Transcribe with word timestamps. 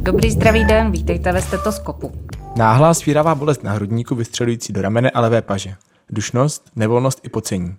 Dobrý 0.00 0.30
zdravý 0.30 0.64
den, 0.64 0.90
vítejte 0.90 1.32
ve 1.32 1.42
stetoskopu. 1.42 2.12
Náhlá 2.56 2.94
svíravá 2.94 3.34
bolest 3.34 3.64
na 3.64 3.72
hrudníku 3.72 4.14
vystřelující 4.14 4.72
do 4.72 4.82
ramene 4.82 5.10
a 5.10 5.20
levé 5.20 5.42
paže. 5.42 5.74
Dušnost, 6.10 6.70
nevolnost 6.76 7.20
i 7.22 7.28
pocení. 7.28 7.76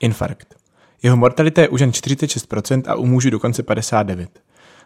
Infarkt. 0.00 0.54
Jeho 1.02 1.16
mortalita 1.16 1.62
je 1.62 1.68
u 1.68 1.76
žen 1.76 1.90
46% 1.90 2.82
a 2.86 2.94
u 2.94 3.06
mužů 3.06 3.30
dokonce 3.30 3.62
59%. 3.62 4.26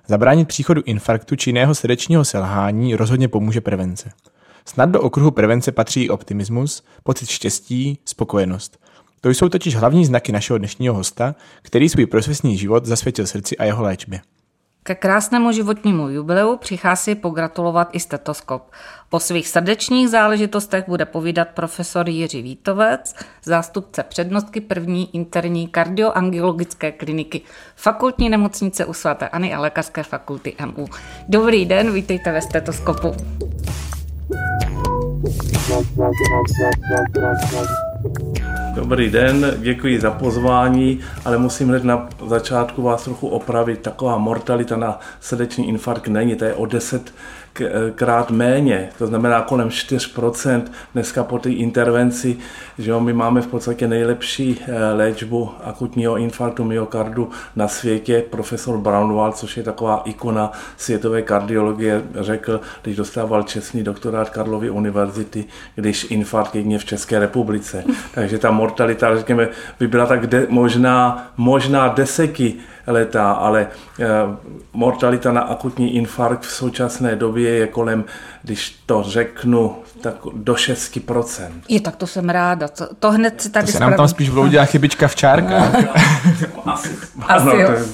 Zabránit 0.07 0.49
příchodu 0.49 0.83
infarktu 0.85 1.37
či 1.37 1.51
jiného 1.51 1.75
srdečního 1.75 2.25
selhání 2.25 2.97
rozhodně 2.97 3.29
pomůže 3.29 3.61
prevence. 3.61 4.11
Snad 4.65 4.91
do 4.91 5.01
okruhu 5.01 5.31
prevence 5.31 5.73
patří 5.73 6.11
optimismus, 6.11 6.83
pocit 7.03 7.29
štěstí, 7.29 7.99
spokojenost. 8.05 8.79
To 9.21 9.29
jsou 9.29 9.49
totiž 9.49 9.77
hlavní 9.77 10.05
znaky 10.05 10.33
našeho 10.33 10.59
dnešního 10.59 10.95
hosta, 10.95 11.35
který 11.63 11.89
svůj 11.89 12.07
profesní 12.07 12.57
život 12.57 12.87
zasvětil 12.87 13.27
srdci 13.27 13.57
a 13.57 13.65
jeho 13.65 13.83
léčbě. 13.83 14.21
Ke 14.83 14.95
krásnému 14.95 15.53
životnímu 15.53 16.09
jubileu 16.09 16.57
přichází 16.57 17.15
pogratulovat 17.15 17.89
i 17.93 18.01
stetoskop. 18.01 18.71
O 19.11 19.21
svých 19.21 19.49
srdečních 19.49 20.09
záležitostech 20.09 20.85
bude 20.89 21.05
povídat 21.05 21.49
profesor 21.49 22.09
Jiří 22.09 22.43
Vítovec, 22.43 23.15
zástupce 23.45 24.03
přednostky 24.03 24.61
první 24.61 25.17
interní 25.17 25.69
kardioangiologické 25.69 26.93
kliniky 26.93 27.41
Fakultní 27.77 28.29
nemocnice 28.29 28.85
u 28.85 28.93
svatéAny 28.93 29.55
a 29.55 29.61
Lékařské 29.61 30.03
fakulty 30.03 30.55
MU. 30.67 30.87
Dobrý 31.29 31.67
den, 31.67 31.93
vítejte 31.93 32.33
ve 32.33 32.43
stetoskopu. 32.43 33.15
Dobrý 38.81 39.11
den, 39.11 39.55
děkuji 39.59 40.01
za 40.01 40.11
pozvání, 40.11 41.01
ale 41.25 41.39
musím 41.39 41.69
hned 41.69 41.85
na 41.85 42.09
začátku 42.27 42.83
vás 42.83 43.05
trochu 43.05 43.29
opravit. 43.29 43.81
Taková 43.81 44.19
mortalita 44.19 44.77
na 44.77 45.01
srdeční 45.21 45.69
infarkt 45.69 46.09
není, 46.09 46.37
to 46.37 46.45
je 46.45 46.55
o 46.55 46.67
10 46.67 47.15
krát 47.95 48.31
méně, 48.31 48.89
to 48.99 49.07
znamená 49.07 49.43
kolem 49.43 49.69
4% 49.69 50.63
dneska 50.95 51.25
po 51.25 51.39
té 51.39 51.51
intervenci, 51.51 52.37
že 52.79 52.91
jo, 52.91 53.01
my 53.01 53.13
máme 53.13 53.41
v 53.41 53.47
podstatě 53.47 53.89
nejlepší 53.89 54.61
eh, 54.61 54.93
léčbu 54.93 55.51
akutního 55.65 56.17
infarktu 56.17 56.65
myokardu 56.65 57.31
na 57.57 57.69
světě. 57.69 58.25
Profesor 58.31 58.79
Brownwald, 58.79 59.37
což 59.37 59.57
je 59.57 59.63
taková 59.63 60.03
ikona 60.05 60.53
světové 60.77 61.23
kardiologie, 61.23 62.03
řekl, 62.15 62.61
když 62.83 62.97
dostával 62.97 63.43
čestný 63.43 63.83
doktorát 63.83 64.31
Karlovy 64.31 64.71
univerzity, 64.71 65.45
když 65.75 66.11
infarkt 66.11 66.55
jedině 66.55 66.79
v 66.79 66.85
České 66.85 67.19
republice. 67.19 67.85
Takže 68.15 68.39
ta 68.39 68.51
mortalita, 68.51 69.17
řekněme, 69.17 69.49
by 69.79 69.89
byla 69.89 70.07
tak 70.07 70.27
de, 70.27 70.47
možná, 70.49 71.27
možná 71.37 71.89
deseky 71.89 72.55
letá, 72.91 73.33
ale 73.33 73.67
eh, 74.01 74.07
mortalita 74.73 75.33
na 75.33 75.41
akutní 75.41 75.95
infarkt 75.95 76.43
v 76.45 76.53
současné 76.53 77.17
době 77.17 77.51
je 77.51 77.67
kolem, 77.67 78.05
když 78.43 78.83
to 78.87 79.03
řeknu, 79.03 79.77
tak 80.01 80.15
do 80.35 80.55
6%. 80.55 81.51
Je, 81.69 81.81
tak 81.81 81.97
to 81.97 82.07
jsem 82.07 82.29
ráda. 82.29 82.69
To, 82.69 82.95
to 82.99 83.11
hned 83.13 83.43
si 83.43 83.51
tady 83.51 83.67
To 83.67 83.73
se 83.73 83.81
nám 83.81 83.95
tam 83.95 84.09
spíš 84.09 84.31
vloudila 84.31 84.65
chybička 84.65 85.09
v 85.09 85.17
čárkách. 85.17 85.75
Asi, 86.67 86.89
Asi 87.27 87.49
ano, 87.49 87.53
jo. 87.53 87.67
to 87.67 87.73
je, 87.73 87.85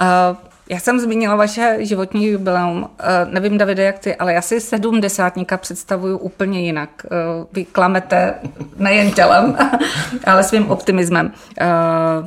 Uh, 0.00 0.36
já 0.68 0.78
jsem 0.78 1.00
zmínila 1.00 1.36
vaše 1.36 1.76
životní 1.80 2.26
jubileum. 2.26 2.78
Uh, 2.82 2.88
nevím, 3.32 3.58
Davide, 3.58 3.82
jak 3.82 3.98
ty, 3.98 4.16
ale 4.16 4.32
já 4.32 4.42
si 4.42 4.60
sedmdesátníka 4.60 5.56
představuju 5.56 6.18
úplně 6.18 6.60
jinak. 6.60 6.90
Uh, 7.04 7.46
vy 7.52 7.64
klamete 7.64 8.34
nejen 8.76 9.10
tělem, 9.12 9.56
ale 10.24 10.44
svým 10.44 10.70
optimismem. 10.70 11.32
Uh, 11.60 12.26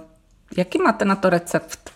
jaký 0.57 0.81
máte 0.81 1.05
na 1.05 1.15
to 1.15 1.29
recept? 1.29 1.89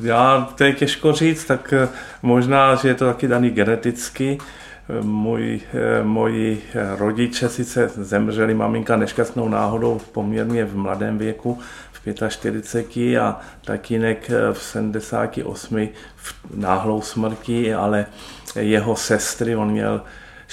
já, 0.00 0.52
to 0.54 0.64
je 0.64 0.72
těžko 0.72 1.12
říct, 1.12 1.44
tak 1.44 1.72
eh, 1.72 1.88
možná, 2.22 2.74
že 2.74 2.88
je 2.88 2.94
to 2.94 3.06
taky 3.06 3.28
daný 3.28 3.50
geneticky. 3.50 4.38
Eh, 4.40 5.02
Můj, 5.02 5.60
eh, 5.74 6.04
moji 6.04 6.62
rodiče 6.96 7.48
sice 7.48 7.88
zemřeli, 7.88 8.54
maminka 8.54 8.96
nešťastnou 8.96 9.48
náhodou 9.48 10.00
poměrně 10.12 10.64
v 10.64 10.76
mladém 10.76 11.18
věku, 11.18 11.58
v 11.92 12.28
45 12.28 13.18
a 13.18 13.40
tatínek 13.64 14.30
v 14.52 14.62
78 14.62 15.88
v 16.16 16.34
náhlou 16.54 17.02
smrti, 17.02 17.74
ale 17.74 18.06
jeho 18.56 18.96
sestry, 18.96 19.56
on 19.56 19.70
měl 19.70 20.02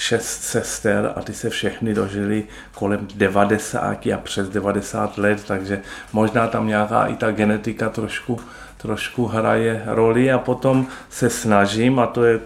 šest 0.00 0.42
sester 0.42 1.12
a 1.16 1.20
ty 1.22 1.34
se 1.34 1.50
všechny 1.50 1.94
dožili 1.94 2.44
kolem 2.74 3.08
90 3.14 4.06
a 4.06 4.18
přes 4.22 4.48
90 4.48 5.18
let, 5.18 5.44
takže 5.46 5.80
možná 6.12 6.46
tam 6.46 6.66
nějaká 6.66 7.06
i 7.06 7.16
ta 7.16 7.30
genetika 7.30 7.88
trošku, 7.88 8.40
trošku 8.76 9.26
hraje 9.26 9.82
roli 9.86 10.32
a 10.32 10.38
potom 10.38 10.86
se 11.10 11.30
snažím, 11.30 11.98
a 11.98 12.06
to 12.06 12.24
je 12.24 12.40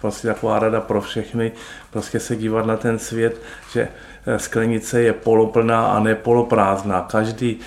prostě 0.00 0.28
taková 0.28 0.58
rada 0.58 0.80
pro 0.80 1.00
všechny, 1.00 1.52
prostě 1.90 2.20
se 2.20 2.36
dívat 2.36 2.66
na 2.66 2.76
ten 2.76 2.98
svět, 2.98 3.40
že 3.72 3.88
eh, 4.26 4.38
sklenice 4.38 5.00
je 5.00 5.12
poloplná 5.12 5.86
a 5.86 6.00
ne 6.00 6.14
poloprázdná. 6.14 7.02
Každý, 7.02 7.60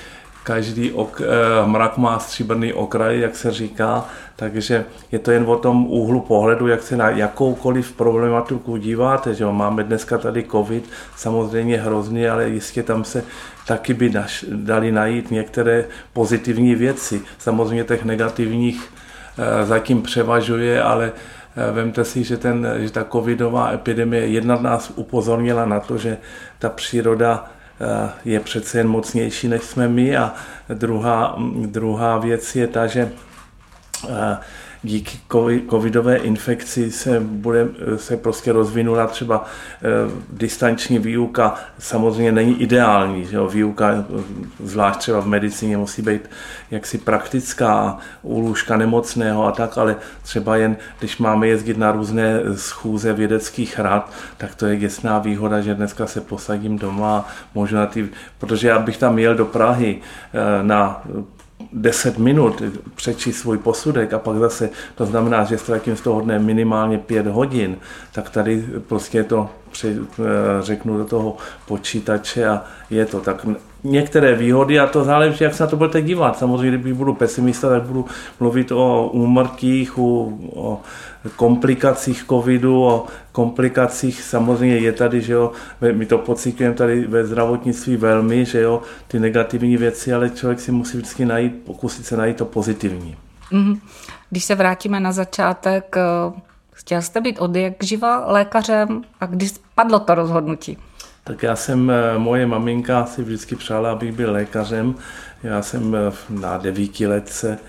každý 0.46 0.92
ok, 0.92 1.22
eh, 1.22 1.26
mrak 1.66 1.98
má 1.98 2.20
stříbrný 2.20 2.74
okraj, 2.74 3.20
jak 3.20 3.36
se 3.36 3.52
říká, 3.52 4.06
takže 4.36 4.86
je 5.12 5.20
to 5.20 5.32
jen 5.32 5.44
o 5.48 5.58
tom 5.58 5.86
úhlu 5.90 6.22
pohledu, 6.22 6.68
jak 6.68 6.84
se 6.84 6.98
na 6.98 7.10
jakoukoliv 7.10 7.92
problematiku 7.92 8.78
díváte. 8.78 9.34
Že? 9.34 9.46
Máme 9.46 9.84
dneska 9.84 10.18
tady 10.18 10.44
covid, 10.44 10.90
samozřejmě 11.16 11.78
hrozný, 11.78 12.28
ale 12.28 12.50
jistě 12.50 12.84
tam 12.84 13.04
se 13.04 13.24
taky 13.68 13.94
by 13.94 14.10
naš, 14.10 14.46
dali 14.50 14.92
najít 14.92 15.32
některé 15.32 15.86
pozitivní 16.14 16.76
věci. 16.76 17.22
Samozřejmě 17.38 17.84
těch 17.84 18.06
negativních 18.06 18.90
eh, 19.38 19.66
zatím 19.66 20.02
převažuje, 20.02 20.84
ale 20.84 21.12
eh, 21.58 21.72
Vemte 21.72 22.06
si, 22.06 22.24
že, 22.24 22.38
ten, 22.38 22.68
že 22.78 22.92
ta 22.92 23.04
covidová 23.04 23.74
epidemie 23.74 24.28
jedna 24.28 24.62
nás 24.62 24.94
upozornila 24.96 25.66
na 25.66 25.80
to, 25.80 25.98
že 25.98 26.18
ta 26.60 26.70
příroda 26.70 27.55
je 28.26 28.40
přece 28.40 28.78
jen 28.78 28.88
mocnější, 28.88 29.48
než 29.48 29.64
jsme 29.64 29.88
my. 29.88 30.18
A 30.18 30.34
druhá, 30.74 31.36
druhá 31.66 32.18
věc 32.18 32.56
je 32.56 32.68
ta, 32.68 32.88
že 32.88 33.12
eh, 34.10 34.38
díky 34.84 35.18
covidové 35.70 36.18
infekci 36.18 36.92
se, 36.92 37.20
bude, 37.20 37.68
se 37.96 38.18
prostě 38.18 38.52
rozvinula 38.52 39.08
třeba 39.08 39.46
eh, 39.46 40.12
distanční 40.30 41.00
výuka. 41.00 41.56
Samozřejmě 41.80 42.32
není 42.32 42.62
ideální, 42.62 43.26
že 43.26 43.36
jo? 43.36 43.48
výuka, 43.48 43.92
eh, 43.92 44.24
zvlášť 44.64 45.00
třeba 45.00 45.20
v 45.20 45.28
medicíně, 45.28 45.78
musí 45.78 46.02
být 46.02 46.30
jaksi 46.72 46.98
praktická, 46.98 47.98
u 48.22 48.40
lůžka 48.40 48.78
nemocného 48.78 49.46
a 49.46 49.52
tak, 49.52 49.78
ale 49.78 49.96
třeba 50.24 50.56
jen, 50.56 50.78
když 51.00 51.18
máme 51.18 51.48
jezdit 51.48 51.78
na 51.78 51.92
různé 51.92 52.40
schůze 52.56 53.14
vědeckých 53.14 53.80
rad, 53.80 54.12
tak 54.38 54.56
to 54.56 54.66
je 54.66 54.80
jasná 54.80 55.20
výhoda, 55.20 55.62
že 55.62 55.76
dneska 55.76 56.08
se 56.08 56.22
posadím 56.22 56.80
doma, 56.80 57.28
můžu 57.56 57.76
na 57.76 57.86
ty, 57.86 58.10
protože 58.38 58.68
já 58.68 58.80
bych 58.80 58.98
tam 58.98 59.20
jel 59.20 59.36
do 59.36 59.46
Prahy 59.46 60.02
eh, 60.34 60.64
na 60.64 61.04
10 61.74 62.18
minut 62.18 62.62
přečíst 62.96 63.38
svůj 63.38 63.58
posudek 63.58 64.14
a 64.14 64.20
pak 64.20 64.38
zase, 64.38 64.70
to 64.96 65.06
znamená, 65.06 65.44
že 65.44 65.58
ztratím 65.58 65.96
z 65.96 66.02
toho 66.02 66.22
dne 66.22 66.40
minimálně 66.40 66.98
5 66.98 67.28
hodin, 67.28 67.78
tak 68.12 68.30
tady 68.30 68.66
prostě 68.88 69.24
to 69.24 69.50
při, 69.72 69.98
řeknu 70.62 70.98
do 70.98 71.06
toho 71.06 71.38
počítače 71.68 72.48
a 72.48 72.64
je 72.90 73.06
to 73.06 73.22
tak. 73.22 73.46
Některé 73.84 74.36
výhody 74.36 74.80
a 74.80 74.88
to 74.88 75.04
záleží, 75.04 75.44
jak 75.44 75.54
se 75.54 75.64
na 75.64 75.70
to 75.70 75.78
budete 75.78 76.02
dívat. 76.02 76.38
Samozřejmě, 76.38 76.78
když 76.78 76.94
budu 76.94 77.14
pesimista, 77.14 77.70
tak 77.70 77.84
budu 77.84 78.06
mluvit 78.40 78.72
o 78.72 79.10
úmrtích, 79.14 79.98
o, 79.98 80.30
o 80.54 80.82
komplikacích 81.36 82.26
covidu, 82.30 82.84
o 82.84 83.06
komplikacích 83.32 84.22
samozřejmě 84.22 84.78
je 84.78 84.92
tady, 84.92 85.22
že 85.22 85.34
jo, 85.34 85.52
my 85.92 86.06
to 86.06 86.18
pocitujeme 86.18 86.76
tady 86.76 87.08
ve 87.08 87.26
zdravotnictví 87.26 87.98
velmi, 87.98 88.46
že 88.46 88.62
jo, 88.62 88.82
ty 89.08 89.20
negativní 89.20 89.78
věci, 89.78 90.14
ale 90.14 90.30
člověk 90.30 90.60
si 90.60 90.72
musí 90.72 90.98
vždycky 90.98 91.26
najít, 91.26 91.64
pokusit 91.66 92.06
se 92.06 92.18
najít 92.18 92.38
to 92.38 92.46
pozitivní. 92.46 93.16
Mhm. 93.52 93.80
Když 94.30 94.46
se 94.46 94.56
vrátíme 94.56 95.00
na 95.00 95.12
začátek, 95.12 95.96
eh, 95.98 96.42
chtěl 96.72 97.02
jste 97.02 97.22
být 97.22 97.40
od 97.40 97.56
jak 97.56 97.84
živa 97.84 98.32
lékařem 98.32 99.02
a 99.22 99.26
když 99.26 99.54
padlo 99.76 100.00
to 100.00 100.16
rozhodnutí? 100.16 100.78
Tak 101.24 101.44
já 101.44 101.56
jsem, 101.56 101.90
eh, 101.90 102.18
moje 102.18 102.48
maminka 102.48 103.06
si 103.06 103.24
vždycky 103.24 103.56
přála, 103.56 103.92
abych 103.92 104.12
byl 104.12 104.32
lékařem. 104.32 104.96
Já 105.44 105.62
jsem 105.62 105.96
eh, 105.96 106.12
na 106.30 106.58
devíti 106.58 107.08
letce 107.08 107.60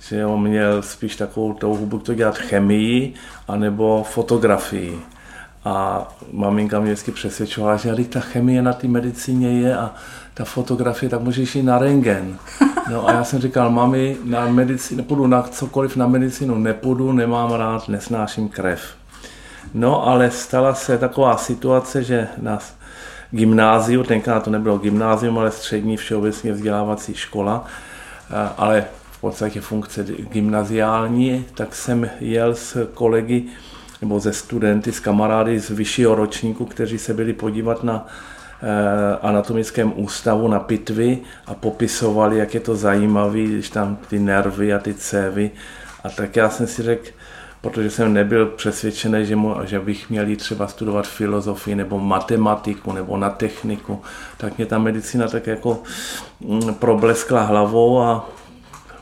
že 0.00 0.26
on 0.26 0.42
měl 0.42 0.82
spíš 0.82 1.16
takovou 1.16 1.52
touhu 1.52 1.98
to 1.98 2.14
dělat 2.14 2.38
chemii, 2.38 3.14
anebo 3.48 4.06
fotografii. 4.10 4.98
A 5.64 6.08
maminka 6.32 6.80
mě 6.80 6.92
vždycky 6.92 7.12
přesvědčovala, 7.12 7.76
že 7.76 7.90
když 7.94 8.06
ta 8.06 8.20
chemie 8.20 8.62
na 8.62 8.72
té 8.72 8.88
medicíně 8.88 9.60
je 9.60 9.76
a 9.76 9.94
ta 10.34 10.44
fotografie, 10.44 11.10
tak 11.10 11.20
můžeš 11.20 11.54
jít 11.54 11.62
na 11.62 11.78
rengen. 11.78 12.38
No 12.90 13.08
a 13.08 13.12
já 13.12 13.24
jsem 13.24 13.40
říkal, 13.40 13.70
mami, 13.70 14.16
na 14.24 14.48
medicínu, 14.48 14.96
nepůjdu 14.98 15.26
na 15.26 15.42
cokoliv 15.42 15.96
na 15.96 16.06
medicínu, 16.06 16.58
nepůjdu, 16.58 17.12
nemám 17.12 17.52
rád, 17.52 17.88
nesnáším 17.88 18.48
krev. 18.48 18.80
No 19.74 20.06
ale 20.06 20.30
stala 20.30 20.74
se 20.74 20.98
taková 20.98 21.36
situace, 21.36 22.04
že 22.04 22.28
na 22.38 22.58
gymnáziu, 23.30 24.02
tenkrát 24.02 24.42
to 24.42 24.50
nebylo 24.50 24.78
gymnázium, 24.78 25.38
ale 25.38 25.50
střední 25.50 25.96
všeobecně 25.96 26.52
vzdělávací 26.52 27.14
škola, 27.14 27.64
ale 28.56 28.84
podstatě 29.20 29.60
funkce 29.60 30.04
gymnaziální, 30.04 31.44
tak 31.54 31.74
jsem 31.74 32.10
jel 32.20 32.54
s 32.54 32.88
kolegy 32.94 33.44
nebo 34.00 34.20
ze 34.20 34.32
studenty, 34.32 34.92
s 34.92 35.00
kamarády 35.00 35.60
z 35.60 35.70
vyššího 35.70 36.14
ročníku, 36.14 36.64
kteří 36.64 36.98
se 36.98 37.14
byli 37.14 37.32
podívat 37.32 37.84
na 37.84 38.06
Eh, 38.62 39.18
anatomickém 39.22 39.92
ústavu 39.96 40.48
na 40.48 40.60
pitvy 40.60 41.18
a 41.46 41.54
popisovali, 41.54 42.38
jak 42.38 42.54
je 42.54 42.60
to 42.60 42.76
zajímavé, 42.76 43.42
když 43.42 43.70
tam 43.70 43.98
ty 44.08 44.18
nervy 44.18 44.74
a 44.74 44.78
ty 44.78 44.94
cévy. 44.94 45.50
A 46.04 46.08
tak 46.10 46.36
já 46.36 46.50
jsem 46.50 46.66
si 46.66 46.82
řekl, 46.82 47.08
protože 47.60 47.90
jsem 47.90 48.12
nebyl 48.12 48.46
přesvědčený, 48.46 49.26
že, 49.26 49.36
mu, 49.36 49.54
že 49.64 49.80
bych 49.80 50.10
měl 50.10 50.26
jít 50.26 50.36
třeba 50.36 50.66
studovat 50.66 51.06
filozofii 51.06 51.76
nebo 51.76 51.98
matematiku 51.98 52.92
nebo 52.92 53.16
na 53.16 53.30
techniku, 53.30 54.02
tak 54.36 54.56
mě 54.56 54.66
ta 54.66 54.78
medicína 54.78 55.28
tak 55.28 55.46
jako 55.46 55.82
mm, 56.40 56.74
probleskla 56.74 57.42
hlavou 57.42 58.00
a 58.00 58.28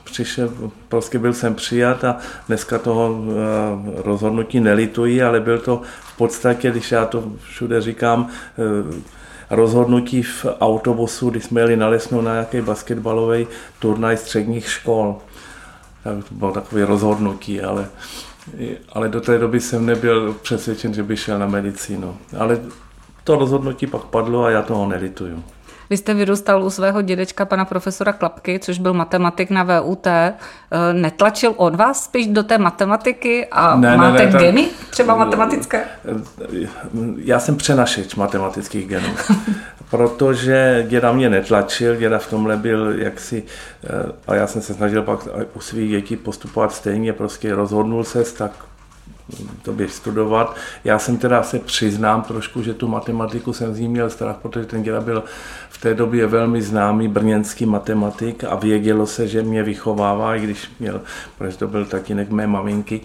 přišel, 0.07 0.53
prostě 0.89 1.19
byl 1.19 1.33
jsem 1.33 1.55
přijat 1.55 2.05
a 2.05 2.17
dneska 2.47 2.79
toho 2.79 3.17
eh, 3.17 4.03
rozhodnutí 4.03 4.61
nelituji, 4.61 5.23
ale 5.23 5.41
byl 5.41 5.59
to 5.59 5.83
v 6.01 6.17
podstatě, 6.17 6.71
když 6.71 6.93
já 6.93 7.07
to 7.07 7.25
všude 7.43 7.81
říkám, 7.81 8.29
eh, 8.29 9.01
rozhodnutí 9.51 10.23
v 10.23 10.47
autobusu, 10.61 11.31
když 11.31 11.45
jsme 11.45 11.61
jeli 11.61 11.77
na 11.77 11.89
Lesnou 11.89 12.21
na 12.21 12.33
nějaký 12.33 12.61
basketbalový 12.61 13.47
turnaj 13.79 14.17
středních 14.17 14.71
škol. 14.71 15.17
Tak 16.05 16.29
to 16.29 16.35
bylo 16.35 16.53
takové 16.53 16.87
rozhodnutí, 16.87 17.61
ale, 17.61 17.89
ale 18.93 19.09
do 19.09 19.21
té 19.21 19.39
doby 19.39 19.61
jsem 19.61 19.87
nebyl 19.87 20.37
přesvědčen, 20.43 20.95
že 20.95 21.03
by 21.03 21.17
šel 21.17 21.39
na 21.39 21.47
medicínu. 21.47 22.17
Ale 22.39 22.61
to 23.25 23.37
rozhodnutí 23.37 23.87
pak 23.87 24.05
padlo 24.05 24.45
a 24.45 24.51
já 24.51 24.63
toho 24.63 24.87
nelituju. 24.89 25.45
Vy 25.91 25.97
jste 25.97 26.15
vyrůstal 26.15 26.65
u 26.65 26.71
svého 26.71 27.03
dědečka, 27.03 27.45
pana 27.45 27.65
profesora 27.65 28.13
Klapky, 28.13 28.59
což 28.59 28.79
byl 28.79 28.95
matematik 28.95 29.51
na 29.51 29.63
VUT. 29.63 30.07
Eh, 30.07 30.35
netlačil 30.93 31.55
on 31.57 31.77
vás 31.77 32.05
spíš 32.05 32.27
do 32.27 32.43
té 32.43 32.59
matematiky 32.59 33.47
a 33.47 33.77
ne, 33.77 33.97
máte 33.97 34.27
ne, 34.27 34.33
ne, 34.33 34.39
geny 34.39 34.69
třeba 34.91 35.17
matematické? 35.17 35.85
Já 37.17 37.39
jsem 37.39 37.57
přenašeč 37.57 38.15
matematických 38.15 38.89
genů. 38.89 39.09
protože 39.91 40.87
děda 40.89 41.13
mě 41.13 41.31
netlačil, 41.31 41.97
děda 41.97 42.19
v 42.19 42.31
tomhle 42.31 42.57
byl 42.57 42.99
jaksi, 42.99 43.43
eh, 43.85 44.13
a 44.27 44.35
já 44.35 44.47
jsem 44.47 44.63
se 44.63 44.75
snažil 44.75 45.03
pak 45.03 45.29
u 45.55 45.61
svých 45.61 45.91
dětí 45.91 46.17
postupovat 46.17 46.73
stejně, 46.73 47.13
prostě 47.13 47.55
rozhodnul 47.55 48.05
se, 48.05 48.25
tak 48.25 48.53
to 49.63 49.73
bych 49.73 49.93
studovat. 49.93 50.57
Já 50.85 50.99
jsem 50.99 51.17
teda 51.17 51.43
se 51.43 51.59
přiznám 51.59 52.23
trošku, 52.23 52.63
že 52.63 52.75
tu 52.75 52.89
matematiku 52.89 53.53
jsem 53.53 53.75
z 53.75 53.79
ní 53.79 53.89
měl 53.89 54.11
strach, 54.11 54.37
protože 54.37 54.67
ten 54.67 54.83
děda 54.83 55.01
byl 55.01 55.25
v 55.69 55.79
té 55.79 55.95
době 55.95 56.27
velmi 56.27 56.63
známý 56.63 57.09
brněnský 57.09 57.67
matematik 57.67 58.45
a 58.45 58.55
vědělo 58.55 59.07
se, 59.07 59.29
že 59.29 59.43
mě 59.43 59.63
vychovává, 59.63 60.37
i 60.37 60.41
když 60.41 60.71
měl, 60.81 61.01
protože 61.39 61.59
to 61.59 61.69
byl 61.69 61.87
tatínek 61.87 62.31
mé 62.31 62.47
maminky, 62.47 63.01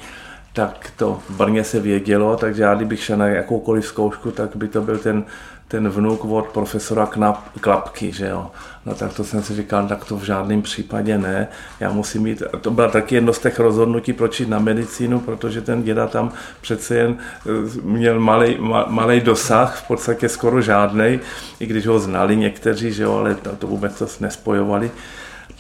tak 0.53 0.93
to 0.95 1.19
v 1.29 1.37
Brně 1.37 1.63
se 1.63 1.79
vědělo, 1.79 2.37
takže 2.37 2.63
já 2.63 2.75
kdybych 2.75 3.03
šel 3.03 3.17
na 3.17 3.27
jakoukoliv 3.27 3.85
zkoušku, 3.85 4.31
tak 4.31 4.55
by 4.55 4.67
to 4.67 4.81
byl 4.81 4.97
ten 4.97 5.23
ten 5.71 5.89
vnuk 5.89 6.25
od 6.25 6.47
profesora 6.47 7.05
Knap, 7.05 7.37
Klapky, 7.61 8.11
že 8.11 8.27
jo. 8.27 8.51
No 8.85 8.95
tak 8.95 9.13
to 9.13 9.23
jsem 9.23 9.43
si 9.43 9.55
říkal, 9.55 9.87
tak 9.87 10.05
to 10.05 10.17
v 10.17 10.23
žádném 10.23 10.61
případě 10.61 11.17
ne. 11.17 11.47
Já 11.79 11.91
musím 11.91 12.23
mít, 12.23 12.43
to 12.61 12.71
byla 12.71 12.87
taky 12.87 13.15
jedno 13.15 13.33
z 13.33 13.39
těch 13.39 13.59
rozhodnutí, 13.59 14.13
proč 14.13 14.39
jít 14.39 14.49
na 14.49 14.59
medicínu, 14.59 15.19
protože 15.19 15.61
ten 15.61 15.83
děda 15.83 16.07
tam 16.07 16.31
přece 16.61 16.95
jen 16.95 17.17
eh, 17.17 17.49
měl 17.83 18.19
malý, 18.19 18.57
malý 18.87 19.19
dosah, 19.19 19.83
v 19.83 19.87
podstatě 19.87 20.29
skoro 20.29 20.61
žádný, 20.61 21.19
i 21.59 21.65
když 21.65 21.87
ho 21.87 21.99
znali 21.99 22.35
někteří, 22.35 22.91
že 22.91 23.03
jo, 23.03 23.13
ale 23.13 23.35
to, 23.35 23.55
to 23.55 23.67
vůbec 23.67 23.99
to 23.99 24.07
nespojovali. 24.19 24.91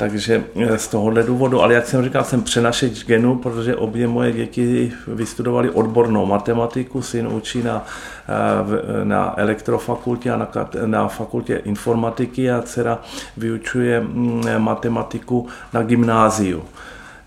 Takže 0.01 0.43
eh, 0.55 0.77
z 0.77 0.87
tohohle 0.87 1.23
důvodu, 1.23 1.61
ale 1.61 1.73
jak 1.73 1.87
jsem 1.87 2.03
říkal, 2.03 2.23
jsem 2.23 2.41
přenašeč 2.41 3.05
genu, 3.05 3.35
protože 3.35 3.75
obě 3.75 4.07
moje 4.07 4.31
děti 4.31 4.91
vystudovali 5.07 5.69
odbornou 5.69 6.25
matematiku, 6.25 7.01
syn 7.01 7.27
učí 7.27 7.63
na, 7.63 7.85
eh, 8.29 9.05
na 9.05 9.33
elektrofakultě 9.37 10.31
a 10.31 10.37
na, 10.37 10.47
na 10.85 11.07
fakultě 11.07 11.55
informatiky 11.55 12.51
a 12.51 12.61
dcera 12.61 12.99
vyučuje 13.37 13.99
mm, 13.99 14.43
matematiku 14.57 15.47
na 15.73 15.83
gymnáziu 15.83 16.63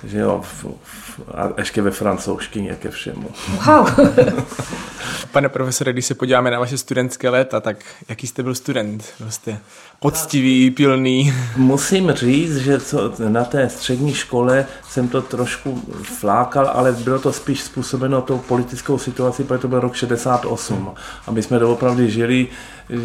že 0.07 0.19
jo, 0.19 0.43
v, 0.45 0.65
v, 0.83 1.21
a 1.35 1.49
ještě 1.59 1.83
ve 1.83 1.91
francouzštině 1.91 2.75
ke 2.75 2.91
všemu. 2.91 3.31
Wow. 3.67 3.91
Pane 5.33 5.49
profesore, 5.49 5.93
když 5.93 6.07
se 6.07 6.15
podíváme 6.15 6.51
na 6.51 6.59
vaše 6.59 6.79
studentské 6.79 7.29
léta, 7.29 7.61
tak 7.61 7.77
jaký 8.09 8.27
jste 8.27 8.43
byl 8.43 8.55
student? 8.55 9.05
Byl 9.19 9.31
jste 9.31 9.59
poctivý, 10.01 10.71
pilný? 10.71 11.35
Musím 11.57 12.11
říct, 12.11 12.57
že 12.57 12.81
co, 12.81 13.13
na 13.29 13.45
té 13.45 13.69
střední 13.69 14.15
škole 14.15 14.67
jsem 14.89 15.09
to 15.09 15.23
trošku 15.23 15.83
flákal, 16.03 16.71
ale 16.75 16.93
bylo 16.93 17.19
to 17.19 17.33
spíš 17.33 17.63
způsobeno 17.63 18.23
tou 18.23 18.39
politickou 18.39 18.99
situací, 18.99 19.45
protože 19.45 19.59
to 19.59 19.69
byl 19.69 19.81
rok 19.81 19.95
68. 19.95 20.95
A 21.27 21.31
my 21.31 21.43
jsme 21.43 21.59
doopravdy 21.59 22.11
žili 22.11 22.47
eh, 22.91 22.97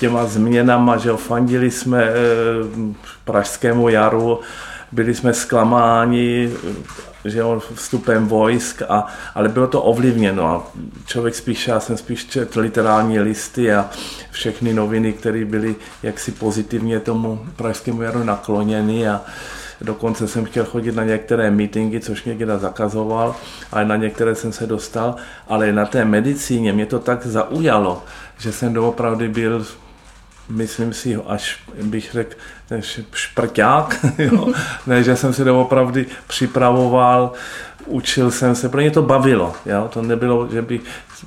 těma 0.00 0.26
změnama, 0.26 0.96
že 0.96 1.12
fandili 1.12 1.70
jsme 1.70 2.04
eh, 2.04 2.14
pražskému 3.24 3.88
jaru, 3.88 4.40
byli 4.92 5.14
jsme 5.14 5.34
zklamáni 5.34 6.52
že 7.24 7.38
jo, 7.38 7.62
vstupem 7.74 8.26
vojsk, 8.26 8.82
a, 8.88 9.06
ale 9.34 9.48
bylo 9.48 9.66
to 9.66 9.82
ovlivněno 9.82 10.46
a 10.46 10.66
člověk 11.06 11.34
spíš, 11.34 11.68
já 11.68 11.80
jsem 11.80 11.96
spíš 11.96 12.26
četl 12.26 12.60
literární 12.60 13.20
listy 13.20 13.72
a 13.72 13.90
všechny 14.30 14.74
noviny, 14.74 15.12
které 15.12 15.44
byly 15.44 15.76
jaksi 16.02 16.32
pozitivně 16.32 17.00
tomu 17.00 17.46
pražskému 17.56 18.02
jaru 18.02 18.24
nakloněny 18.24 19.08
a 19.08 19.20
dokonce 19.80 20.28
jsem 20.28 20.44
chtěl 20.44 20.64
chodit 20.64 20.94
na 20.94 21.04
některé 21.04 21.50
meetingy, 21.50 22.00
což 22.00 22.24
mě 22.24 22.34
někde 22.34 22.58
zakazoval, 22.58 23.36
ale 23.72 23.84
na 23.84 23.96
některé 23.96 24.34
jsem 24.34 24.52
se 24.52 24.66
dostal, 24.66 25.14
ale 25.48 25.72
na 25.72 25.86
té 25.86 26.04
medicíně 26.04 26.72
mě 26.72 26.86
to 26.86 26.98
tak 26.98 27.26
zaujalo, 27.26 28.02
že 28.38 28.52
jsem 28.52 28.72
doopravdy 28.72 29.28
byl 29.28 29.66
myslím 30.50 30.92
si, 30.92 31.16
až 31.16 31.58
bych 31.82 32.12
řekl, 32.12 32.36
šprťák, 33.14 34.06
jo? 34.18 34.52
ne, 34.86 35.02
že 35.02 35.16
jsem 35.16 35.32
se 35.32 35.52
opravdu 35.52 36.00
připravoval, 36.26 37.32
učil 37.86 38.30
jsem 38.30 38.54
se, 38.54 38.68
pro 38.68 38.80
mě 38.80 38.90
to 38.90 39.02
bavilo, 39.02 39.54
jo? 39.66 39.88
to 39.92 40.02
nebylo, 40.02 40.48
že 40.52 40.62
by, 40.62 40.80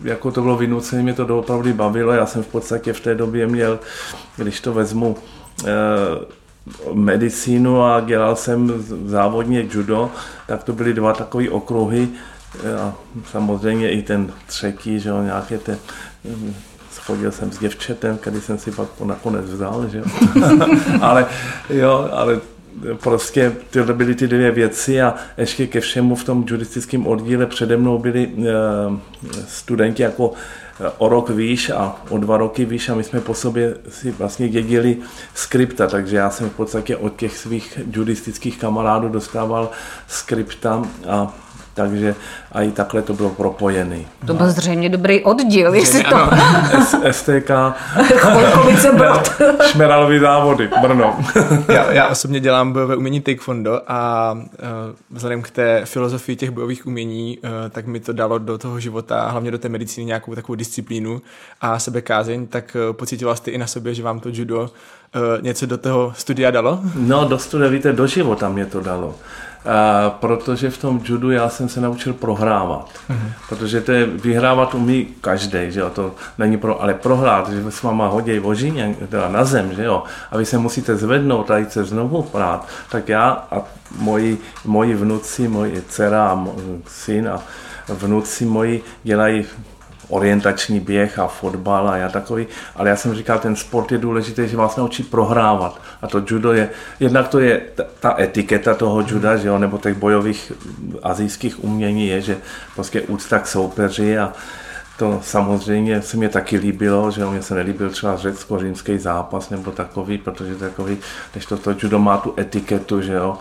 jako 0.03 0.31
to 0.31 0.41
bylo 0.41 0.57
vynucené, 0.57 1.03
mě 1.03 1.13
to 1.13 1.39
opravdu 1.39 1.73
bavilo, 1.73 2.11
já 2.11 2.25
jsem 2.25 2.43
v 2.43 2.47
podstatě 2.47 2.93
v 2.93 2.99
té 2.99 3.15
době 3.15 3.47
měl, 3.47 3.79
když 4.37 4.61
to 4.61 4.73
vezmu, 4.73 5.17
eh, 5.65 5.69
medicínu 6.93 7.83
a 7.83 8.01
dělal 8.01 8.35
jsem 8.35 8.85
závodně 9.05 9.67
judo, 9.71 10.11
tak 10.47 10.63
to 10.63 10.73
byly 10.73 10.93
dva 10.93 11.13
takové 11.13 11.49
okruhy, 11.49 12.09
a 12.81 12.93
samozřejmě 13.31 13.91
i 13.91 14.01
ten 14.01 14.33
třetí, 14.45 14.99
že 14.99 15.09
jo, 15.09 15.21
nějaké 15.21 15.57
ty 15.57 15.71
chodil 16.97 17.31
jsem 17.31 17.51
s 17.51 17.59
děvčetem, 17.59 18.17
který 18.17 18.41
jsem 18.41 18.57
si 18.57 18.71
pak 18.71 18.87
nakonec 19.03 19.45
vzal, 19.45 19.87
že 19.89 19.97
jo. 19.97 20.05
ale 21.01 21.25
jo, 21.69 22.09
ale 22.11 22.39
prostě 23.01 23.55
tyhle 23.69 23.93
byly 23.93 24.15
ty 24.15 24.27
dvě 24.27 24.51
věci 24.51 25.01
a 25.01 25.15
ještě 25.37 25.67
ke 25.67 25.79
všemu 25.79 26.15
v 26.15 26.23
tom 26.23 26.45
judistickém 26.47 27.07
oddíle 27.07 27.45
přede 27.45 27.77
mnou 27.77 27.97
byli 27.97 28.27
uh, 28.27 28.45
studenti 29.47 30.03
jako 30.03 30.33
eh, 30.79 30.91
o 30.97 31.09
rok 31.09 31.29
výš 31.29 31.69
a 31.69 31.95
o 32.09 32.17
dva 32.17 32.37
roky 32.37 32.65
výš 32.65 32.89
a 32.89 32.95
my 32.95 33.03
jsme 33.03 33.21
po 33.21 33.33
sobě 33.33 33.75
si 33.89 34.11
vlastně 34.11 34.49
dědili 34.49 34.97
skripta, 35.35 35.87
takže 35.87 36.17
já 36.17 36.29
jsem 36.29 36.49
v 36.49 36.53
podstatě 36.53 36.97
od 36.97 37.15
těch 37.15 37.37
svých 37.37 37.79
judistických 37.91 38.59
kamarádů 38.59 39.09
dostával 39.09 39.71
skripta 40.07 40.83
a 41.09 41.33
takže 41.73 42.15
a 42.51 42.61
i 42.61 42.71
takhle 42.71 43.01
to 43.01 43.13
bylo 43.13 43.29
propojené. 43.29 43.99
To 44.25 44.33
byl 44.33 44.51
zřejmě 44.51 44.89
dobrý 44.89 45.23
oddíl, 45.23 45.73
jestli 45.73 46.03
to... 46.03 46.29
STK. 47.11 47.51
Chvolkovice 48.15 48.91
Brod. 48.97 49.31
Šmeralový 49.65 50.19
závody, 50.19 50.69
Brno. 50.81 51.19
já, 51.67 51.91
já 51.91 52.07
osobně 52.07 52.39
dělám 52.39 52.73
bojové 52.73 52.95
umění 52.95 53.21
taekwondo 53.21 53.81
a 53.87 54.31
uh, 54.33 54.39
vzhledem 55.11 55.41
k 55.41 55.49
té 55.49 55.81
filozofii 55.85 56.35
těch 56.35 56.51
bojových 56.51 56.87
umění, 56.87 57.37
uh, 57.43 57.49
tak 57.69 57.87
mi 57.87 57.99
to 57.99 58.13
dalo 58.13 58.37
do 58.37 58.57
toho 58.57 58.79
života, 58.79 59.29
hlavně 59.29 59.51
do 59.51 59.57
té 59.57 59.69
medicíny 59.69 60.05
nějakou 60.05 60.35
takovou 60.35 60.55
disciplínu 60.55 61.21
a 61.61 61.79
sebekázeň, 61.79 62.47
tak 62.47 62.77
uh, 62.89 62.95
pocitoval 62.95 63.35
jste 63.35 63.51
i 63.51 63.57
na 63.57 63.67
sobě, 63.67 63.93
že 63.93 64.03
vám 64.03 64.19
to 64.19 64.29
judo 64.31 64.61
uh, 64.61 65.21
něco 65.41 65.65
do 65.65 65.77
toho 65.77 66.13
studia 66.17 66.51
dalo? 66.51 66.79
No, 66.95 67.25
do 67.25 67.39
studia, 67.39 67.69
víte, 67.69 67.93
do 67.93 68.07
života 68.07 68.49
mě 68.49 68.65
to 68.65 68.81
dalo. 68.81 69.15
A 69.65 70.09
protože 70.09 70.69
v 70.69 70.77
tom 70.77 71.01
judu 71.03 71.31
já 71.31 71.49
jsem 71.49 71.69
se 71.69 71.81
naučil 71.81 72.13
prohrávat. 72.13 72.89
Mm-hmm. 73.09 73.31
Protože 73.49 73.81
to 73.81 73.91
je, 73.91 74.05
vyhrávat 74.05 74.75
umí 74.75 75.07
každý, 75.21 75.59
že 75.71 75.79
jo, 75.79 75.89
to 75.89 76.15
není 76.37 76.57
pro, 76.57 76.81
ale 76.81 76.93
prohrát, 76.93 77.49
že 77.49 77.71
s 77.71 77.83
váma 77.83 78.07
hodí 78.07 78.39
vožíně, 78.39 78.95
teda 79.09 79.27
na 79.27 79.43
zem, 79.43 79.73
že 79.73 79.83
jo, 79.83 80.03
a 80.31 80.37
vy 80.37 80.45
se 80.45 80.57
musíte 80.57 80.95
zvednout 80.95 81.51
a 81.51 81.57
jít 81.57 81.71
se 81.71 81.83
znovu 81.83 82.21
prát, 82.21 82.67
tak 82.89 83.09
já 83.09 83.29
a 83.51 83.61
moji, 83.99 84.37
moji 84.65 84.95
vnuci, 84.95 85.47
moje 85.47 85.81
dcera 85.81 86.27
a 86.27 86.45
syn 86.87 87.29
a 87.29 87.39
vnuci 87.89 88.45
moji 88.45 88.83
dělají 89.03 89.45
orientační 90.13 90.79
běh 90.79 91.19
a 91.19 91.27
fotbal 91.27 91.89
a 91.89 91.97
já 91.97 92.09
takový, 92.09 92.47
ale 92.75 92.89
já 92.89 92.95
jsem 92.95 93.15
říkal, 93.15 93.39
ten 93.39 93.55
sport 93.55 93.91
je 93.91 93.97
důležitý, 93.97 94.47
že 94.47 94.57
vás 94.57 94.75
naučí 94.75 95.03
prohrávat. 95.03 95.81
A 96.01 96.07
to 96.07 96.23
judo 96.27 96.53
je, 96.53 96.69
jednak 96.99 97.27
to 97.27 97.39
je 97.39 97.61
ta, 97.75 97.83
ta 97.99 98.15
etiketa 98.19 98.73
toho 98.73 99.01
juda, 99.01 99.37
že 99.37 99.47
jo, 99.47 99.57
nebo 99.57 99.77
těch 99.77 99.97
bojových 99.97 100.51
azijských 101.03 101.63
umění 101.63 102.07
je, 102.07 102.21
že 102.21 102.37
prostě 102.75 103.01
úcta 103.01 103.39
k 103.39 103.47
soupeři 103.47 104.17
a 104.17 104.33
to 104.97 105.19
samozřejmě 105.23 106.01
se 106.01 106.17
mě 106.17 106.29
taky 106.29 106.57
líbilo, 106.57 107.11
že 107.11 107.25
mě 107.25 107.41
se 107.41 107.55
nelíbil 107.55 107.89
třeba 107.89 108.17
řecko-římský 108.17 108.97
zápas 108.97 109.49
nebo 109.49 109.71
takový, 109.71 110.17
protože 110.17 110.55
takový, 110.55 110.97
když 111.31 111.45
to, 111.45 111.57
to 111.57 111.71
judo 111.71 111.99
má 111.99 112.17
tu 112.17 112.33
etiketu, 112.37 113.01
že 113.01 113.13
jo, 113.13 113.37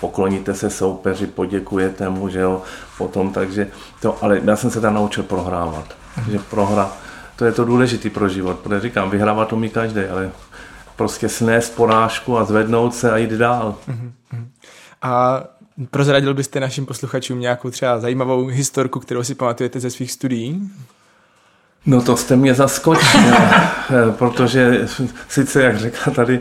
pokloníte 0.00 0.54
se 0.54 0.70
soupeři, 0.70 1.26
poděkujete 1.26 2.08
mu, 2.08 2.28
že 2.28 2.40
jo, 2.40 2.62
potom, 2.98 3.32
takže 3.32 3.68
to, 4.00 4.24
ale 4.24 4.40
já 4.44 4.56
jsem 4.56 4.70
se 4.70 4.80
tam 4.80 4.94
naučil 4.94 5.22
prohrávat, 5.22 5.99
že 6.30 6.38
prohra, 6.38 6.92
to 7.36 7.44
je 7.44 7.52
to 7.52 7.64
důležité 7.64 8.10
pro 8.10 8.28
život, 8.28 8.58
protože 8.58 8.80
říkám, 8.80 9.10
vyhrávat 9.10 9.48
to 9.48 9.56
mi 9.56 9.68
každý, 9.68 10.00
ale 10.00 10.30
prostě 10.96 11.28
snést 11.28 11.76
porážku 11.76 12.38
a 12.38 12.44
zvednout 12.44 12.94
se 12.94 13.12
a 13.12 13.16
jít 13.16 13.30
dál. 13.30 13.74
A 15.02 15.42
prozradil 15.90 16.34
byste 16.34 16.60
našim 16.60 16.86
posluchačům 16.86 17.40
nějakou 17.40 17.70
třeba 17.70 17.98
zajímavou 17.98 18.46
historku, 18.46 19.00
kterou 19.00 19.22
si 19.22 19.34
pamatujete 19.34 19.80
ze 19.80 19.90
svých 19.90 20.12
studií? 20.12 20.70
No 21.86 22.02
to 22.02 22.16
jste 22.16 22.36
mě 22.36 22.54
zaskočil, 22.54 23.20
protože 24.18 24.88
sice, 25.28 25.62
jak 25.62 25.78
řekla 25.78 26.12
tady 26.12 26.40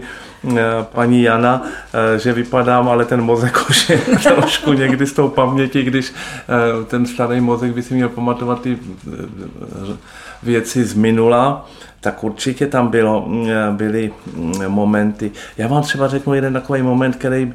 paní 0.82 1.24
Jana, 1.24 1.62
eh, 1.94 2.20
že 2.20 2.34
vypadám, 2.34 2.90
ale 2.90 3.06
ten 3.06 3.22
mozek 3.22 3.58
už 3.70 3.90
je 3.90 3.98
trošku 4.24 4.74
někdy 4.74 5.06
z 5.06 5.14
toho 5.14 5.30
paměti, 5.30 5.84
když 5.84 6.14
eh, 6.14 6.86
ten 6.86 7.06
starý 7.06 7.42
mozek 7.42 7.74
by 7.74 7.84
si 7.84 7.94
měl 7.94 8.10
pamatovat 8.10 8.62
ty 8.62 8.78
věci 10.44 10.86
z 10.86 10.94
minula, 10.94 11.66
tak 12.02 12.24
určitě 12.24 12.68
tam 12.68 12.88
bylo, 12.88 13.30
byly 13.72 14.12
momenty. 14.68 15.32
Já 15.58 15.68
vám 15.68 15.84
třeba 15.84 16.08
řeknu 16.08 16.34
jeden 16.34 16.54
takový 16.54 16.82
moment, 16.82 17.16
který 17.16 17.54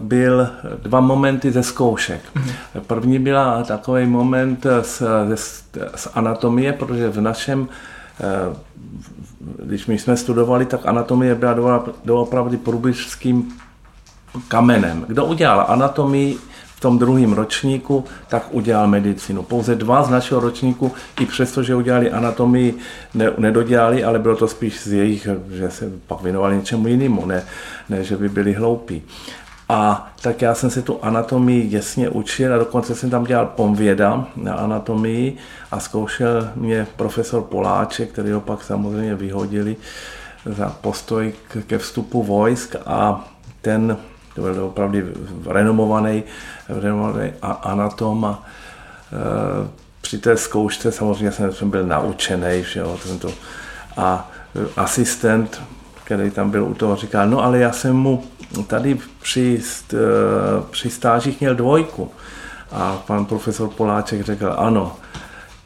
byl 0.00 0.48
dva 0.82 1.00
momenty 1.00 1.52
ze 1.52 1.62
zkoušek. 1.62 2.20
Mm-hmm. 2.36 2.80
První 2.86 3.18
byla 3.18 3.62
takový 3.62 4.06
moment 4.06 4.66
z, 4.82 5.02
z, 5.34 5.64
z 5.94 6.08
anatomie, 6.14 6.72
protože 6.72 7.08
v 7.08 7.20
našem 7.20 7.68
když 9.64 9.86
my 9.86 9.98
jsme 9.98 10.16
studovali, 10.16 10.66
tak 10.66 10.86
anatomie 10.86 11.34
byla 11.34 11.84
doopravdy 12.04 12.56
průběžským 12.56 13.52
kamenem. 14.48 15.04
Kdo 15.08 15.24
udělal 15.24 15.66
anatomii, 15.68 16.38
v 16.76 16.80
tom 16.80 16.98
druhém 16.98 17.32
ročníku, 17.32 18.04
tak 18.28 18.48
udělal 18.50 18.86
medicínu. 18.88 19.42
Pouze 19.42 19.74
dva 19.74 20.02
z 20.02 20.10
našeho 20.10 20.40
ročníku, 20.40 20.92
i 21.20 21.26
přesto, 21.26 21.62
že 21.62 21.74
udělali 21.74 22.10
anatomii, 22.10 22.74
ne, 23.14 23.30
nedodělali, 23.38 24.04
ale 24.04 24.18
bylo 24.18 24.36
to 24.36 24.48
spíš 24.48 24.80
z 24.80 24.92
jejich, 24.92 25.28
že 25.50 25.70
se 25.70 25.92
pak 26.06 26.22
věnovali 26.22 26.56
něčemu 26.56 26.88
jinému, 26.88 27.26
ne, 27.26 27.44
ne 27.88 28.04
že 28.04 28.16
by 28.16 28.28
byli 28.28 28.52
hloupí. 28.52 29.02
A 29.68 30.12
tak 30.20 30.42
já 30.42 30.54
jsem 30.54 30.70
si 30.70 30.82
tu 30.82 30.98
anatomii 31.02 31.74
jasně 31.74 32.08
učil 32.08 32.54
a 32.54 32.58
dokonce 32.58 32.94
jsem 32.94 33.10
tam 33.10 33.24
dělal 33.24 33.46
pomvěda 33.46 34.26
na 34.36 34.54
anatomii 34.54 35.36
a 35.70 35.80
zkoušel 35.80 36.50
mě 36.54 36.86
profesor 36.96 37.42
Poláček, 37.42 38.12
který 38.12 38.30
ho 38.30 38.40
pak 38.40 38.62
samozřejmě 38.62 39.14
vyhodili 39.14 39.76
za 40.44 40.76
postoj 40.80 41.32
ke 41.66 41.78
vstupu 41.78 42.22
vojsk 42.22 42.76
a 42.86 43.28
ten 43.62 43.96
to 44.36 44.42
byl 44.42 44.64
opravdu 44.64 44.98
renomovaný, 45.46 46.24
renomovaný 46.68 47.32
anatom 47.42 48.24
a 48.24 48.42
e, 49.12 49.68
při 50.00 50.18
té 50.18 50.36
zkoušce 50.36 50.92
samozřejmě 50.92 51.32
jsem, 51.32 51.52
jsem 51.52 51.70
byl 51.70 51.86
naučený, 51.86 52.64
že 52.72 52.80
jo, 52.80 52.98
tento, 53.02 53.32
a 53.96 54.30
e, 54.54 54.80
asistent, 54.80 55.62
který 56.04 56.30
tam 56.30 56.50
byl 56.50 56.64
u 56.64 56.74
toho, 56.74 56.96
říká, 56.96 57.24
no 57.24 57.44
ale 57.44 57.58
já 57.58 57.72
jsem 57.72 57.96
mu 57.96 58.24
tady 58.66 58.98
při, 59.22 59.62
e, 59.92 59.96
při 60.70 60.90
stážích 60.90 61.40
měl 61.40 61.54
dvojku. 61.54 62.10
A 62.72 63.02
pan 63.06 63.24
profesor 63.24 63.68
Poláček 63.68 64.24
řekl, 64.24 64.54
ano, 64.58 64.96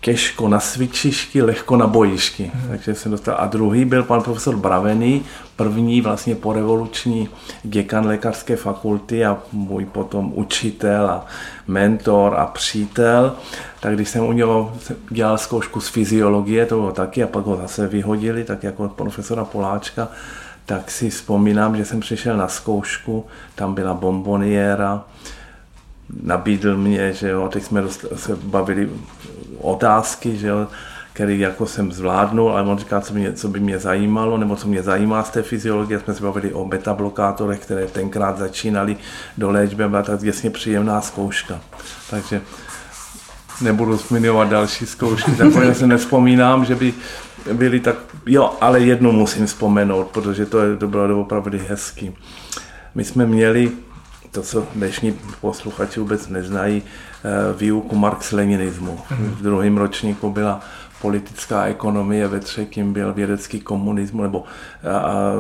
těžko 0.01 0.49
na 0.49 0.59
cvičišti, 0.59 1.43
lehko 1.43 1.77
na 1.77 1.87
bojišti. 1.87 2.51
Hmm. 2.55 2.69
Takže 2.69 2.95
jsem 2.95 3.13
dostal. 3.13 3.37
A 3.39 3.47
druhý 3.47 3.85
byl 3.85 4.03
pan 4.03 4.23
profesor 4.23 4.57
Bravený, 4.57 5.23
první 5.57 6.01
vlastně 6.01 6.35
porevoluční 6.35 7.29
děkan 7.63 8.07
lékařské 8.07 8.57
fakulty 8.57 9.25
a 9.25 9.39
můj 9.53 9.85
potom 9.85 10.33
učitel 10.35 11.07
a 11.07 11.27
mentor 11.67 12.35
a 12.39 12.47
přítel. 12.47 13.33
Tak 13.81 13.95
když 13.95 14.09
jsem 14.09 14.25
u 14.25 14.33
něho 14.33 14.73
dělal 15.11 15.39
zkoušku 15.39 15.81
z 15.81 15.89
fyziologie, 15.89 16.67
to 16.67 16.75
bylo 16.75 16.93
taky, 16.93 17.23
a 17.23 17.27
pak 17.27 17.45
ho 17.45 17.57
zase 17.57 17.89
vyhodili, 17.89 18.45
tak 18.45 18.63
jako 18.63 18.89
profesora 18.89 19.45
Poláčka, 19.45 20.09
tak 20.71 20.91
si 20.91 21.11
vzpomínám, 21.11 21.77
že 21.77 21.85
jsem 21.85 22.01
přišel 22.01 22.37
na 22.37 22.49
zkoušku, 22.49 23.27
tam 23.55 23.75
byla 23.75 23.95
bomboniéra, 23.95 25.05
nabídl 26.23 26.77
mě, 26.77 27.13
že 27.13 27.29
jo, 27.29 27.49
teď 27.53 27.63
jsme 27.63 27.83
se 28.15 28.37
bavili 28.37 28.91
otázky, 29.59 30.37
že 30.37 30.49
jo, 30.49 30.67
který 31.13 31.39
jako 31.39 31.67
jsem 31.67 31.93
zvládnul, 31.93 32.51
ale 32.51 32.63
on 32.63 32.79
říká, 32.79 33.01
co, 33.01 33.15
mě, 33.15 33.33
co 33.33 33.49
by 33.49 33.61
mě 33.61 33.79
zajímalo, 33.79 34.39
nebo 34.39 34.57
co 34.57 34.69
mě 34.69 34.83
zajímá 34.83 35.23
z 35.23 35.31
té 35.31 35.43
fyziologie. 35.43 36.01
Jsme 36.01 36.15
se 36.15 36.23
bavili 36.23 36.53
o 36.53 36.65
beta-blokátorech, 36.65 37.59
které 37.59 37.87
tenkrát 37.87 38.39
začínaly 38.39 38.97
do 39.39 39.51
léčby, 39.51 39.89
byla 39.89 40.03
tak 40.03 40.23
jasně 40.23 40.51
příjemná 40.51 41.01
zkouška. 41.01 41.61
Takže 42.11 42.41
nebudu 43.61 43.97
zmiňovat 43.97 44.49
další 44.49 44.87
zkoušky, 44.87 45.31
takové 45.31 45.75
se 45.75 45.87
nespomínám, 45.87 46.65
že 46.65 46.75
by 46.75 46.95
byly 47.53 47.81
tak, 47.81 47.97
jo, 48.27 48.55
ale 48.61 48.81
jednu 48.81 49.13
musím 49.13 49.47
vzpomenout, 49.47 50.07
protože 50.07 50.47
to, 50.47 50.61
je, 50.61 50.77
to 50.77 50.89
bylo 50.89 51.21
opravdu 51.21 51.59
hezký. 51.69 52.17
My 52.95 53.05
jsme 53.05 53.27
měli 53.27 53.73
to, 54.31 54.43
co 54.43 54.67
dnešní 54.75 55.19
posluchači 55.41 56.01
vůbec 56.01 56.29
neznají, 56.29 56.83
eh, 56.83 57.29
výuku 57.59 57.97
marx-leninismu. 57.97 58.99
Mhm. 59.11 59.31
V 59.31 59.43
druhém 59.43 59.77
ročníku 59.77 60.31
byla 60.31 60.61
politická 61.01 61.65
ekonomie, 61.65 62.29
ve 62.29 62.41
třetím 62.41 62.93
byl 62.93 63.13
vědecký 63.13 63.61
komunismus, 63.61 64.23
nebo 64.23 64.45
a, 64.85 64.99
a, 64.99 65.33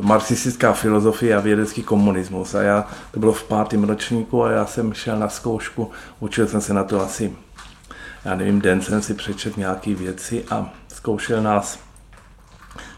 marxistická 0.00 0.72
filozofie 0.72 1.36
a 1.36 1.40
vědecký 1.40 1.82
komunismus. 1.82 2.54
A 2.54 2.62
já, 2.62 2.86
to 3.10 3.20
bylo 3.20 3.32
v 3.32 3.44
pátém 3.44 3.84
ročníku 3.84 4.44
a 4.44 4.50
já 4.50 4.66
jsem 4.66 4.92
šel 4.92 5.18
na 5.18 5.28
zkoušku, 5.28 5.90
učil 6.20 6.46
jsem 6.46 6.60
se 6.60 6.74
na 6.74 6.84
to 6.84 7.00
asi, 7.00 7.32
já 8.24 8.34
nevím, 8.34 8.60
den 8.60 8.80
jsem 8.80 9.02
si 9.02 9.14
přečet 9.14 9.56
nějaké 9.56 9.94
věci 9.94 10.44
a 10.50 10.70
zkoušel 11.02 11.42
nás 11.42 11.78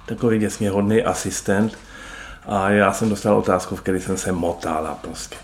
takový 0.07 0.39
děsně 0.39 0.71
hodný 0.71 1.03
asistent, 1.03 1.79
a 2.47 2.71
já 2.71 2.93
jsem 2.93 3.09
dostal 3.09 3.37
otázku, 3.37 3.77
v 3.77 3.81
které 3.81 4.01
jsem 4.01 4.17
se 4.17 4.33
motal 4.33 4.99
prostě. 5.01 5.37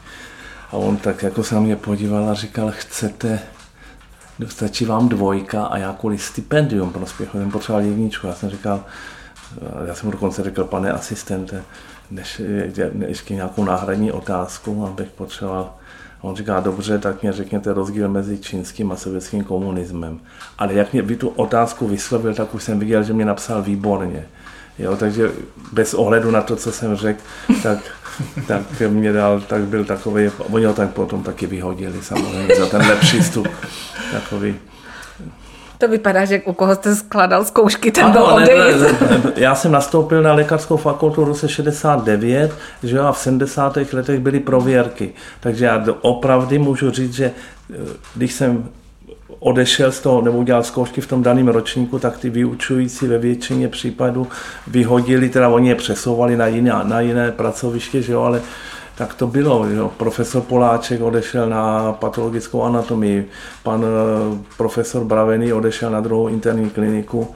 A 0.71 0.73
on 0.73 0.97
tak 0.97 1.23
jako 1.23 1.45
se 1.45 1.55
na 1.55 1.61
mě 1.61 1.77
podíval 1.77 2.31
a 2.31 2.35
říkal, 2.35 2.71
chcete, 2.71 3.39
stačí 4.47 4.85
vám 4.85 5.09
dvojka 5.09 5.65
a 5.65 5.79
já 5.79 5.93
kvůli 5.93 6.19
stipendium 6.19 6.93
pro 6.93 7.07
spěchu 7.07 7.39
jsem 7.39 7.51
potřeboval 7.51 7.87
jedničku. 7.87 8.27
Já 8.27 8.35
jsem 8.35 8.51
říkal, 8.51 8.85
já 9.87 9.95
jsem 9.95 10.07
mu 10.07 10.13
dokonce 10.13 10.43
řekl, 10.43 10.65
pane 10.65 10.93
asistente, 10.93 11.63
než 12.11 12.43
ještě 13.07 13.35
nějakou 13.35 13.65
náhradní 13.65 14.13
otázku, 14.13 14.87
abych 14.87 15.09
potřeboval 15.11 15.75
on 16.21 16.37
říká, 16.37 16.61
dobře, 16.61 16.99
tak 16.99 17.23
mě 17.23 17.33
řekněte 17.33 17.73
rozdíl 17.73 18.09
mezi 18.09 18.39
čínským 18.39 18.93
a 18.93 18.97
sovětským 18.97 19.45
komunismem. 19.45 20.21
Ale 20.59 20.75
jak 20.75 20.93
mě 20.93 21.03
by 21.03 21.17
tu 21.17 21.29
otázku 21.29 21.89
vyslovil, 21.89 22.35
tak 22.35 22.55
už 22.55 22.63
jsem 22.63 22.79
viděl, 22.79 23.03
že 23.03 23.13
mě 23.13 23.25
napsal 23.25 23.63
výborně. 23.63 24.27
Jo, 24.79 24.97
takže 24.97 25.31
bez 25.73 25.95
ohledu 25.95 26.31
na 26.31 26.43
to, 26.43 26.57
co 26.57 26.73
jsem 26.73 26.97
řekl, 26.97 27.21
tak, 27.63 27.79
tak 28.47 28.63
mě 28.89 29.13
dal, 29.13 29.41
tak 29.41 29.63
byl 29.63 29.85
takový, 29.85 30.31
oni 30.39 30.65
ho 30.65 30.73
tak 30.73 30.91
potom 30.91 31.23
taky 31.23 31.47
vyhodili 31.47 32.03
samozřejmě 32.03 32.57
za 32.57 32.67
ten 32.67 32.83
přístup. 33.01 33.49
Takový, 34.13 34.55
to 35.81 35.89
vypadá, 35.89 36.25
že 36.25 36.43
u 36.45 36.53
koho 36.53 36.75
jste 36.75 36.95
skladal 36.97 37.45
zkoušky, 37.45 37.91
ten 37.91 38.11
byl 38.11 38.41
ne, 38.41 38.49
Já 39.37 39.55
jsem 39.55 39.73
nastoupil 39.73 40.23
na 40.23 40.33
lékařskou 40.33 40.77
fakultu 40.77 41.25
v 41.25 41.29
roce 41.29 41.49
69, 41.49 42.53
že 42.83 42.97
jo, 42.97 43.05
a 43.05 43.13
v 43.13 43.19
70. 43.19 43.79
letech 43.93 44.21
byly 44.21 44.41
prověrky. 44.41 45.13
Takže 45.41 45.65
já 45.65 45.85
opravdu 46.01 46.59
můžu 46.59 46.91
říct, 46.91 47.15
že 47.15 47.31
eh, 47.71 47.77
když 48.15 48.33
jsem 48.33 48.69
odešel 49.39 49.93
z 49.93 50.01
toho 50.01 50.23
nebo 50.23 50.39
udělal 50.39 50.63
zkoušky 50.63 51.01
v 51.01 51.07
tom 51.07 51.23
daném 51.23 51.49
ročníku, 51.49 51.99
tak 51.99 52.19
ty 52.19 52.31
vyučující 52.31 53.07
ve 53.07 53.19
většině 53.19 53.69
případů 53.69 54.27
vyhodili, 54.67 55.29
teda 55.29 55.49
oni 55.49 55.69
je 55.69 55.75
přesouvali 55.75 56.37
na 56.37 56.47
jiné, 56.47 56.73
na 56.85 57.01
jiné 57.01 57.33
pracoviště, 57.33 58.03
že 58.03 58.13
jo, 58.13 58.23
ale 58.23 58.41
tak 59.01 59.15
to 59.15 59.27
bylo. 59.27 59.67
Jo. 59.67 59.91
Profesor 59.97 60.43
Poláček 60.43 61.01
odešel 61.01 61.49
na 61.49 61.93
patologickou 61.93 62.63
anatomii, 62.63 63.29
pan 63.63 63.85
eh, 63.85 64.39
profesor 64.57 65.05
Bravený 65.05 65.53
odešel 65.53 65.91
na 65.91 66.01
druhou 66.01 66.29
interní 66.29 66.71
kliniku 66.71 67.29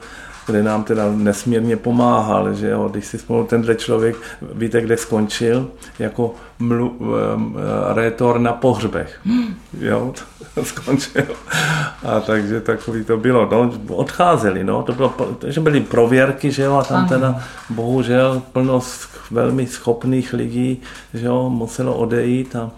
kde 0.45 0.63
nám 0.63 0.83
teda 0.83 1.11
nesmírně 1.11 1.77
pomáhal, 1.77 2.53
že 2.53 2.69
jo, 2.69 2.89
když 2.91 3.05
si 3.05 3.17
spolu 3.17 3.43
tenhle 3.43 3.75
člověk, 3.75 4.15
víte, 4.53 4.81
kde 4.81 4.97
skončil, 4.97 5.67
jako 5.99 6.35
mlu, 6.59 6.89
um, 6.89 7.57
rétor 7.93 8.39
na 8.39 8.53
pohřbech, 8.53 9.19
jo, 9.79 10.13
skončil. 10.63 11.25
A 12.03 12.19
takže 12.19 12.61
takový 12.61 13.03
to 13.03 13.17
bylo, 13.17 13.49
no, 13.51 13.73
odcházeli, 13.95 14.63
no, 14.63 14.83
to 14.83 14.93
bylo, 14.93 15.15
že 15.47 15.61
byly 15.61 15.81
prověrky, 15.81 16.51
že 16.51 16.63
jo, 16.63 16.75
a 16.75 16.83
tam 16.83 17.07
teda 17.07 17.43
bohužel 17.69 18.41
plno 18.51 18.81
velmi 19.31 19.67
schopných 19.67 20.33
lidí, 20.33 20.81
že 21.13 21.25
jo, 21.25 21.49
muselo 21.49 21.95
odejít 21.95 22.55
a 22.55 22.71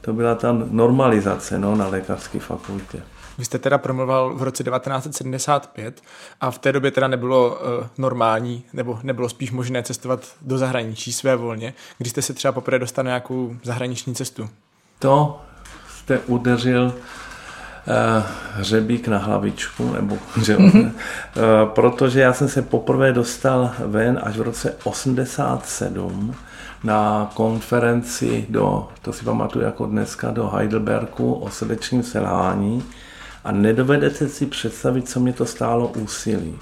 to 0.00 0.12
byla 0.12 0.34
ta 0.34 0.52
normalizace 0.70 1.58
no, 1.58 1.76
na 1.76 1.88
lékařské 1.88 2.38
fakultě. 2.38 3.02
Vy 3.40 3.46
jste 3.46 3.58
teda 3.58 3.78
promluval 3.78 4.34
v 4.34 4.42
roce 4.42 4.64
1975 4.64 6.02
a 6.40 6.50
v 6.50 6.58
té 6.58 6.72
době 6.72 6.90
teda 6.90 7.08
nebylo 7.08 7.48
uh, 7.50 7.86
normální, 7.98 8.64
nebo 8.72 8.98
nebylo 9.02 9.28
spíš 9.28 9.50
možné 9.50 9.82
cestovat 9.82 10.34
do 10.42 10.58
zahraničí 10.58 11.12
své 11.12 11.36
volně. 11.36 11.74
Když 11.98 12.10
jste 12.10 12.22
se 12.22 12.34
třeba 12.34 12.52
poprvé 12.52 12.78
dostal 12.78 13.04
na 13.04 13.08
nějakou 13.08 13.56
zahraniční 13.62 14.14
cestu? 14.14 14.48
To 14.98 15.40
jste 15.88 16.18
udeřil 16.18 16.84
uh, 16.84 16.92
hřebík 18.54 19.08
na 19.08 19.18
hlavičku, 19.18 19.92
nebo 19.92 20.18
že, 20.42 20.56
uh, 20.56 20.64
protože 21.64 22.20
já 22.20 22.32
jsem 22.32 22.48
se 22.48 22.62
poprvé 22.62 23.12
dostal 23.12 23.70
ven 23.78 24.20
až 24.22 24.36
v 24.36 24.42
roce 24.42 24.76
87 24.84 26.34
na 26.84 27.30
konferenci 27.34 28.46
do, 28.48 28.88
to 29.02 29.12
si 29.12 29.24
pamatuju 29.24 29.64
jako 29.64 29.86
dneska, 29.86 30.30
do 30.30 30.48
Heidelbergu 30.48 31.34
o 31.34 31.50
srdečním 31.50 32.02
selhání 32.02 32.84
a 33.44 33.52
nedovedete 33.52 34.28
si 34.28 34.46
představit, 34.46 35.08
co 35.08 35.20
mě 35.20 35.32
to 35.32 35.46
stálo 35.46 35.88
úsilí 35.88 36.58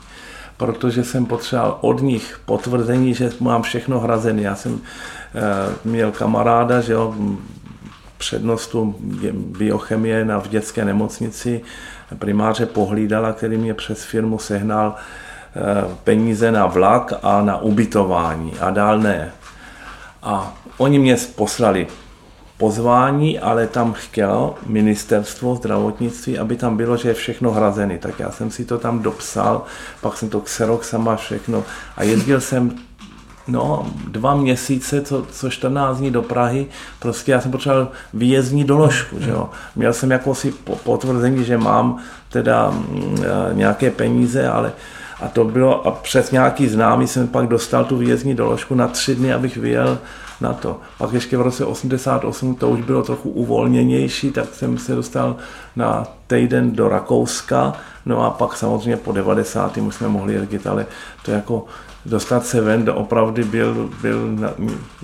protože 0.59 1.05
jsem 1.05 1.27
potřeboval 1.27 1.79
od 1.81 2.03
nich 2.03 2.41
potvrzení, 2.45 3.15
že 3.15 3.31
mám 3.41 3.63
všechno 3.63 4.01
hrazené. 4.01 4.43
Já 4.43 4.55
jsem 4.55 4.75
e, 4.75 4.81
měl 5.85 6.13
kamaráda, 6.13 6.81
že 6.81 6.93
jo, 6.93 7.15
přednostu 8.19 8.97
biochemie 9.59 10.25
na 10.25 10.41
v 10.41 10.49
dětské 10.49 10.85
nemocnici, 10.85 11.61
primáře 12.19 12.67
pohlídala, 12.67 13.33
který 13.33 13.57
mě 13.57 13.75
přes 13.75 14.05
firmu 14.05 14.39
sehnal 14.39 14.95
e, 14.95 15.95
peníze 16.05 16.53
na 16.53 16.67
vlak 16.67 17.13
a 17.23 17.43
na 17.43 17.57
ubytování 17.57 18.53
a 18.61 18.71
dál 18.71 18.99
ne. 18.99 19.33
A 20.23 20.55
oni 20.79 20.99
mě 20.99 21.17
poslali 21.37 21.87
pozvání, 22.59 23.39
ale 23.39 23.67
tam 23.67 23.93
chtěl 23.93 24.55
ministerstvo 24.67 25.55
zdravotnictví, 25.55 26.39
aby 26.39 26.57
tam 26.57 26.77
bylo, 26.77 26.97
že 26.97 27.09
je 27.09 27.15
všechno 27.15 27.51
hrazený. 27.51 27.99
Tak 27.99 28.21
já 28.21 28.31
jsem 28.31 28.51
si 28.51 28.65
to 28.65 28.79
tam 28.79 29.03
dopsal, 29.03 29.63
pak 30.01 30.17
jsem 30.17 30.29
to 30.29 30.41
Xerox 30.41 30.89
sama 30.89 31.17
všechno 31.17 31.65
a 31.97 32.03
jezdil 32.03 32.41
jsem 32.41 32.79
no, 33.49 33.87
dva 34.09 34.35
měsíce, 34.35 35.03
co, 35.03 35.27
co 35.31 35.51
14 35.51 35.99
dní 35.99 36.11
do 36.11 36.23
Prahy, 36.23 36.67
prostě 36.99 37.33
já 37.33 37.41
jsem 37.41 37.51
potřeboval 37.51 37.89
výjezdní 38.15 38.65
doložku, 38.65 39.21
že 39.21 39.31
jo. 39.31 39.51
Měl 39.77 39.93
jsem 39.93 40.11
jako 40.11 40.35
si 40.35 40.53
potvrzení, 40.85 41.45
že 41.45 41.59
mám 41.59 41.99
teda 42.29 42.71
mm, 42.71 43.25
e, 43.51 43.55
nějaké 43.55 43.91
peníze, 43.91 44.49
ale 44.49 44.73
a 45.21 45.29
to 45.29 45.45
bylo, 45.45 45.87
a 45.87 45.91
přes 45.91 46.31
nějaký 46.31 46.69
známý 46.69 47.07
jsem 47.07 47.29
pak 47.29 47.47
dostal 47.47 47.85
tu 47.85 47.97
výjezdní 47.97 48.35
doložku 48.35 48.75
na 48.75 48.89
tři 48.89 49.15
dny, 49.15 49.33
abych 49.33 49.57
vyjel 49.57 49.99
na 50.41 50.53
to. 50.53 50.81
Pak 50.99 51.13
ještě 51.13 51.37
v 51.37 51.41
roce 51.41 51.65
88 51.65 52.55
to 52.55 52.69
už 52.69 52.81
bylo 52.81 53.03
trochu 53.03 53.31
uvolněnější, 53.31 54.31
tak 54.31 54.55
jsem 54.55 54.79
se 54.79 54.95
dostal 54.95 55.37
na 55.77 56.07
týden 56.27 56.73
do 56.73 56.89
Rakouska, 56.89 57.73
no 58.07 58.25
a 58.25 58.31
pak 58.31 58.57
samozřejmě 58.57 58.97
po 58.97 59.13
90. 59.13 59.77
už 59.77 59.95
jsme 59.95 60.09
mohli 60.09 60.35
jezdit, 60.35 60.67
ale 60.67 60.87
to 61.25 61.31
jako 61.31 61.65
dostat 62.07 62.47
se 62.47 62.61
ven 62.61 62.91
opravdu 62.95 63.45
byl, 63.45 63.91
byl 64.03 64.39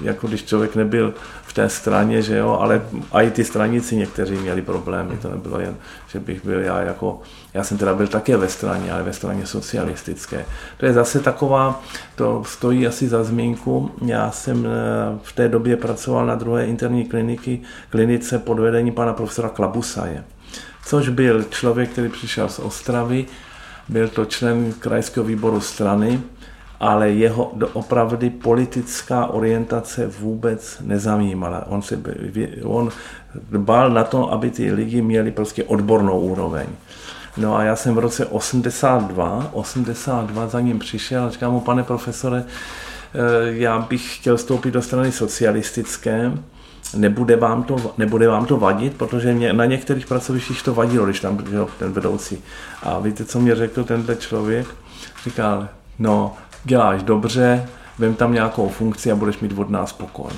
jako 0.02 0.28
když 0.28 0.44
člověk 0.44 0.76
nebyl 0.76 1.14
té 1.54 1.68
straně, 1.68 2.22
že 2.22 2.36
jo, 2.36 2.58
ale 2.60 2.82
i 3.22 3.30
ty 3.30 3.44
stranici 3.44 3.96
někteří 3.96 4.34
měli 4.34 4.62
problémy, 4.62 5.16
to 5.16 5.30
nebylo 5.30 5.60
jen, 5.60 5.76
že 6.08 6.20
bych 6.20 6.44
byl 6.44 6.60
já 6.60 6.80
jako, 6.80 7.20
já 7.54 7.64
jsem 7.64 7.78
teda 7.78 7.94
byl 7.94 8.06
také 8.06 8.36
ve 8.36 8.48
straně, 8.48 8.92
ale 8.92 9.02
ve 9.02 9.12
straně 9.12 9.46
socialistické. 9.46 10.44
To 10.76 10.86
je 10.86 10.92
zase 10.92 11.20
taková, 11.20 11.82
to 12.14 12.42
stojí 12.44 12.86
asi 12.86 13.08
za 13.08 13.24
zmínku, 13.24 13.90
já 14.06 14.30
jsem 14.30 14.66
eh, 14.66 14.70
v 15.22 15.32
té 15.32 15.48
době 15.48 15.76
pracoval 15.76 16.26
na 16.26 16.34
druhé 16.34 16.66
interní 16.66 17.04
kliniky, 17.04 17.60
klinice 17.90 18.38
pod 18.38 18.58
vedením 18.58 18.94
pana 18.94 19.12
profesora 19.12 19.48
Klabusaje, 19.48 20.24
což 20.86 21.08
byl 21.08 21.42
člověk, 21.42 21.90
který 21.90 22.08
přišel 22.08 22.48
z 22.48 22.58
Ostravy, 22.58 23.26
byl 23.88 24.08
to 24.08 24.24
člen 24.24 24.72
krajského 24.78 25.26
výboru 25.26 25.60
strany, 25.60 26.20
ale 26.84 27.10
jeho 27.10 27.52
opravdu 27.72 28.30
politická 28.30 29.26
orientace 29.26 30.06
vůbec 30.06 30.78
nezajímala. 30.80 31.66
On, 31.68 31.82
se, 31.82 32.00
on 32.64 32.90
dbal 33.50 33.90
na 33.90 34.04
to, 34.04 34.32
aby 34.32 34.50
ty 34.50 34.72
lidi 34.72 35.02
měli 35.02 35.30
prostě 35.30 35.64
odbornou 35.64 36.20
úroveň. 36.20 36.66
No 37.36 37.56
a 37.56 37.62
já 37.62 37.76
jsem 37.76 37.94
v 37.94 37.98
roce 37.98 38.26
82, 38.26 39.50
82 39.52 40.46
za 40.48 40.60
ním 40.60 40.78
přišel 40.78 41.24
a 41.24 41.30
říkám 41.30 41.52
mu, 41.52 41.60
pane 41.60 41.82
profesore, 41.82 42.44
eh, 42.44 43.20
já 43.52 43.78
bych 43.78 44.16
chtěl 44.16 44.36
vstoupit 44.36 44.70
do 44.70 44.82
strany 44.82 45.12
socialistické, 45.12 46.32
nebude 46.96 47.36
vám 47.36 47.62
to, 47.62 47.94
nebude 47.98 48.28
vám 48.28 48.46
to 48.46 48.56
vadit, 48.56 48.94
protože 48.94 49.32
mě, 49.32 49.52
na 49.52 49.64
některých 49.64 50.06
pracovištích 50.06 50.62
to 50.62 50.74
vadilo, 50.74 51.04
když 51.04 51.20
tam 51.20 51.36
byl 51.36 51.68
ten 51.78 51.92
vedoucí. 51.92 52.42
A 52.82 52.98
víte, 52.98 53.24
co 53.24 53.40
mě 53.40 53.54
řekl 53.54 53.84
tenhle 53.84 54.16
člověk? 54.16 54.66
Říkal, 55.24 55.68
no, 55.98 56.36
děláš 56.64 57.02
dobře, 57.02 57.68
vem 57.98 58.14
tam 58.14 58.32
nějakou 58.32 58.68
funkci 58.68 59.12
a 59.12 59.16
budeš 59.16 59.38
mít 59.38 59.58
od 59.58 59.70
nás 59.70 59.92
pokoj. 59.92 60.30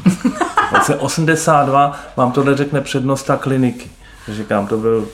V 0.70 0.72
roce 0.72 0.96
82 0.96 1.98
vám 2.16 2.32
to 2.32 2.56
řekne 2.56 2.80
přednosta 2.80 3.36
kliniky. 3.36 3.90
Říkám, 4.28 4.66
to 4.66 4.76
byl, 4.78 5.08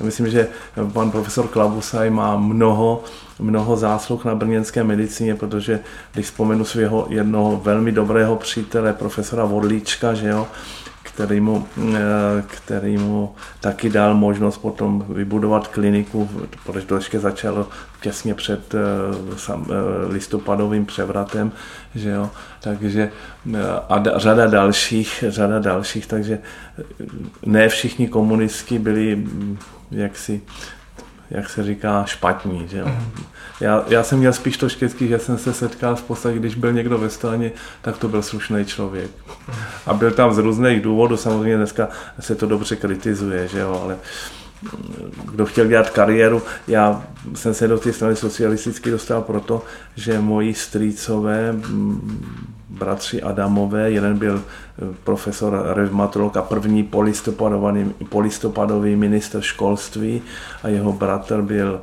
myslím, 0.00 0.30
že 0.30 0.48
pan 0.92 1.10
profesor 1.10 1.48
Klabusaj 1.48 2.10
má 2.10 2.36
mnoho, 2.36 3.04
mnoho 3.38 3.76
zásluh 3.76 4.24
na 4.24 4.34
brněnské 4.34 4.84
medicíně, 4.84 5.34
protože 5.34 5.80
když 6.12 6.26
vzpomenu 6.26 6.64
svého 6.64 7.06
jednoho 7.10 7.56
velmi 7.56 7.92
dobrého 7.92 8.36
přítele, 8.36 8.92
profesora 8.92 9.44
Vodlíčka, 9.44 10.14
že 10.14 10.28
jo, 10.28 10.46
který 11.18 11.40
mu, 11.40 11.66
eh, 11.94 12.44
který 12.46 12.98
mu 12.98 13.34
taky 13.60 13.90
dal 13.90 14.14
možnost 14.14 14.58
potom 14.58 15.04
vybudovat 15.08 15.68
kliniku, 15.68 16.30
protože 16.66 16.86
to 16.86 16.94
ještě 16.94 17.20
začalo 17.20 17.68
těsně 18.00 18.34
před 18.34 18.74
eh, 18.74 18.78
eh, 19.50 19.62
listopadovým 20.08 20.86
převratem, 20.86 21.52
že 21.94 22.10
jo, 22.10 22.30
takže 22.60 23.10
a 23.88 24.02
řada 24.16 24.46
dalších, 24.46 25.24
řada 25.28 25.58
dalších, 25.58 26.06
takže 26.06 26.38
ne 27.46 27.68
všichni 27.68 28.08
komunisti 28.08 28.78
byli 28.78 29.16
mm, 29.16 29.58
jaksi 29.90 30.40
jak 31.30 31.50
se 31.50 31.64
říká, 31.64 32.04
špatní. 32.04 32.68
Že? 32.68 32.84
Mm. 32.84 32.96
Já, 33.60 33.84
já 33.88 34.02
jsem 34.02 34.18
měl 34.18 34.32
spíš 34.32 34.56
to 34.56 34.68
štěstí, 34.68 35.08
že 35.08 35.18
jsem 35.18 35.38
se 35.38 35.52
setkal 35.52 35.96
v 35.96 36.02
podstatě, 36.02 36.38
když 36.38 36.54
byl 36.54 36.72
někdo 36.72 36.98
ve 36.98 37.10
straně, 37.10 37.52
tak 37.82 37.98
to 37.98 38.08
byl 38.08 38.22
slušný 38.22 38.64
člověk. 38.64 39.10
A 39.86 39.94
byl 39.94 40.10
tam 40.10 40.34
z 40.34 40.38
různých 40.38 40.80
důvodů, 40.80 41.16
samozřejmě 41.16 41.56
dneska 41.56 41.88
se 42.20 42.34
to 42.34 42.46
dobře 42.46 42.76
kritizuje, 42.76 43.48
že 43.48 43.58
jo, 43.58 43.80
ale 43.84 43.96
kdo 45.32 45.46
chtěl 45.46 45.66
dělat 45.66 45.90
kariéru, 45.90 46.42
já 46.68 47.06
jsem 47.34 47.54
se 47.54 47.68
do 47.68 47.78
té 47.78 47.92
strany 47.92 48.16
socialisticky 48.16 48.90
dostal 48.90 49.22
proto, 49.22 49.64
že 49.96 50.20
moji 50.20 50.54
strýcové, 50.54 51.54
bratři 52.78 53.22
Adamové, 53.22 53.90
jeden 53.90 54.18
byl 54.18 54.42
eh, 54.42 54.94
profesor 55.04 55.62
revmatolog 55.74 56.36
a 56.36 56.42
první 56.42 56.82
polistopadový, 56.82 57.94
polistopadový 58.08 58.96
minister 58.96 59.40
školství 59.40 60.22
a 60.62 60.68
jeho 60.68 60.92
bratr 60.92 61.42
byl 61.42 61.80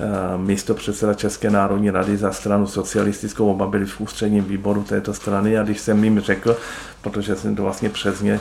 Eh, 0.00 0.38
místo 0.38 0.74
předseda 0.74 1.14
České 1.14 1.50
národní 1.50 1.90
rady 1.90 2.16
za 2.16 2.32
stranu 2.32 2.66
socialistickou, 2.66 3.50
oba 3.50 3.66
byli 3.66 3.86
v 3.86 4.00
ústředním 4.00 4.44
výboru 4.44 4.82
této 4.82 5.14
strany. 5.14 5.58
A 5.58 5.62
když 5.62 5.80
jsem 5.80 6.04
jim 6.04 6.20
řekl, 6.20 6.56
protože 7.02 7.36
jsem 7.36 7.56
to 7.56 7.62
vlastně 7.62 7.88
přes 7.88 8.20
ně 8.20 8.40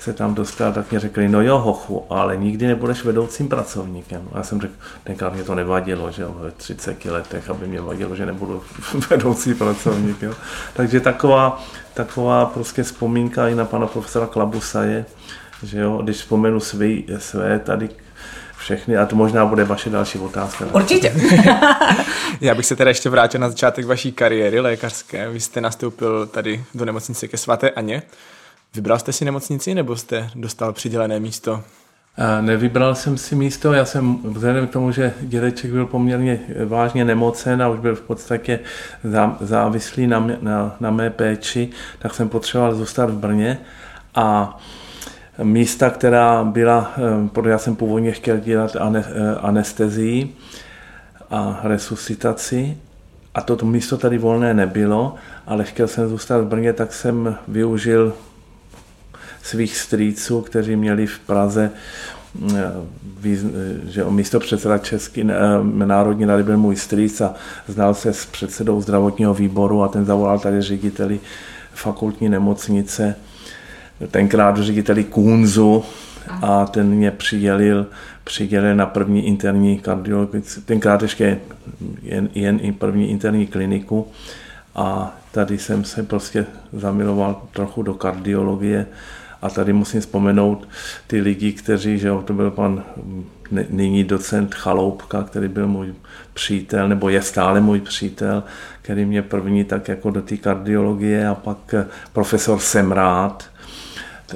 se 0.00 0.12
tam 0.12 0.34
dostal, 0.34 0.72
tak 0.72 0.90
mě 0.90 1.00
řekli, 1.00 1.28
no 1.28 1.42
jo, 1.42 1.58
hochu, 1.58 2.06
ale 2.10 2.36
nikdy 2.36 2.66
nebudeš 2.66 3.04
vedoucím 3.04 3.48
pracovníkem. 3.48 4.28
A 4.32 4.38
já 4.38 4.42
jsem 4.42 4.60
řekl, 4.60 4.74
tenkrát 5.04 5.34
mě 5.34 5.44
to 5.44 5.54
nevadilo, 5.54 6.10
že 6.10 6.22
jo, 6.22 6.36
ve 6.38 6.50
30 6.50 7.04
letech, 7.04 7.50
aby 7.50 7.66
mě 7.66 7.80
vadilo, 7.80 8.16
že 8.16 8.26
nebudu 8.26 8.62
vedoucí 9.10 9.54
pracovník. 9.54 10.22
Jo. 10.22 10.34
Takže 10.72 11.00
taková, 11.00 11.64
taková 11.94 12.46
prostě 12.46 12.82
vzpomínka 12.82 13.48
i 13.48 13.54
na 13.54 13.64
pana 13.64 13.86
profesora 13.86 14.26
Klabusa 14.26 14.82
je, 14.82 15.04
že 15.62 15.80
jo, 15.80 16.00
když 16.02 16.16
vzpomenu 16.16 16.60
své, 16.60 16.88
své 17.18 17.58
tady 17.58 17.88
všechny 18.58 18.96
a 18.96 19.06
to 19.06 19.16
možná 19.16 19.46
bude 19.46 19.64
vaše 19.64 19.90
další 19.90 20.18
otázka. 20.18 20.66
Určitě. 20.72 21.14
Já 22.40 22.54
bych 22.54 22.66
se 22.66 22.76
teda 22.76 22.90
ještě 22.90 23.10
vrátil 23.10 23.40
na 23.40 23.48
začátek 23.48 23.86
vaší 23.86 24.12
kariéry 24.12 24.60
lékařské. 24.60 25.28
Vy 25.28 25.40
jste 25.40 25.60
nastoupil 25.60 26.26
tady 26.26 26.64
do 26.74 26.84
nemocnice 26.84 27.28
ke 27.28 27.36
svaté 27.36 27.70
Aně. 27.70 28.02
Vybral 28.74 28.98
jste 28.98 29.12
si 29.12 29.24
nemocnici 29.24 29.74
nebo 29.74 29.96
jste 29.96 30.30
dostal 30.34 30.72
přidělené 30.72 31.20
místo? 31.20 31.62
Nevybral 32.40 32.94
jsem 32.94 33.18
si 33.18 33.34
místo, 33.34 33.72
já 33.72 33.84
jsem 33.84 34.18
vzhledem 34.24 34.66
k 34.66 34.70
tomu, 34.70 34.92
že 34.92 35.14
dědeček 35.20 35.70
byl 35.70 35.86
poměrně 35.86 36.40
vážně 36.66 37.04
nemocen 37.04 37.62
a 37.62 37.68
už 37.68 37.80
byl 37.80 37.96
v 37.96 38.00
podstatě 38.00 38.60
závislý 39.40 40.06
na, 40.06 40.26
na, 40.40 40.76
na 40.80 40.90
mé 40.90 41.10
péči, 41.10 41.68
tak 41.98 42.14
jsem 42.14 42.28
potřeboval 42.28 42.74
zůstat 42.74 43.10
v 43.10 43.18
Brně 43.18 43.58
a 44.14 44.58
místa, 45.42 45.90
která 45.90 46.44
byla, 46.44 46.92
eh, 46.96 47.28
protože 47.28 47.50
já 47.50 47.58
jsem 47.58 47.76
původně 47.76 48.12
chtěl 48.12 48.38
dělat 48.38 48.76
eh, 48.76 49.02
anestezii 49.40 50.36
a 51.30 51.60
resuscitaci 51.62 52.78
a 53.34 53.40
toto 53.40 53.66
místo 53.66 53.96
tady 53.96 54.18
volné 54.18 54.54
nebylo, 54.54 55.14
ale 55.46 55.64
chtěl 55.64 55.88
jsem 55.88 56.08
zůstat 56.08 56.38
v 56.38 56.46
Brně, 56.46 56.72
tak 56.72 56.92
jsem 56.92 57.36
využil 57.48 58.12
svých 59.42 59.76
strýců, 59.76 60.40
kteří 60.40 60.76
měli 60.76 61.06
v 61.06 61.18
Praze 61.18 61.70
eh, 62.56 62.72
že 63.84 64.04
místo 64.04 64.40
předseda 64.40 64.78
Český 64.78 65.24
národní 65.62 66.24
rady 66.24 66.42
byl 66.42 66.58
můj 66.58 66.76
strýc 66.76 67.20
a 67.20 67.34
znal 67.68 67.94
se 67.94 68.12
s 68.12 68.26
předsedou 68.26 68.80
zdravotního 68.80 69.34
výboru 69.34 69.82
a 69.82 69.88
ten 69.88 70.04
zavolal 70.04 70.38
tady 70.38 70.62
řediteli 70.62 71.20
fakultní 71.74 72.28
nemocnice 72.28 73.16
tenkrát 74.06 74.58
řediteli 74.58 75.04
Kunzu 75.04 75.84
a 76.42 76.66
ten 76.66 76.88
mě 76.88 77.10
přidělil, 77.10 77.86
přidělil 78.24 78.76
na 78.76 78.86
první 78.86 79.26
interní 79.26 79.78
kardiologii, 79.78 80.42
tenkrát 80.64 81.02
ještě 81.02 81.40
jen, 82.02 82.28
jen 82.34 82.58
i 82.62 82.72
první 82.72 83.10
interní 83.10 83.46
kliniku 83.46 84.08
a 84.74 85.16
tady 85.32 85.58
jsem 85.58 85.84
se 85.84 86.02
prostě 86.02 86.46
zamiloval 86.72 87.42
trochu 87.52 87.82
do 87.82 87.94
kardiologie 87.94 88.86
a 89.42 89.50
tady 89.50 89.72
musím 89.72 90.00
vzpomenout 90.00 90.68
ty 91.06 91.20
lidi, 91.20 91.52
kteří, 91.52 91.98
že 91.98 92.10
to 92.24 92.32
byl 92.32 92.50
pan 92.50 92.84
nyní 93.70 94.04
docent 94.04 94.54
Chaloupka, 94.54 95.22
který 95.22 95.48
byl 95.48 95.68
můj 95.68 95.94
přítel, 96.34 96.88
nebo 96.88 97.08
je 97.08 97.22
stále 97.22 97.60
můj 97.60 97.80
přítel, 97.80 98.42
který 98.82 99.04
mě 99.04 99.22
první 99.22 99.64
tak 99.64 99.88
jako 99.88 100.10
do 100.10 100.22
té 100.22 100.36
kardiologie 100.36 101.28
a 101.28 101.34
pak 101.34 101.74
profesor 102.12 102.58
Semrát, 102.58 103.50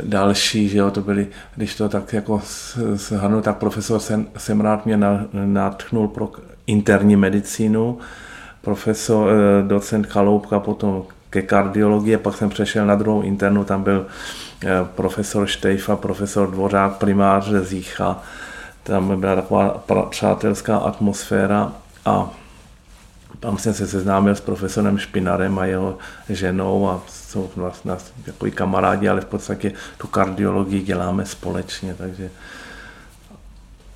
další, 0.03 0.69
že 0.69 0.79
jo, 0.79 0.90
to 0.90 1.01
byly, 1.01 1.27
když 1.57 1.75
to 1.75 1.88
tak 1.88 2.12
jako 2.12 2.43
shrnu, 2.95 3.40
tak 3.40 3.57
profesor 3.57 4.01
Semrát 4.37 4.87
mě 4.87 4.99
natchnul 5.33 6.09
pro 6.09 6.33
interní 6.67 7.17
medicínu, 7.17 7.99
profesor, 8.61 9.31
eh, 9.31 9.69
docent 9.69 10.07
Chaloupka 10.07 10.61
potom 10.61 11.05
ke 11.31 11.43
kardiologii, 11.43 12.17
pak 12.17 12.37
jsem 12.37 12.51
přešel 12.51 12.87
na 12.87 12.95
druhou 12.95 13.23
internu, 13.23 13.64
tam 13.64 13.83
byl 13.83 14.07
eh, 14.62 14.69
profesor 14.95 15.47
Štejfa, 15.47 15.97
profesor 15.97 16.51
Dvořák, 16.51 16.97
primář 16.97 17.49
Zícha, 17.49 18.23
tam 18.83 19.21
byla 19.21 19.35
taková 19.35 19.85
přátelská 20.11 20.77
atmosféra 20.77 21.73
a 22.05 22.31
tam 23.40 23.59
jsem 23.59 23.75
se 23.75 23.87
seznámil 23.87 24.35
s 24.35 24.40
profesorem 24.40 24.99
Špinarem 24.99 25.59
a 25.59 25.64
jeho 25.64 25.99
ženou 26.29 26.88
a 26.88 27.03
jsou 27.09 27.51
vlastně 27.57 27.93
takový 28.25 28.51
kamarádi, 28.51 29.09
ale 29.09 29.21
v 29.21 29.25
podstatě 29.25 29.73
tu 29.99 30.07
kardiologii 30.07 30.83
děláme 30.83 31.27
společně, 31.27 31.95
takže 31.95 32.31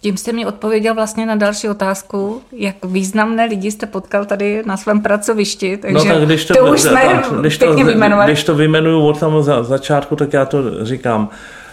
tím 0.01 0.17
jste 0.17 0.33
mi 0.33 0.47
odpověděl 0.47 0.95
vlastně 0.95 1.27
na 1.27 1.35
další 1.35 1.69
otázku, 1.69 2.43
jak 2.53 2.77
významné 2.85 3.45
lidi 3.45 3.71
jste 3.71 3.87
potkal 3.87 4.25
tady 4.25 4.63
na 4.67 4.77
svém 4.77 5.01
pracovišti, 5.01 5.77
takže 5.77 6.09
no, 6.09 6.15
tak 6.15 6.25
když 6.25 6.45
to, 6.45 6.55
to 6.55 6.73
už 6.73 6.81
jsme 6.81 7.03
tak, 7.03 7.33
když 7.41 7.59
to, 7.59 7.75
vyjmenovali. 7.75 8.33
Když 8.33 8.45
to 8.45 8.55
vyjmenuju 8.55 9.01
od 9.01 9.21
tam 9.21 9.43
za, 9.43 9.63
začátku, 9.63 10.17
tak 10.17 10.33
já 10.33 10.45
to 10.45 10.85
říkám. 10.85 11.29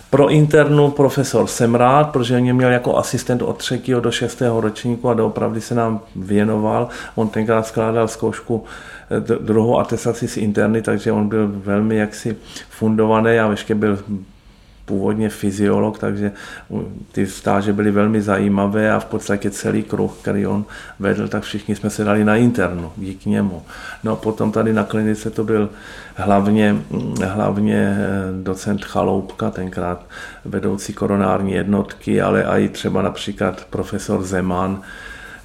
Pro 0.09 0.29
internu 0.29 0.91
profesor 0.91 1.47
jsem 1.47 1.75
rád, 1.75 2.09
protože 2.09 2.39
mě 2.39 2.53
měl 2.53 2.71
jako 2.71 2.97
asistent 2.97 3.41
od 3.41 3.57
třetího 3.57 4.01
do 4.01 4.11
šestého 4.11 4.61
ročníku 4.61 5.09
a 5.09 5.13
doopravdy 5.13 5.61
se 5.61 5.75
nám 5.75 5.99
věnoval. 6.15 6.87
On 7.15 7.29
tenkrát 7.29 7.67
skládal 7.67 8.07
zkoušku 8.07 8.63
eh, 9.11 9.19
druhou 9.39 9.79
atestaci 9.79 10.27
z 10.27 10.37
interny, 10.37 10.81
takže 10.81 11.11
on 11.11 11.29
byl 11.29 11.51
velmi 11.55 11.95
jaksi 11.95 12.35
fundovaný 12.69 13.39
a 13.39 13.51
ještě 13.51 13.75
byl 13.75 13.99
původně 14.85 15.29
fyziolog, 15.29 15.99
takže 15.99 16.31
ty 17.11 17.27
stáže 17.27 17.73
byly 17.73 17.91
velmi 17.91 18.21
zajímavé 18.21 18.91
a 18.91 18.99
v 18.99 19.05
podstatě 19.05 19.51
celý 19.51 19.83
kruh, 19.83 20.11
který 20.21 20.47
on 20.47 20.65
vedl, 20.99 21.27
tak 21.27 21.43
všichni 21.43 21.75
jsme 21.75 21.89
se 21.89 22.03
dali 22.03 22.25
na 22.25 22.35
internu, 22.35 22.91
díky 22.97 23.29
němu. 23.29 23.63
No 24.03 24.11
a 24.11 24.15
potom 24.15 24.51
tady 24.51 24.73
na 24.73 24.83
klinice 24.83 25.29
to 25.29 25.43
byl 25.43 25.69
hlavně, 26.15 26.75
hlavně 27.23 27.97
eh, 27.99 28.43
docent 28.43 28.85
Chaloupka, 28.85 29.51
tenkrát 29.51 30.05
vedoucí 30.45 30.93
koronární 30.93 31.53
jednotky, 31.53 32.21
ale 32.21 32.43
i 32.43 32.69
třeba 32.69 33.01
například 33.01 33.65
profesor 33.69 34.23
Zeman, 34.23 34.81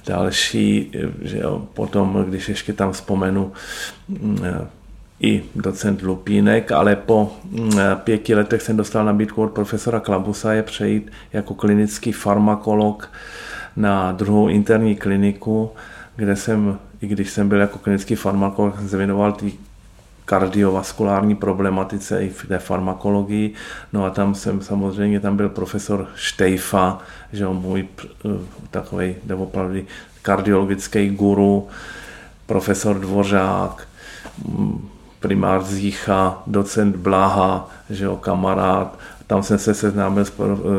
další, 0.07 0.91
eh, 0.95 1.27
že 1.27 1.37
jo, 1.37 1.67
potom, 1.73 2.25
když 2.27 2.49
ještě 2.49 2.73
tam 2.73 2.91
vzpomenu 2.91 3.51
mm, 4.07 4.39
eh, 4.43 4.67
i 5.21 5.43
docent 5.55 6.01
Lupínek, 6.01 6.71
ale 6.71 6.95
po 6.95 7.37
mm, 7.51 7.71
pěti 7.95 8.35
letech 8.35 8.61
jsem 8.61 8.77
dostal 8.77 9.05
nabídku 9.05 9.43
od 9.43 9.51
profesora 9.51 9.99
Klabusa 9.99 10.53
je 10.53 10.63
přejít 10.63 11.11
jako 11.33 11.53
klinický 11.53 12.11
farmakolog 12.11 13.09
na 13.75 14.11
druhou 14.11 14.47
interní 14.47 14.95
kliniku, 14.95 15.71
kde 16.15 16.35
jsem, 16.35 16.79
i 17.01 17.07
když 17.07 17.29
jsem 17.29 17.49
byl 17.49 17.59
jako 17.59 17.79
klinický 17.79 18.15
farmakolog, 18.15 18.79
zvěnoval 18.79 19.31
ty 19.31 19.53
kardiovaskulární 20.25 21.35
problematice 21.35 22.23
i 22.23 22.29
v 22.29 22.47
té 22.47 22.59
farmakologii. 22.59 23.53
No 23.93 24.05
a 24.05 24.09
tam 24.09 24.35
jsem 24.35 24.61
samozřejmě, 24.61 25.19
tam 25.19 25.37
byl 25.37 25.49
profesor 25.49 26.07
Štejfa, 26.15 26.99
že 27.33 27.47
on 27.47 27.57
můj 27.57 27.87
eh, 28.25 28.29
takový 28.71 29.15
opravdu 29.37 29.79
kardiologický 30.21 31.09
guru, 31.09 31.67
profesor 32.45 32.99
Dvořák, 32.99 33.87
primář 35.21 35.63
Zícha, 35.63 36.43
docent 36.47 36.95
Blaha, 36.95 37.69
že 37.89 38.05
jo, 38.05 38.17
kamarád. 38.17 38.99
Tam 39.27 39.43
jsem 39.43 39.57
se 39.57 39.73
seznámil 39.73 40.25
s, 40.25 40.33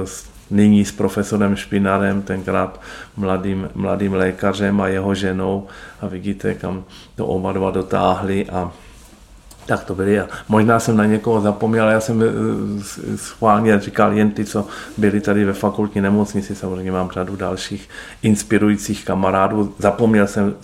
s, 0.04 0.26
nyní 0.50 0.84
s 0.84 0.92
profesorem 0.92 1.56
Špinarem, 1.56 2.22
tenkrát 2.22 2.80
mladým, 3.16 3.70
mladým 3.74 4.12
lékařem 4.12 4.80
a 4.80 4.88
jeho 4.88 5.14
ženou 5.14 5.66
a 6.00 6.06
vidíte, 6.06 6.54
kam 6.54 6.84
to 7.16 7.26
oba 7.26 7.52
dva 7.52 7.70
dotáhli 7.70 8.46
a 8.50 8.72
tak 9.66 9.84
to 9.84 9.94
byly. 9.94 10.22
Možná 10.48 10.80
jsem 10.80 10.96
na 10.96 11.06
někoho 11.06 11.40
zapomněl, 11.40 11.84
ale 11.84 11.92
já 11.92 12.00
jsem 12.00 12.22
eh, 12.22 12.26
schválně 13.16 13.80
říkal 13.80 14.12
jen 14.12 14.30
ty, 14.30 14.44
co 14.44 14.66
byli 14.96 15.20
tady 15.20 15.44
ve 15.44 15.52
fakultní 15.52 16.00
nemocnici. 16.00 16.54
Samozřejmě 16.54 16.92
mám 16.92 17.10
řadu 17.10 17.36
dalších 17.36 17.88
inspirujících 18.22 19.04
kamarádů. 19.04 19.74
Zapomněl 19.78 20.26
jsem 20.26 20.54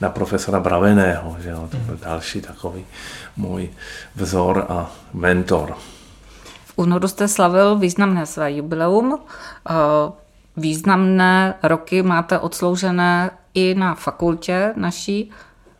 na 0.00 0.08
profesora 0.08 0.60
Braveného, 0.60 1.36
že 1.40 1.50
jo, 1.50 1.68
to 1.70 1.76
byl 1.76 1.98
další 2.02 2.40
takový 2.40 2.84
můj 3.36 3.70
vzor 4.14 4.66
a 4.68 4.90
mentor. 5.14 5.74
V 6.64 6.72
únoru 6.76 7.08
jste 7.08 7.28
slavil 7.28 7.76
významné 7.78 8.26
své 8.26 8.52
jubileum. 8.52 9.18
Eh, 9.70 9.74
významné 10.56 11.54
roky 11.62 12.02
máte 12.02 12.38
odsloužené 12.38 13.30
i 13.54 13.74
na 13.74 13.94
fakultě 13.94 14.72
naší. 14.76 15.30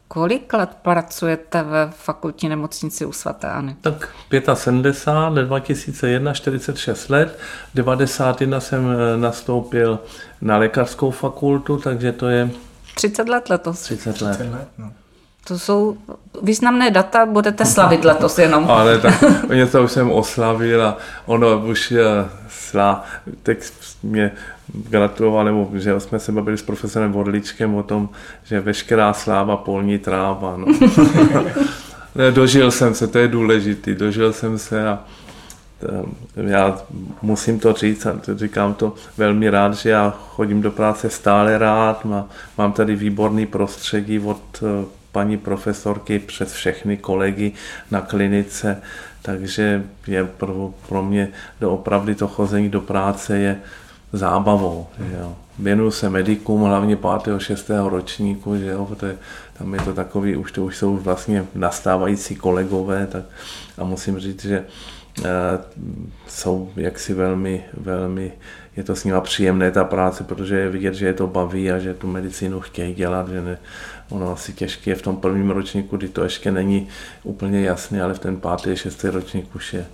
Kolik 0.09 0.53
let 0.53 0.71
pracujete 0.83 1.63
ve 1.63 1.91
fakultní 1.91 2.49
nemocnici 2.49 3.07
u 3.07 3.13
svaté 3.13 3.49
Ani? 3.49 3.77
Tak 3.81 4.09
75, 4.55 5.45
2001, 5.45 6.35
46 6.35 7.09
let. 7.09 7.39
91 7.75 8.61
jsem 8.61 8.91
eh, 8.91 9.17
nastoupil 9.17 9.99
na 10.41 10.59
lékařskou 10.59 11.11
fakultu, 11.11 11.79
takže 11.79 12.13
to 12.13 12.29
je... 12.29 12.51
30 12.95 13.29
let 13.29 13.51
letos. 13.51 13.81
30 13.81 14.21
let. 14.21 14.37
30 14.37 14.53
let 14.53 14.69
no. 14.79 14.93
To 15.49 15.59
jsou 15.59 15.97
významné 16.43 16.91
data, 16.91 17.27
budete 17.27 17.65
slavit 17.65 18.05
letos 18.05 18.39
jenom. 18.39 18.65
Ale 18.71 18.99
tak 18.99 19.15
něco 19.55 19.85
už 19.85 19.93
jsem 19.93 20.11
oslavil 20.11 20.87
a 20.87 20.97
ono 21.27 21.59
už 21.59 21.93
eh, 21.93 22.05
slá, 22.49 23.05
teď 23.43 23.73
mě 24.03 24.33
gratuloval, 24.75 25.45
nebo 25.45 25.71
že 25.75 26.01
jsme 26.01 26.19
se 26.19 26.33
bavili 26.33 26.59
s 26.59 26.63
profesorem 26.63 27.13
Vodličkem 27.13 27.75
o 27.75 27.83
tom, 27.83 28.09
že 28.45 28.61
veškerá 28.61 29.13
sláva 29.13 29.57
polní 29.57 29.99
tráva. 29.99 30.57
No. 30.57 30.67
dožil 32.31 32.71
jsem 32.71 32.95
se, 32.95 33.07
to 33.07 33.19
je 33.19 33.29
důležitý, 33.29 33.95
dožil 33.95 34.33
jsem 34.33 34.59
se 34.59 34.89
a 34.89 34.99
já 36.37 36.79
musím 37.23 37.59
to 37.61 37.73
říct, 37.73 38.07
a 38.07 38.21
říkám 38.35 38.75
to 38.75 38.95
velmi 39.17 39.51
rád, 39.51 39.75
že 39.75 39.91
já 39.91 40.15
chodím 40.29 40.63
do 40.63 40.71
práce 40.71 41.11
stále 41.11 41.59
rád, 41.59 42.07
mám 42.59 42.73
tady 42.73 42.97
výborný 42.97 43.47
prostředí 43.47 44.19
od 44.19 44.63
eh, 44.63 44.85
paní 45.17 45.37
profesorky 45.37 46.19
přes 46.19 46.53
všechny 46.53 46.97
kolegy 46.97 47.53
na 47.91 48.01
klinice, 48.01 48.83
takže 49.23 49.85
je 50.07 50.25
pro, 50.25 50.75
pro 50.89 51.03
mě 51.03 51.29
opravdu 51.67 52.15
to 52.15 52.29
chození 52.29 52.69
do 52.69 52.81
práce 52.81 53.39
je 53.39 53.57
zábavou. 54.13 54.87
Jo. 55.19 55.37
Věnuju 55.59 55.91
se 55.91 56.11
medikům, 56.11 56.63
hlavně 56.63 56.97
5. 56.97 57.41
6. 57.41 57.71
ročníku, 57.89 58.57
že 58.57 58.67
jo, 58.67 58.85
protože 58.85 59.17
tam 59.59 59.75
je 59.75 59.81
to 59.81 59.95
takový, 59.95 60.37
už 60.37 60.53
to 60.53 60.65
už 60.65 60.77
jsou 60.77 60.97
vlastně 60.97 61.45
nastávající 61.55 62.37
kolegové, 62.37 63.07
tak 63.07 63.25
a 63.79 63.85
musím 63.85 64.19
říct, 64.19 64.43
že 64.43 64.65
jsou 66.29 66.71
jaksi 66.77 67.15
velmi, 67.15 67.65
velmi, 67.77 68.33
je 68.77 68.85
to 68.85 68.97
s 68.97 69.05
nima 69.05 69.21
příjemné 69.21 69.71
ta 69.71 69.85
práce, 69.85 70.25
protože 70.25 70.57
je 70.57 70.69
vidět, 70.69 70.95
že 70.95 71.07
je 71.07 71.15
to 71.15 71.27
baví 71.27 71.73
a 71.73 71.79
že 71.79 71.95
tu 71.95 72.07
medicínu 72.07 72.61
chtějí 72.61 72.95
dělat, 72.95 73.29
že 73.29 73.41
ne, 73.41 73.59
ono 74.09 74.33
asi 74.33 74.53
těžké 74.53 74.91
je 74.91 74.95
v 74.97 75.03
tom 75.03 75.17
prvním 75.17 75.51
ročníku, 75.51 75.97
kdy 75.97 76.09
to 76.09 76.25
ještě 76.25 76.53
není 76.53 76.89
úplně 77.23 77.61
jasné, 77.61 78.03
ale 78.03 78.15
v 78.15 78.19
ten 78.19 78.41
pátý, 78.41 78.77
šestý 78.77 79.09
ročník 79.09 79.55
už 79.55 79.75
je 79.75 79.87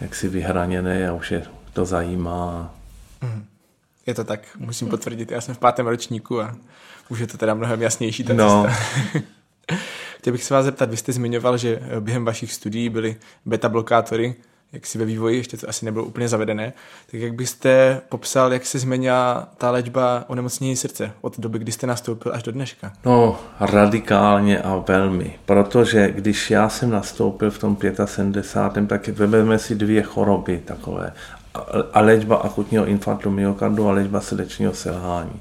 jaksi 0.00 0.28
vyhraněné 0.28 1.08
a 1.08 1.12
už 1.12 1.30
je 1.30 1.42
to 1.72 1.84
zajímá. 1.84 2.74
Mhm. 3.22 3.44
Je 4.06 4.14
to 4.14 4.24
tak, 4.24 4.40
musím 4.56 4.88
potvrdit, 4.88 5.30
já 5.30 5.40
jsem 5.40 5.54
v 5.54 5.58
pátém 5.58 5.86
ročníku 5.86 6.40
a 6.40 6.56
už 7.08 7.18
je 7.18 7.26
to 7.26 7.38
teda 7.38 7.54
mnohem 7.54 7.82
jasnější 7.82 8.24
ta 8.24 8.32
no. 8.32 8.66
cesta. 8.66 8.80
Chtěl 10.18 10.32
bych 10.32 10.44
se 10.44 10.54
vás 10.54 10.64
zeptat, 10.64 10.90
vy 10.90 10.96
jste 10.96 11.12
zmiňoval, 11.12 11.58
že 11.58 11.80
během 12.00 12.24
vašich 12.24 12.52
studií 12.52 12.88
byly 12.88 13.16
beta 13.44 13.68
blokátory, 13.68 14.34
jak 14.72 14.86
si 14.86 14.98
ve 14.98 15.04
vývoji, 15.04 15.36
ještě 15.36 15.56
to 15.56 15.68
asi 15.68 15.84
nebylo 15.84 16.04
úplně 16.04 16.28
zavedené, 16.28 16.72
tak 17.10 17.20
jak 17.20 17.32
byste 17.32 18.00
popsal, 18.08 18.52
jak 18.52 18.66
se 18.66 18.78
změnila 18.78 19.48
ta 19.58 19.70
léčba 19.70 20.24
onemocnění 20.26 20.76
srdce 20.76 21.12
od 21.20 21.40
doby, 21.40 21.58
kdy 21.58 21.72
jste 21.72 21.86
nastoupil 21.86 22.32
až 22.34 22.42
do 22.42 22.52
dneška? 22.52 22.92
No, 23.04 23.40
radikálně 23.60 24.62
a 24.62 24.84
velmi, 24.88 25.34
protože 25.46 26.10
když 26.10 26.50
já 26.50 26.68
jsem 26.68 26.90
nastoupil 26.90 27.50
v 27.50 27.58
tom 27.58 27.76
75. 28.04 28.88
tak 28.88 29.08
vezmeme 29.08 29.58
si 29.58 29.74
dvě 29.74 30.02
choroby 30.02 30.62
takové 30.64 31.12
a 31.92 32.00
léčba 32.00 32.36
akutního 32.36 32.86
infarktu 32.86 33.30
myokardu 33.30 33.88
a 33.88 33.92
léčba 33.92 34.20
srdečního 34.20 34.74
selhání. 34.74 35.40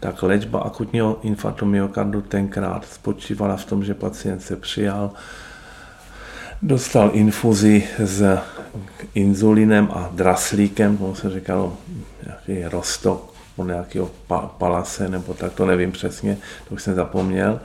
Tak 0.00 0.22
léčba 0.22 0.60
akutního 0.60 1.18
infarktu 1.22 1.66
myokardu 1.66 2.22
tenkrát 2.22 2.84
spočívala 2.84 3.56
v 3.56 3.64
tom, 3.64 3.84
že 3.84 3.94
pacient 3.94 4.40
se 4.40 4.56
přijal, 4.56 5.10
dostal 6.62 7.10
infuzi 7.12 7.88
s 7.98 8.38
inzulinem 9.14 9.88
a 9.92 10.10
draslíkem, 10.12 10.96
tomu 10.96 11.14
se 11.14 11.30
říkalo 11.30 11.76
nějaký 12.24 12.68
rostok 12.68 13.32
po 13.56 13.64
nějakého 13.64 14.10
palase, 14.58 15.08
nebo 15.08 15.34
tak, 15.34 15.52
to 15.52 15.66
nevím 15.66 15.92
přesně, 15.92 16.38
to 16.68 16.74
už 16.74 16.82
jsem 16.82 16.94
zapomněl. 16.94 17.60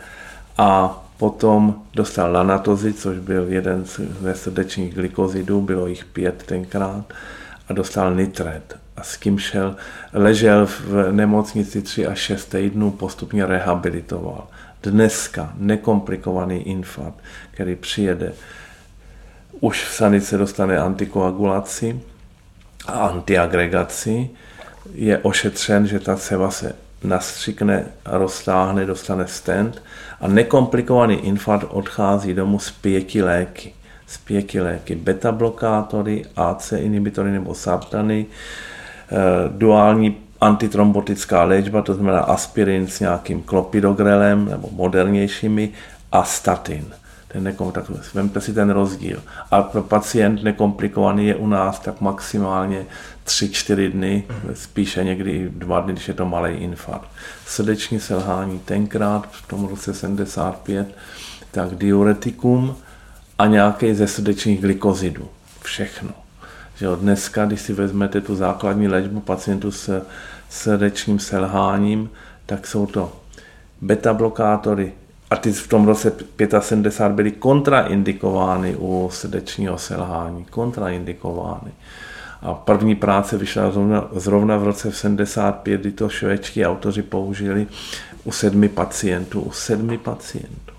A 0.58 1.02
potom 1.18 1.76
dostal 1.94 2.32
lanatozy, 2.32 2.94
což 2.94 3.18
byl 3.18 3.46
jeden 3.48 3.86
ze 4.22 4.36
srdečních 4.36 4.94
glykozidů, 4.94 5.62
bylo 5.62 5.88
jich 5.88 6.06
pět 6.06 6.44
tenkrát, 6.44 7.14
a 7.70 7.74
dostal 7.74 8.16
nitret. 8.16 8.78
A 8.98 9.04
s 9.04 9.18
kým 9.18 9.40
šel, 9.40 9.76
ležel 10.14 10.66
v 10.66 11.12
nemocnici 11.12 11.82
3 11.82 12.08
až 12.08 12.20
6 12.20 12.46
týdnů, 12.46 12.92
postupně 12.92 13.46
rehabilitoval. 13.46 14.48
Dneska 14.84 15.54
nekomplikovaný 15.58 16.68
infarkt, 16.68 17.18
který 17.52 17.76
přijede 17.76 18.34
už 19.62 19.84
v 19.84 19.94
sanice 19.94 20.38
dostane 20.38 20.78
antikoagulaci 20.78 22.00
a 22.88 22.92
antiagregaci, 22.92 24.30
je 24.94 25.18
ošetřen, 25.18 25.88
že 25.88 26.00
ta 26.00 26.16
ceva 26.16 26.52
se 26.52 26.76
nastřikne, 27.04 27.86
roztáhne, 28.06 28.86
dostane 28.86 29.28
stent 29.28 29.82
a 30.22 30.28
nekomplikovaný 30.28 31.16
infarkt 31.16 31.68
odchází 31.70 32.34
domů 32.34 32.60
s 32.60 32.72
pěti 32.72 33.24
léky. 33.24 33.74
S 34.08 34.18
pěti 34.18 34.62
léky. 34.62 34.96
Beta 34.96 35.32
blokátory, 35.32 36.26
AC 36.36 36.72
inhibitory 36.72 37.32
nebo 37.32 37.54
sartany, 37.54 38.26
eh, 38.26 39.16
duální 39.50 40.18
antitrombotická 40.42 41.44
léčba, 41.44 41.82
to 41.82 41.94
znamená 41.94 42.20
aspirin 42.20 42.88
s 42.88 43.00
nějakým 43.00 43.42
klopidogrelem 43.42 44.46
nebo 44.46 44.70
modernějšími 44.72 45.70
a 46.12 46.24
statin 46.24 46.94
ten 47.32 47.44
nekom, 47.44 47.72
tak 47.72 47.86
vemte 48.14 48.42
si 48.42 48.54
ten 48.54 48.70
rozdíl. 48.70 49.24
A 49.52 49.62
pro 49.64 49.84
pacient 49.84 50.44
nekomplikovaný 50.44 51.28
je 51.28 51.36
u 51.36 51.48
nás 51.48 51.80
tak 51.80 52.02
maximálně 52.02 52.86
3-4 53.26 53.92
dny, 53.92 54.24
spíše 54.54 55.04
někdy 55.04 55.50
dva 55.56 55.80
dny, 55.80 55.94
když 55.94 56.08
je 56.08 56.14
to 56.14 56.26
malý 56.26 56.54
infarkt. 56.54 57.08
Srdeční 57.46 58.00
selhání 58.00 58.60
tenkrát 58.60 59.28
v 59.32 59.48
tom 59.48 59.66
roce 59.66 59.94
75, 59.94 60.96
tak 61.52 61.76
diuretikum 61.76 62.76
a 63.40 63.48
nějaký 63.48 63.94
ze 63.94 64.08
srdečních 64.08 64.62
glykozidů. 64.62 65.30
Všechno. 65.62 66.10
Že 66.76 66.90
od 66.90 67.00
dneska, 67.00 67.46
když 67.46 67.62
si 67.62 67.74
vezmete 67.74 68.22
tu 68.22 68.36
základní 68.36 68.88
léčbu 68.88 69.20
pacientů 69.20 69.72
s 69.72 70.06
srdečním 70.50 71.20
selháním, 71.20 72.10
tak 72.46 72.68
jsou 72.68 72.86
to 72.86 73.14
beta 73.82 74.14
blokátory, 74.14 74.94
a 75.32 75.36
ty 75.36 75.52
v 75.52 75.68
tom 75.68 75.88
roce 75.88 76.14
75 76.60 77.16
byly 77.16 77.32
kontraindikovány 77.32 78.76
u 78.76 79.10
srdečního 79.14 79.78
selhání. 79.78 80.46
Kontraindikovány. 80.50 81.72
A 82.42 82.54
první 82.54 82.96
práce 82.96 83.38
vyšla 83.38 83.72
zrovna, 83.72 84.08
zrovna 84.12 84.58
v 84.58 84.64
roce 84.64 84.92
75, 84.92 85.82
kdy 85.82 85.92
to 85.92 86.10
švédští 86.10 86.66
autoři 86.66 87.02
použili 87.02 87.68
u 88.24 88.32
sedmi 88.32 88.70
pacientů. 88.70 89.42
U 89.42 89.52
sedmi 89.52 89.98
pacientů. 89.98 90.74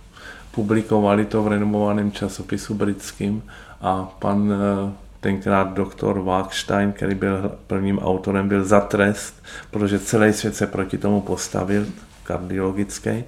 Publikovali 0.55 1.25
to 1.25 1.43
v 1.43 1.49
renomovaném 1.49 2.13
časopisu 2.13 2.75
britským 2.75 3.43
a 3.81 4.15
pan 4.19 4.53
eh, 4.53 4.93
tenkrát 5.21 5.75
doktor 5.75 6.23
Wachstein, 6.23 6.93
který 6.93 7.15
byl 7.15 7.53
prvním 7.67 7.99
autorem, 7.99 8.49
byl 8.49 8.65
za 8.65 8.81
trest, 8.81 9.43
protože 9.71 9.99
celý 9.99 10.33
svět 10.33 10.57
se 10.57 10.67
proti 10.67 10.99
tomu 10.99 11.21
postavil, 11.21 11.87
kardiologický, 12.33 13.25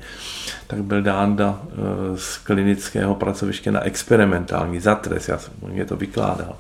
tak 0.67 0.83
byl 0.83 1.03
dán 1.03 1.37
da, 1.37 1.61
eh, 1.63 1.73
z 2.17 2.39
klinického 2.39 3.15
pracoviště 3.15 3.73
na 3.73 3.81
experimentální 3.81 4.81
zatres, 4.81 5.29
já 5.29 5.39
jsem 5.39 5.53
mě 5.69 5.85
to 5.85 5.97
vykládal. 5.97 6.57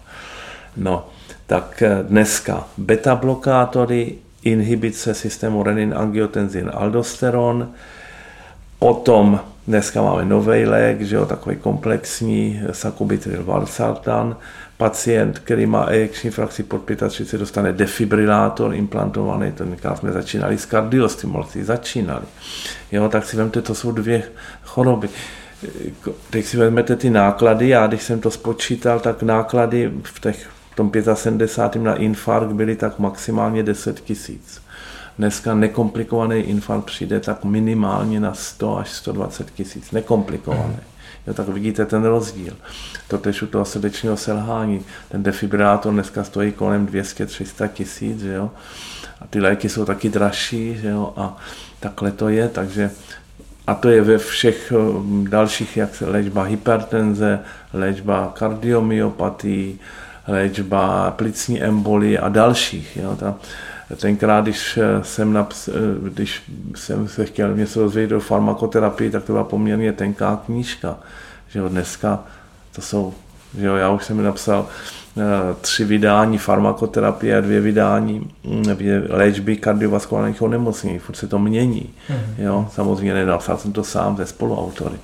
No, 0.76 1.08
tak 1.46 1.82
eh, 1.82 2.02
dneska 2.02 2.64
beta 2.76 3.14
blokátory, 3.14 4.14
inhibice 4.42 5.14
systému 5.14 5.62
renin, 5.62 5.94
angiotenzin, 5.96 6.70
aldosteron, 6.74 7.68
potom 8.78 9.40
dneska 9.66 10.02
máme 10.02 10.24
nový 10.24 10.66
lék, 10.66 11.00
že 11.00 11.16
jo, 11.16 11.26
takový 11.26 11.56
komplexní, 11.56 12.60
sakubitril 12.72 13.44
valsartan, 13.44 14.36
pacient, 14.84 15.38
který 15.38 15.66
má 15.66 15.84
ejekční 15.84 16.30
frakci 16.30 16.62
pod 16.62 16.82
35, 17.08 17.38
dostane 17.38 17.72
defibrilátor 17.72 18.74
implantovaný, 18.74 19.52
tenkrát 19.52 19.98
jsme 19.98 20.12
začínali 20.12 20.58
s 20.58 20.66
kardiostimulací, 20.66 21.62
začínali. 21.62 22.24
Jo, 22.92 23.08
tak 23.08 23.24
si 23.24 23.36
vemte, 23.36 23.62
to 23.62 23.74
jsou 23.74 23.92
dvě 23.92 24.22
choroby. 24.62 25.08
Teď 26.30 26.44
si 26.46 26.56
vezmete 26.56 26.96
ty 26.96 27.10
náklady, 27.10 27.68
já 27.68 27.86
když 27.86 28.02
jsem 28.02 28.20
to 28.20 28.30
spočítal, 28.30 29.00
tak 29.00 29.22
náklady 29.22 29.92
v, 30.02 30.20
těch, 30.20 30.48
v 30.72 30.76
tom 30.76 30.92
75. 31.14 31.82
na 31.82 31.94
infarkt 31.94 32.52
byly 32.52 32.76
tak 32.76 32.98
maximálně 32.98 33.62
10 33.62 34.00
tisíc. 34.00 34.62
Dneska 35.18 35.54
nekomplikovaný 35.54 36.40
infarkt 36.40 36.86
přijde 36.86 37.20
tak 37.20 37.44
minimálně 37.44 38.20
na 38.20 38.34
100 38.34 38.78
až 38.78 38.90
120 38.90 39.50
tisíc. 39.50 39.90
Nekomplikovaný. 39.90 40.76
Jo, 41.26 41.34
tak 41.34 41.48
vidíte 41.48 41.86
ten 41.86 42.04
rozdíl. 42.04 42.56
To 43.08 43.18
tež 43.18 43.42
u 43.42 43.46
toho 43.46 43.64
srdečního 43.64 44.16
selhání. 44.16 44.84
Ten 45.08 45.22
defibrilátor 45.22 45.92
dneska 45.92 46.24
stojí 46.24 46.52
kolem 46.52 46.86
200-300 46.86 47.68
tisíc, 47.68 48.22
jo. 48.22 48.50
A 49.20 49.26
ty 49.26 49.40
léky 49.40 49.68
jsou 49.68 49.84
taky 49.84 50.08
dražší, 50.08 50.76
že 50.76 50.88
jo. 50.88 51.12
A 51.16 51.36
takhle 51.80 52.12
to 52.12 52.28
je, 52.28 52.48
takže 52.48 52.90
a 53.66 53.74
to 53.74 53.88
je 53.88 54.02
ve 54.02 54.18
všech 54.18 54.72
um, 54.76 55.26
dalších, 55.30 55.76
jak 55.76 55.94
se 55.94 56.06
léčba 56.06 56.42
hypertenze, 56.42 57.40
léčba 57.72 58.32
kardiomyopatii, 58.38 59.78
léčba 60.28 61.10
plicní 61.10 61.62
embolie 61.62 62.18
a 62.18 62.28
dalších. 62.28 62.96
Jo. 62.96 63.16
Ta, 63.16 63.34
tenkrát, 63.96 64.44
když 64.44 64.78
jsem, 65.02 65.32
naps, 65.32 65.68
když 66.02 66.42
jsem 66.74 67.08
se 67.08 67.24
chtěl 67.24 67.56
něco 67.56 67.80
dozvědět 67.80 68.14
o 68.14 68.20
farmakoterapii, 68.20 69.10
tak 69.10 69.24
to 69.24 69.32
byla 69.32 69.44
poměrně 69.44 69.92
tenká 69.92 70.40
knížka. 70.46 70.96
Že 71.48 71.58
jo, 71.58 71.68
dneska 71.68 72.24
to 72.74 72.82
jsou, 72.82 73.14
že 73.58 73.66
jo, 73.66 73.74
já 73.74 73.90
už 73.90 74.04
jsem 74.04 74.24
napsal 74.24 74.66
eh, 75.18 75.22
tři 75.60 75.84
vydání 75.84 76.38
farmakoterapie 76.38 77.38
a 77.38 77.40
dvě 77.40 77.60
vydání 77.60 78.30
mm, 78.44 78.64
léčby 79.08 79.56
kardiovaskulárních 79.56 80.42
onemocnění. 80.42 80.98
Furt 80.98 81.16
se 81.16 81.26
to 81.26 81.38
mění. 81.38 81.90
Mm-hmm. 82.08 82.42
Jo, 82.44 82.68
samozřejmě 82.72 83.14
nenapsal 83.14 83.58
jsem 83.58 83.72
to 83.72 83.84
sám 83.84 84.16
ze 84.16 84.26
spoluautory. 84.26 84.96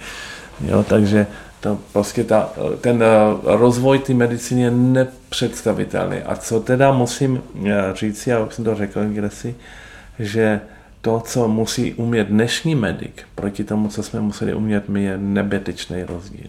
Jo, 0.60 0.84
takže 0.88 1.26
to 1.60 1.78
prostě 1.92 2.24
ta, 2.24 2.50
ten 2.80 3.02
eh, 3.02 3.06
rozvoj 3.44 3.98
té 3.98 4.14
medicíny 4.14 4.62
je 4.62 4.70
nepředstavitelný. 4.70 6.16
A 6.16 6.36
co 6.36 6.60
teda 6.60 6.92
musím 6.92 7.42
eh, 7.66 7.70
říct, 7.94 8.26
já 8.26 8.40
už 8.40 8.54
jsem 8.54 8.64
to 8.64 8.74
řekl 8.74 9.00
si, 9.28 9.54
že 10.18 10.60
to, 11.00 11.20
co 11.20 11.48
musí 11.48 11.94
umět 11.94 12.28
dnešní 12.28 12.74
medic 12.74 13.12
proti 13.34 13.64
tomu, 13.64 13.88
co 13.88 14.02
jsme 14.02 14.20
museli 14.20 14.54
umět 14.54 14.88
my, 14.88 15.02
je 15.02 15.18
nebetyčný 15.18 16.04
rozdíl. 16.04 16.46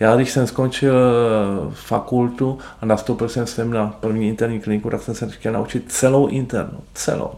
Já, 0.00 0.16
když 0.16 0.30
jsem 0.30 0.46
skončil 0.46 0.94
eh, 0.94 1.70
fakultu 1.72 2.58
a 2.80 2.86
nastoupil 2.86 3.28
jsem 3.28 3.46
sem 3.46 3.70
na 3.70 3.86
první 3.86 4.28
interní 4.28 4.60
kliniku, 4.60 4.90
tak 4.90 5.02
jsem 5.02 5.14
se 5.14 5.28
chtěl 5.30 5.52
naučit 5.52 5.92
celou 5.92 6.26
internu, 6.26 6.78
celou. 6.94 7.30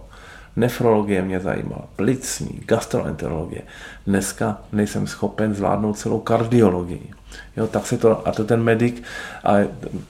Nefrologie 0.56 1.22
mě 1.22 1.40
zajímala, 1.40 1.84
plicní, 1.96 2.60
gastroenterologie. 2.66 3.62
Dneska 4.06 4.58
nejsem 4.72 5.06
schopen 5.06 5.54
zvládnout 5.54 5.98
celou 5.98 6.18
kardiologii. 6.18 7.10
Jo, 7.56 7.66
tak 7.66 7.86
se 7.86 7.98
to, 7.98 8.28
a 8.28 8.32
to 8.32 8.44
ten 8.44 8.62
medic, 8.62 9.02
a 9.44 9.54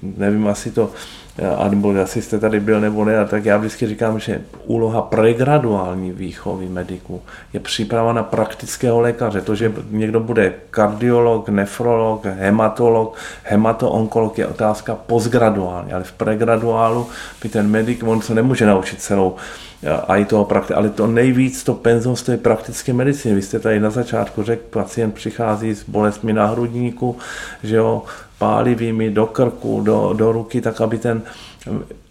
nevím, 0.02 0.48
asi 0.48 0.70
to, 0.70 0.90
nebo 1.68 1.94
asi 2.02 2.22
jste 2.22 2.38
tady 2.38 2.61
byl 2.61 2.80
nebo 2.80 3.04
ne, 3.04 3.18
a 3.18 3.24
tak 3.24 3.44
já 3.44 3.56
vždycky 3.56 3.87
říkám, 3.87 4.18
že 4.18 4.40
úloha 4.64 5.02
pregraduální 5.02 6.12
výchovy 6.12 6.68
mediků 6.68 7.22
je 7.52 7.61
příprava 7.61 8.12
na 8.12 8.22
praktického 8.22 9.00
lékaře. 9.00 9.40
To, 9.40 9.54
že 9.54 9.72
někdo 9.90 10.20
bude 10.20 10.54
kardiolog, 10.70 11.48
nefrolog, 11.48 12.24
hematolog, 12.24 13.16
hematoonkolog 13.42 14.38
je 14.38 14.46
otázka 14.46 14.94
postgraduální, 14.94 15.92
ale 15.92 16.04
v 16.04 16.12
pregraduálu 16.12 17.06
by 17.42 17.48
ten 17.48 17.70
medic, 17.70 18.02
on 18.02 18.22
se 18.22 18.35
nemůže 18.35 18.66
naučit 18.66 19.02
celou 19.02 19.37
a 19.87 20.16
i 20.16 20.25
toho 20.25 20.44
prakti- 20.44 20.75
ale 20.77 20.90
to 20.90 21.07
nejvíc, 21.07 21.64
to 21.64 21.75
penzum 21.75 22.16
z 22.16 22.22
té 22.22 22.37
praktické 22.37 22.92
medicíny. 22.92 23.35
Vy 23.35 23.42
jste 23.42 23.59
tady 23.59 23.81
na 23.81 23.90
začátku 23.90 24.42
řekl, 24.42 24.62
pacient 24.70 25.14
přichází 25.14 25.75
s 25.75 25.88
bolestmi 25.88 26.33
na 26.33 26.46
hrudníku, 26.46 27.16
že 27.62 27.77
jo, 27.77 28.03
pálivými 28.38 29.11
do 29.11 29.27
krku, 29.27 29.81
do, 29.81 30.12
do 30.16 30.33
ruky, 30.33 30.61
tak 30.61 30.81
aby 30.81 30.99
ten, 30.99 31.22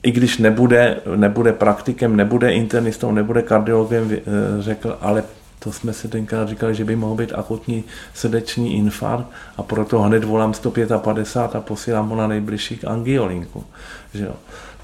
i 0.03 0.11
když 0.11 0.37
nebude, 0.37 0.99
nebude 1.15 1.53
praktikem, 1.53 2.15
nebude 2.15 2.53
internistou, 2.53 3.11
nebude 3.11 3.41
kardiologem, 3.41 4.11
eh, 4.11 4.21
řekl, 4.59 4.97
ale 5.01 5.23
to 5.59 5.71
jsme 5.71 5.93
se 5.93 6.07
tenkrát 6.07 6.49
říkali, 6.49 6.75
že 6.75 6.85
by 6.85 6.95
mohl 6.95 7.15
být 7.15 7.33
akutní 7.35 7.83
srdeční 8.13 8.75
infarkt 8.75 9.27
a 9.57 9.63
proto 9.63 10.01
hned 10.01 10.23
volám 10.23 10.53
155 10.53 11.57
a 11.57 11.61
posílám 11.61 12.09
ho 12.09 12.15
na 12.15 12.27
nejbližší 12.27 12.79
angiolinku. 12.85 13.63
Že 14.13 14.25
jo. 14.25 14.33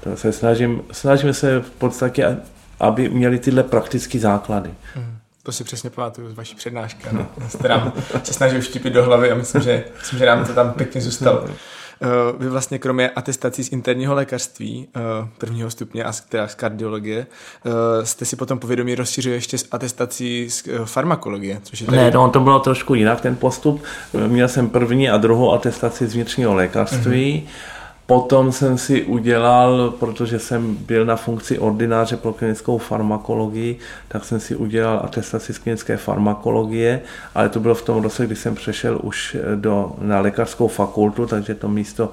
To 0.04 0.16
se 0.16 0.32
snažím, 0.32 0.82
snažíme 0.92 1.34
se 1.34 1.60
v 1.60 1.70
podstatě 1.70 2.36
aby 2.80 3.08
měli 3.08 3.38
tyhle 3.38 3.62
praktické 3.62 4.18
základy. 4.18 4.70
Hmm. 4.94 5.18
To 5.42 5.52
si 5.52 5.64
přesně 5.64 5.90
pamatuju 5.90 6.30
z 6.30 6.34
vaší 6.34 6.54
přednášky, 6.54 7.08
ano. 7.08 7.26
Jste 7.48 7.68
nám 7.68 7.92
se 8.22 8.32
snažil 8.32 8.60
vštipit 8.60 8.92
do 8.92 9.04
hlavy 9.04 9.30
a 9.30 9.34
myslím, 9.34 9.62
že, 9.62 9.84
myslím, 9.98 10.18
že 10.18 10.26
nám 10.26 10.44
to 10.44 10.54
tam 10.54 10.72
pěkně 10.72 11.00
zůstalo. 11.00 11.40
Uh, 11.42 12.40
vy 12.40 12.48
vlastně 12.48 12.78
kromě 12.78 13.10
atestací 13.10 13.64
z 13.64 13.72
interního 13.72 14.14
lékařství 14.14 14.88
uh, 14.96 15.28
prvního 15.38 15.70
stupně 15.70 16.04
a 16.04 16.12
z, 16.12 16.20
teda 16.20 16.48
z 16.48 16.54
kardiologie 16.54 17.26
uh, 17.64 17.72
jste 18.04 18.24
si 18.24 18.36
potom 18.36 18.58
povědomí 18.58 18.94
rozšířili 18.94 19.34
ještě 19.34 19.58
s 19.58 19.68
atestací 19.70 20.50
z 20.50 20.68
farmakologie. 20.84 21.60
Což 21.62 21.80
je 21.80 21.86
tady... 21.86 21.98
Ne, 21.98 22.10
no, 22.10 22.30
to 22.30 22.40
bylo 22.40 22.60
trošku 22.60 22.94
jinak 22.94 23.20
ten 23.20 23.36
postup. 23.36 23.82
Měl 24.26 24.48
jsem 24.48 24.68
první 24.68 25.10
a 25.10 25.16
druhou 25.16 25.52
atestaci 25.52 26.06
z 26.06 26.14
vnitřního 26.14 26.54
lékařství. 26.54 27.46
Mm-hmm 27.46 27.81
Potom 28.12 28.52
jsem 28.52 28.78
si 28.78 29.02
udělal, 29.02 29.90
protože 29.90 30.38
jsem 30.38 30.74
byl 30.74 31.04
na 31.04 31.16
funkci 31.16 31.58
ordináře 31.58 32.16
pro 32.16 32.32
klinickou 32.32 32.78
farmakologii, 32.78 33.78
tak 34.08 34.24
jsem 34.24 34.40
si 34.40 34.56
udělal 34.56 35.00
atestaci 35.04 35.54
z 35.54 35.58
klinické 35.58 35.96
farmakologie, 35.96 37.00
ale 37.34 37.48
to 37.48 37.60
bylo 37.60 37.74
v 37.74 37.82
tom 37.82 38.02
roce, 38.02 38.26
kdy 38.26 38.36
jsem 38.36 38.54
přešel 38.54 39.00
už 39.02 39.36
do, 39.54 39.92
na 40.00 40.20
lékařskou 40.20 40.68
fakultu, 40.68 41.26
takže 41.26 41.54
to 41.54 41.68
místo 41.68 42.12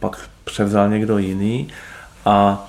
pak 0.00 0.28
převzal 0.44 0.88
někdo 0.88 1.18
jiný. 1.18 1.68
A 2.24 2.68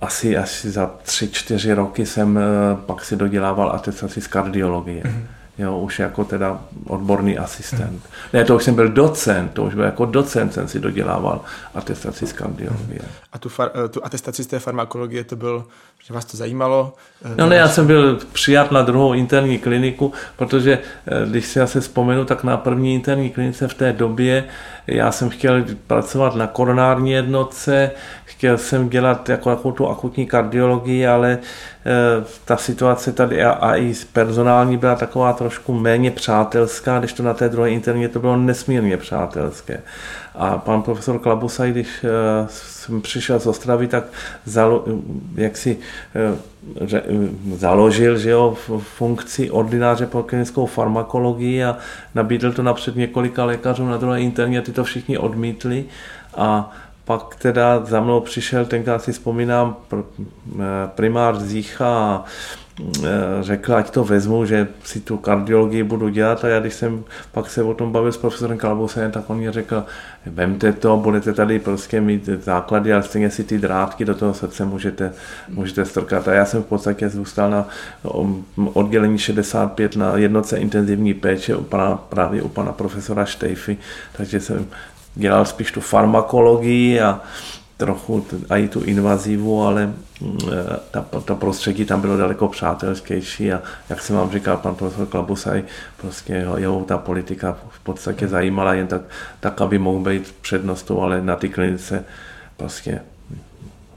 asi, 0.00 0.36
asi 0.36 0.70
za 0.70 0.90
tři, 1.02 1.28
čtyři 1.28 1.72
roky 1.72 2.06
jsem 2.06 2.38
eh, 2.38 2.42
pak 2.86 3.04
si 3.04 3.16
dodělával 3.16 3.72
atestaci 3.74 4.20
z 4.20 4.26
kardiologie. 4.26 5.02
Mm-hmm 5.02 5.41
jo, 5.58 5.78
už 5.78 5.98
jako 5.98 6.24
teda 6.24 6.60
odborný 6.86 7.38
asistent. 7.38 8.02
Ne, 8.32 8.44
to 8.44 8.56
už 8.56 8.64
jsem 8.64 8.74
byl 8.74 8.88
docent, 8.88 9.52
to 9.52 9.64
už 9.64 9.74
byl 9.74 9.84
jako 9.84 10.06
docent, 10.06 10.52
jsem 10.52 10.68
si 10.68 10.80
dodělával 10.80 11.40
atestaci 11.74 12.26
z 12.26 12.32
kardiologie. 12.32 13.00
A 13.32 13.38
tu, 13.38 13.48
far, 13.48 13.70
eh, 13.84 13.88
tu 13.88 14.04
atestaci 14.04 14.44
z 14.44 14.46
té 14.46 14.58
farmakologie, 14.58 15.24
to 15.24 15.36
byl, 15.36 15.66
že 16.06 16.14
vás 16.14 16.24
to 16.24 16.36
zajímalo? 16.36 16.94
Eh, 17.24 17.34
no 17.36 17.46
ne, 17.46 17.56
já 17.56 17.68
jsem 17.68 17.86
byl 17.86 18.18
přijat 18.32 18.70
na 18.70 18.82
druhou 18.82 19.12
interní 19.12 19.58
kliniku, 19.58 20.12
protože 20.36 20.78
eh, 21.06 21.26
když 21.30 21.46
si 21.46 21.60
se 21.66 21.80
vzpomenu, 21.80 22.24
tak 22.24 22.44
na 22.44 22.56
první 22.56 22.94
interní 22.94 23.30
klinice 23.30 23.68
v 23.68 23.74
té 23.74 23.92
době 23.92 24.44
já 24.86 25.12
jsem 25.12 25.30
chtěl 25.30 25.64
pracovat 25.86 26.34
na 26.34 26.46
koronární 26.46 27.12
jednotce, 27.12 27.90
chtěl 28.24 28.58
jsem 28.58 28.88
dělat 28.88 29.28
jako 29.28 29.50
takovou 29.50 29.72
tu 29.72 29.88
akutní 29.88 30.26
kardiologii, 30.26 31.06
ale 31.06 31.38
Eh, 31.86 32.24
ta 32.44 32.56
situace 32.56 33.12
tady 33.12 33.44
a, 33.44 33.50
a 33.50 33.76
i 33.76 33.94
personální 34.12 34.76
byla 34.76 34.94
taková 34.94 35.32
trošku 35.32 35.72
méně 35.72 36.10
přátelská, 36.10 36.98
když 36.98 37.12
to 37.12 37.22
na 37.22 37.34
té 37.34 37.48
druhé 37.48 37.70
interně 37.70 38.08
to 38.08 38.20
bylo 38.20 38.36
nesmírně 38.36 38.96
přátelské. 38.96 39.82
A 40.34 40.58
pan 40.58 40.82
profesor 40.82 41.18
Klabusaj, 41.18 41.70
když 41.70 42.04
uh, 42.04 42.10
jsem 42.48 43.02
přišel 43.02 43.40
z 43.40 43.46
Ostravy, 43.46 43.88
tak 43.88 44.04
zalo, 44.44 44.84
jak 45.34 45.56
si 45.56 45.76
uh, 45.76 46.38
ře, 46.88 47.02
založil 47.54 48.18
že 48.18 48.30
jo, 48.30 48.56
funkci 48.78 49.50
ordináře 49.50 50.06
pro 50.06 50.22
klinickou 50.22 50.66
farmakologii 50.66 51.64
a 51.64 51.76
nabídl 52.14 52.52
to 52.52 52.62
napřed 52.62 52.96
několika 52.96 53.44
lékařů 53.44 53.86
na 53.86 53.96
druhé 53.96 54.20
interně, 54.20 54.62
ty 54.62 54.72
to 54.72 54.84
všichni 54.84 55.18
odmítli. 55.18 55.84
A 56.36 56.72
pak 57.04 57.34
teda 57.34 57.84
za 57.84 58.00
mnou 58.00 58.20
přišel, 58.20 58.66
tenkrát 58.66 59.02
si 59.02 59.12
vzpomínám, 59.12 59.76
eh, 59.92 60.02
primár 60.86 61.40
Zícha 61.40 61.86
a 61.86 62.24
eh, 62.24 62.61
řekl, 63.40 63.74
ať 63.74 63.90
to 63.90 64.04
vezmu, 64.04 64.44
že 64.44 64.68
si 64.84 65.00
tu 65.00 65.16
kardiologii 65.16 65.82
budu 65.82 66.08
dělat 66.08 66.44
a 66.44 66.48
já 66.48 66.60
když 66.60 66.74
jsem 66.74 67.04
pak 67.32 67.50
se 67.50 67.62
o 67.62 67.74
tom 67.74 67.92
bavil 67.92 68.12
s 68.12 68.16
profesorem 68.16 68.58
Kalbosem, 68.58 69.10
tak 69.10 69.30
on 69.30 69.38
mi 69.38 69.52
řekl, 69.52 69.84
vemte 70.26 70.72
to, 70.72 70.96
budete 70.96 71.32
tady 71.32 71.58
prostě 71.58 72.00
mít 72.00 72.28
základy, 72.42 72.92
ale 72.92 73.02
stejně 73.02 73.30
si 73.30 73.44
ty 73.44 73.58
drátky 73.58 74.04
do 74.04 74.14
toho 74.14 74.34
srdce 74.34 74.64
můžete, 74.64 75.12
můžete 75.48 75.84
strkat. 75.84 76.28
A 76.28 76.32
já 76.32 76.44
jsem 76.44 76.62
v 76.62 76.66
podstatě 76.66 77.08
zůstal 77.08 77.50
na 77.50 77.68
oddělení 78.72 79.18
65 79.18 79.96
na 79.96 80.16
jednotce 80.16 80.58
intenzivní 80.58 81.14
péče 81.14 81.56
u 81.56 81.62
pana, 81.62 81.96
právě 81.96 82.42
u 82.42 82.48
pana 82.48 82.72
profesora 82.72 83.24
Štejfy, 83.24 83.76
takže 84.16 84.40
jsem 84.40 84.66
dělal 85.14 85.44
spíš 85.44 85.72
tu 85.72 85.80
farmakologii 85.80 87.00
a 87.00 87.20
trochu 87.76 88.26
i 88.56 88.68
tu 88.68 88.80
invazivu, 88.80 89.62
ale 89.62 89.92
ta, 90.90 91.04
ta 91.24 91.34
prostředí 91.34 91.84
tam 91.84 92.00
bylo 92.00 92.16
daleko 92.16 92.48
přátelskéjší 92.48 93.52
a 93.52 93.62
jak 93.88 94.00
jsem 94.00 94.16
vám 94.16 94.30
říkal, 94.30 94.56
pan 94.56 94.74
profesor 94.74 95.06
Klabusaj, 95.06 95.64
prostě 95.96 96.32
jeho, 96.32 96.58
jeho 96.58 96.84
ta 96.84 96.98
politika 96.98 97.58
v 97.68 97.80
podstatě 97.80 98.28
zajímala 98.28 98.74
jen 98.74 98.86
tak, 98.86 99.02
tak, 99.40 99.60
aby 99.60 99.78
mohl 99.78 100.00
být 100.00 100.34
přednostou, 100.40 101.00
ale 101.00 101.22
na 101.22 101.36
ty 101.36 101.48
klinice 101.48 102.04
prostě 102.56 103.00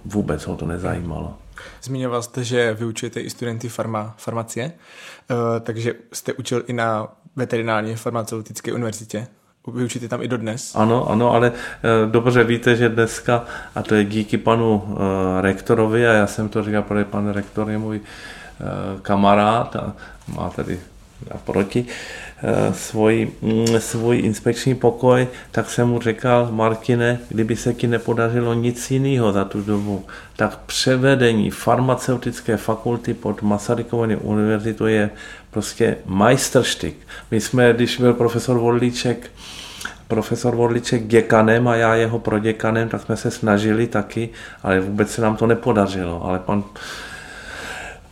vůbec 0.05 0.45
ho 0.45 0.55
to 0.55 0.65
nezajímalo. 0.65 1.37
Zmiňoval 1.83 2.21
jste, 2.21 2.43
že 2.43 2.73
vyučujete 2.73 3.19
i 3.19 3.29
studenty 3.29 3.69
farma, 3.69 4.15
farmacie, 4.17 4.71
uh, 5.29 5.37
takže 5.59 5.93
jste 6.13 6.33
učil 6.33 6.63
i 6.67 6.73
na 6.73 7.07
veterinární 7.35 7.95
farmaceutické 7.95 8.73
univerzitě 8.73 9.27
vyučíte 9.67 10.07
tam 10.07 10.23
i 10.23 10.27
dodnes. 10.27 10.75
Ano, 10.75 11.09
ano, 11.09 11.33
ale 11.33 11.47
e, 11.47 12.11
dobře 12.11 12.43
víte, 12.43 12.75
že 12.75 12.89
dneska, 12.89 13.45
a 13.75 13.81
to 13.81 13.95
je 13.95 14.03
díky 14.03 14.37
panu 14.37 14.83
e, 14.83 15.41
rektorovi, 15.41 16.07
a 16.07 16.13
já 16.13 16.27
jsem 16.27 16.49
to 16.49 16.63
říkal, 16.63 16.81
protože 16.81 17.05
pan 17.05 17.29
rektor 17.29 17.69
je 17.69 17.77
můj 17.77 17.97
e, 17.97 18.01
kamarád 19.01 19.75
a 19.75 19.93
má 20.35 20.49
tady 20.49 20.79
proti 21.43 21.85
svůj, 22.71 23.31
mm, 23.41 23.79
svůj 23.79 24.19
inspekční 24.19 24.75
pokoj, 24.75 25.27
tak 25.51 25.69
jsem 25.69 25.87
mu 25.87 26.01
řekl, 26.01 26.47
Martine, 26.51 27.19
kdyby 27.29 27.55
se 27.55 27.73
ti 27.73 27.87
nepodařilo 27.87 28.53
nic 28.53 28.91
jiného 28.91 29.31
za 29.31 29.45
tu 29.45 29.61
dobu, 29.61 30.05
tak 30.35 30.57
převedení 30.57 31.51
farmaceutické 31.51 32.57
fakulty 32.57 33.13
pod 33.13 33.41
Masarykovou 33.41 34.07
univerzitu 34.21 34.87
je 34.87 35.09
prostě 35.55 35.97
majstrštyk. 36.05 36.95
My 37.31 37.41
jsme, 37.41 37.73
když 37.73 37.97
byl 37.97 38.13
profesor 38.13 38.57
Vodlíček, 38.57 39.31
profesor 40.07 40.55
Vodliček 40.55 41.07
děkanem 41.07 41.67
a 41.67 41.75
já 41.75 41.95
jeho 41.95 42.19
proděkanem, 42.19 42.89
tak 42.89 43.01
jsme 43.01 43.17
se 43.17 43.31
snažili 43.31 43.87
taky, 43.87 44.29
ale 44.63 44.79
vůbec 44.79 45.11
se 45.11 45.21
nám 45.21 45.35
to 45.35 45.47
nepodařilo. 45.47 46.25
Ale 46.25 46.39
pan, 46.39 46.63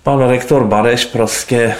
pan 0.03 0.29
rektor 0.29 0.67
Bareš 0.67 1.05
prostě 1.05 1.75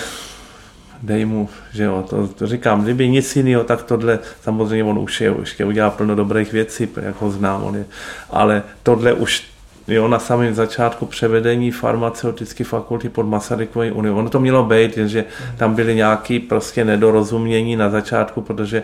dej 1.02 1.26
mu, 1.26 1.49
že 1.73 1.84
jo, 1.84 2.06
to, 2.10 2.28
to 2.28 2.47
říkám, 2.47 2.84
kdyby 2.84 3.10
nic 3.10 3.36
jiného, 3.36 3.63
tak 3.63 3.84
tohle, 3.84 4.19
samozřejmě 4.41 4.84
on 4.84 4.99
už 4.99 5.21
je, 5.21 5.32
už 5.32 5.60
je 5.60 5.65
udělá 5.65 5.89
plno 5.89 6.15
dobrých 6.15 6.52
věcí, 6.52 6.89
jak 7.02 7.21
ho 7.21 7.32
znám, 7.32 7.63
on 7.63 7.76
je, 7.76 7.86
ale 8.30 8.63
tohle 8.84 9.13
už 9.13 9.53
jo, 9.88 10.08
na 10.08 10.19
samém 10.19 10.56
začátku 10.56 11.06
převedení 11.06 11.72
farmaceutické 11.72 12.63
fakulty 12.63 13.10
pod 13.10 13.24
Masarykovou 13.24 13.93
unii. 13.93 14.12
Ono 14.12 14.30
to 14.30 14.39
mělo 14.39 14.63
být, 14.63 14.98
že 14.98 15.26
tam 15.58 15.76
byly 15.76 15.96
nějaké 15.96 16.39
prostě 16.50 16.86
nedorozumění 16.86 17.76
na 17.76 17.89
začátku, 17.89 18.41
protože 18.41 18.84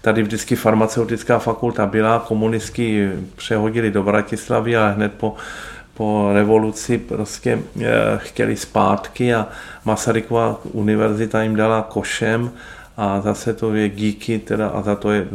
tady 0.00 0.22
vždycky 0.22 0.56
farmaceutická 0.56 1.38
fakulta 1.38 1.86
byla, 1.86 2.18
komunistky 2.18 3.10
přehodili 3.36 3.90
do 3.90 4.02
Bratislavy 4.02 4.76
a 4.76 4.88
hned 4.88 5.12
po 5.12 5.34
po 5.94 6.30
revoluci 6.32 6.98
prostě 6.98 7.58
eh, 7.80 7.84
chtěli 8.16 8.56
zpátky 8.56 9.34
a 9.34 9.48
Masaryková 9.84 10.60
univerzita 10.72 11.42
jim 11.42 11.56
dala 11.56 11.82
košem 11.82 12.50
a 12.96 13.20
zase 13.20 13.54
to 13.54 13.74
je 13.74 13.88
díky 13.88 14.38
teda 14.38 14.68
a 14.68 14.82
za 14.82 14.94
to 14.94 15.10
je, 15.12 15.26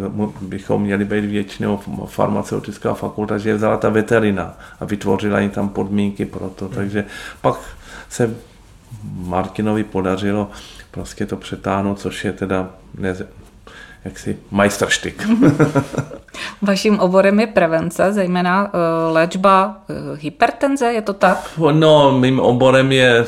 bychom 0.42 0.82
měli 0.82 1.06
být 1.06 1.26
většinou 1.26 1.80
farmaceutická 2.06 2.94
fakulta, 2.94 3.38
že 3.38 3.50
je 3.50 3.56
vzala 3.56 3.78
ta 3.78 3.90
veterina 3.90 4.58
a 4.80 4.86
vytvořila 4.86 5.40
jim 5.40 5.50
tam 5.50 5.70
podmínky 5.70 6.26
pro 6.26 6.50
to, 6.50 6.70
takže 6.70 7.06
pak 7.42 7.56
se 8.10 8.36
Martinovi 9.14 9.84
podařilo 9.84 10.50
prostě 10.92 11.26
to 11.26 11.38
přetáhnout, 11.38 12.00
což 12.00 12.26
je 12.26 12.34
teda 12.34 12.70
ne, 12.98 13.16
jaksi 14.06 14.38
majstrštyk. 14.52 15.28
Vaším 16.62 17.00
oborem 17.00 17.40
je 17.40 17.48
prevence, 17.48 18.14
zejména 18.14 18.64
uh, 18.64 19.14
léčba 19.14 19.68
uh, 19.90 19.96
hypertenze, 20.20 20.86
je 20.86 21.02
to 21.02 21.14
tak? 21.14 21.52
No, 21.72 22.20
mým 22.20 22.40
oborem 22.40 22.92
je, 22.92 23.26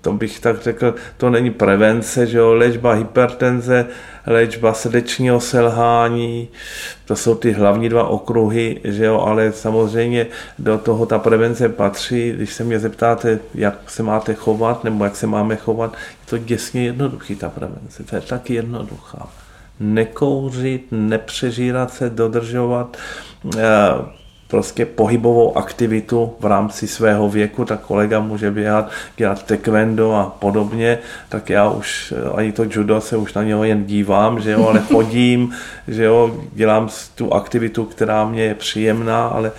to 0.00 0.12
bych 0.12 0.40
tak 0.40 0.62
řekl, 0.62 0.94
to 1.16 1.30
není 1.30 1.50
prevence, 1.50 2.26
že 2.26 2.38
jo, 2.38 2.54
léčba 2.54 2.92
hypertenze, 2.92 3.86
léčba 4.26 4.72
srdečního 4.72 5.40
selhání, 5.40 6.48
to 7.04 7.16
jsou 7.16 7.34
ty 7.34 7.52
hlavní 7.52 7.88
dva 7.88 8.08
okruhy, 8.08 8.80
že 8.84 9.04
jo, 9.04 9.20
ale 9.20 9.52
samozřejmě 9.52 10.26
do 10.58 10.78
toho 10.78 11.06
ta 11.06 11.18
prevence 11.18 11.68
patří, 11.68 12.32
když 12.32 12.52
se 12.52 12.64
mě 12.64 12.78
zeptáte, 12.78 13.38
jak 13.54 13.90
se 13.90 14.02
máte 14.02 14.34
chovat, 14.34 14.84
nebo 14.84 15.04
jak 15.04 15.16
se 15.16 15.26
máme 15.26 15.56
chovat, 15.56 15.92
je 15.92 16.30
to 16.30 16.38
děsně 16.38 16.84
jednoduchý 16.84 17.36
ta 17.36 17.48
prevence, 17.48 18.04
to 18.04 18.16
je 18.16 18.22
taky 18.22 18.54
jednoduchá 18.54 19.28
nekouřit, 19.80 20.86
nepřežírat 20.90 21.94
se, 21.94 22.10
dodržovat 22.10 22.96
eh, 23.56 23.60
prostě 24.48 24.86
pohybovou 24.86 25.58
aktivitu 25.58 26.34
v 26.40 26.44
rámci 26.44 26.88
svého 26.88 27.28
věku, 27.28 27.64
tak 27.64 27.80
kolega 27.80 28.20
může 28.20 28.50
běhat, 28.50 28.90
dělat 29.16 29.46
taekwondo 29.46 30.14
a 30.14 30.36
podobně, 30.38 30.98
tak 31.28 31.50
já 31.50 31.70
už, 31.70 32.14
ani 32.34 32.52
to 32.52 32.64
judo 32.70 33.00
se 33.00 33.16
už 33.16 33.34
na 33.34 33.42
něho 33.42 33.64
jen 33.64 33.84
dívám, 33.84 34.40
že 34.40 34.50
jo, 34.50 34.68
ale 34.68 34.80
chodím, 34.92 35.54
že 35.88 36.04
jo, 36.04 36.40
dělám 36.52 36.88
tu 37.14 37.34
aktivitu, 37.34 37.84
která 37.84 38.28
mě 38.28 38.42
je 38.42 38.54
příjemná, 38.54 39.28
ale 39.28 39.52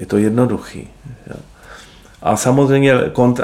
je 0.00 0.06
to 0.06 0.16
jednoduchý. 0.16 0.88
A 2.22 2.36
samozřejmě 2.36 2.94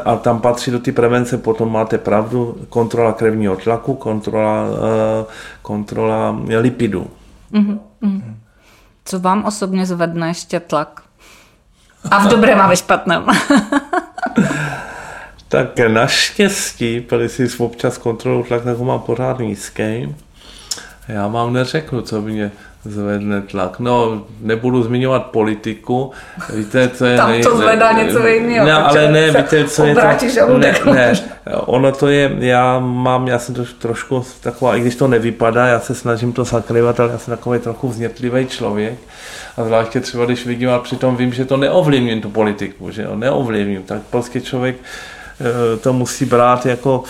a 0.04 0.16
tam 0.16 0.40
patří 0.40 0.70
do 0.70 0.78
ty 0.78 0.92
prevence, 0.92 1.38
potom 1.38 1.72
máte 1.72 1.98
pravdu, 1.98 2.56
kontrola 2.68 3.12
krevního 3.12 3.56
tlaku, 3.56 3.94
kontrola, 3.94 4.66
eh, 5.22 5.24
kontrola 5.62 6.38
lipidů. 6.58 7.10
Mm-hmm. 7.52 7.78
Co 9.04 9.20
vám 9.20 9.44
osobně 9.44 9.86
zvedne 9.86 10.28
ještě 10.28 10.60
tlak? 10.60 11.02
A 12.10 12.18
v 12.18 12.30
dobrém 12.30 12.60
a 12.60 12.66
ve 12.66 12.76
špatném. 12.76 13.26
tak 15.48 15.78
naštěstí, 15.78 17.06
když 17.16 17.32
si 17.32 17.48
občas 17.58 17.98
kontrolu 17.98 18.42
tlak, 18.42 18.64
tak 18.64 18.76
ho 18.76 18.84
mám 18.84 19.00
pořád 19.00 19.38
nízký. 19.38 20.14
Já 21.08 21.28
vám 21.28 21.52
neřeknu, 21.52 22.02
co 22.02 22.22
mě 22.22 22.52
zvedne 22.84 23.42
tlak. 23.42 23.78
No, 23.78 24.24
nebudu 24.40 24.82
zmiňovat 24.82 25.26
politiku. 25.26 26.10
Víte, 26.54 26.88
co 26.88 27.04
je... 27.04 27.16
Tam 27.16 27.42
to 27.42 27.56
zvedá 27.56 27.92
něco 27.92 28.26
jiného. 28.26 28.66
Ne, 28.66 28.72
ale 28.72 29.12
ne, 29.12 29.26
víte, 29.30 29.64
co 29.64 29.84
je 29.84 29.94
to... 29.94 30.58
Ne, 30.58 30.74
ne, 30.92 31.12
ono 31.46 31.92
to 31.92 32.08
je, 32.08 32.36
já 32.38 32.78
mám, 32.78 33.28
já 33.28 33.38
jsem 33.38 33.54
to 33.54 33.64
trošku 33.78 34.24
taková, 34.40 34.76
i 34.76 34.80
když 34.80 34.96
to 34.96 35.08
nevypadá, 35.08 35.66
já 35.66 35.80
se 35.80 35.94
snažím 35.94 36.32
to 36.32 36.44
zakrývat, 36.44 37.00
ale 37.00 37.10
já 37.12 37.18
jsem 37.18 37.36
takový 37.36 37.58
trochu 37.58 37.88
vznětlivý 37.88 38.46
člověk. 38.46 38.94
A 39.56 39.64
zvláště 39.64 40.00
třeba, 40.00 40.24
když 40.24 40.46
vidím, 40.46 40.70
a 40.70 40.78
přitom 40.78 41.16
vím, 41.16 41.32
že 41.32 41.44
to 41.44 41.56
neovlivním 41.56 42.20
tu 42.20 42.30
politiku, 42.30 42.90
že 42.90 43.02
jo, 43.02 43.16
neovlivním, 43.16 43.82
tak 43.82 44.02
prostě 44.10 44.40
člověk 44.40 44.76
eh, 45.40 45.76
to 45.76 45.92
musí 45.92 46.24
brát 46.24 46.66
jako 46.66 47.04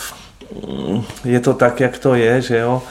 je 1.25 1.41
to 1.41 1.55
tak, 1.55 1.81
jak 1.81 1.99
to 1.99 2.15
je, 2.15 2.41
že 2.41 2.59
jo, 2.59 2.83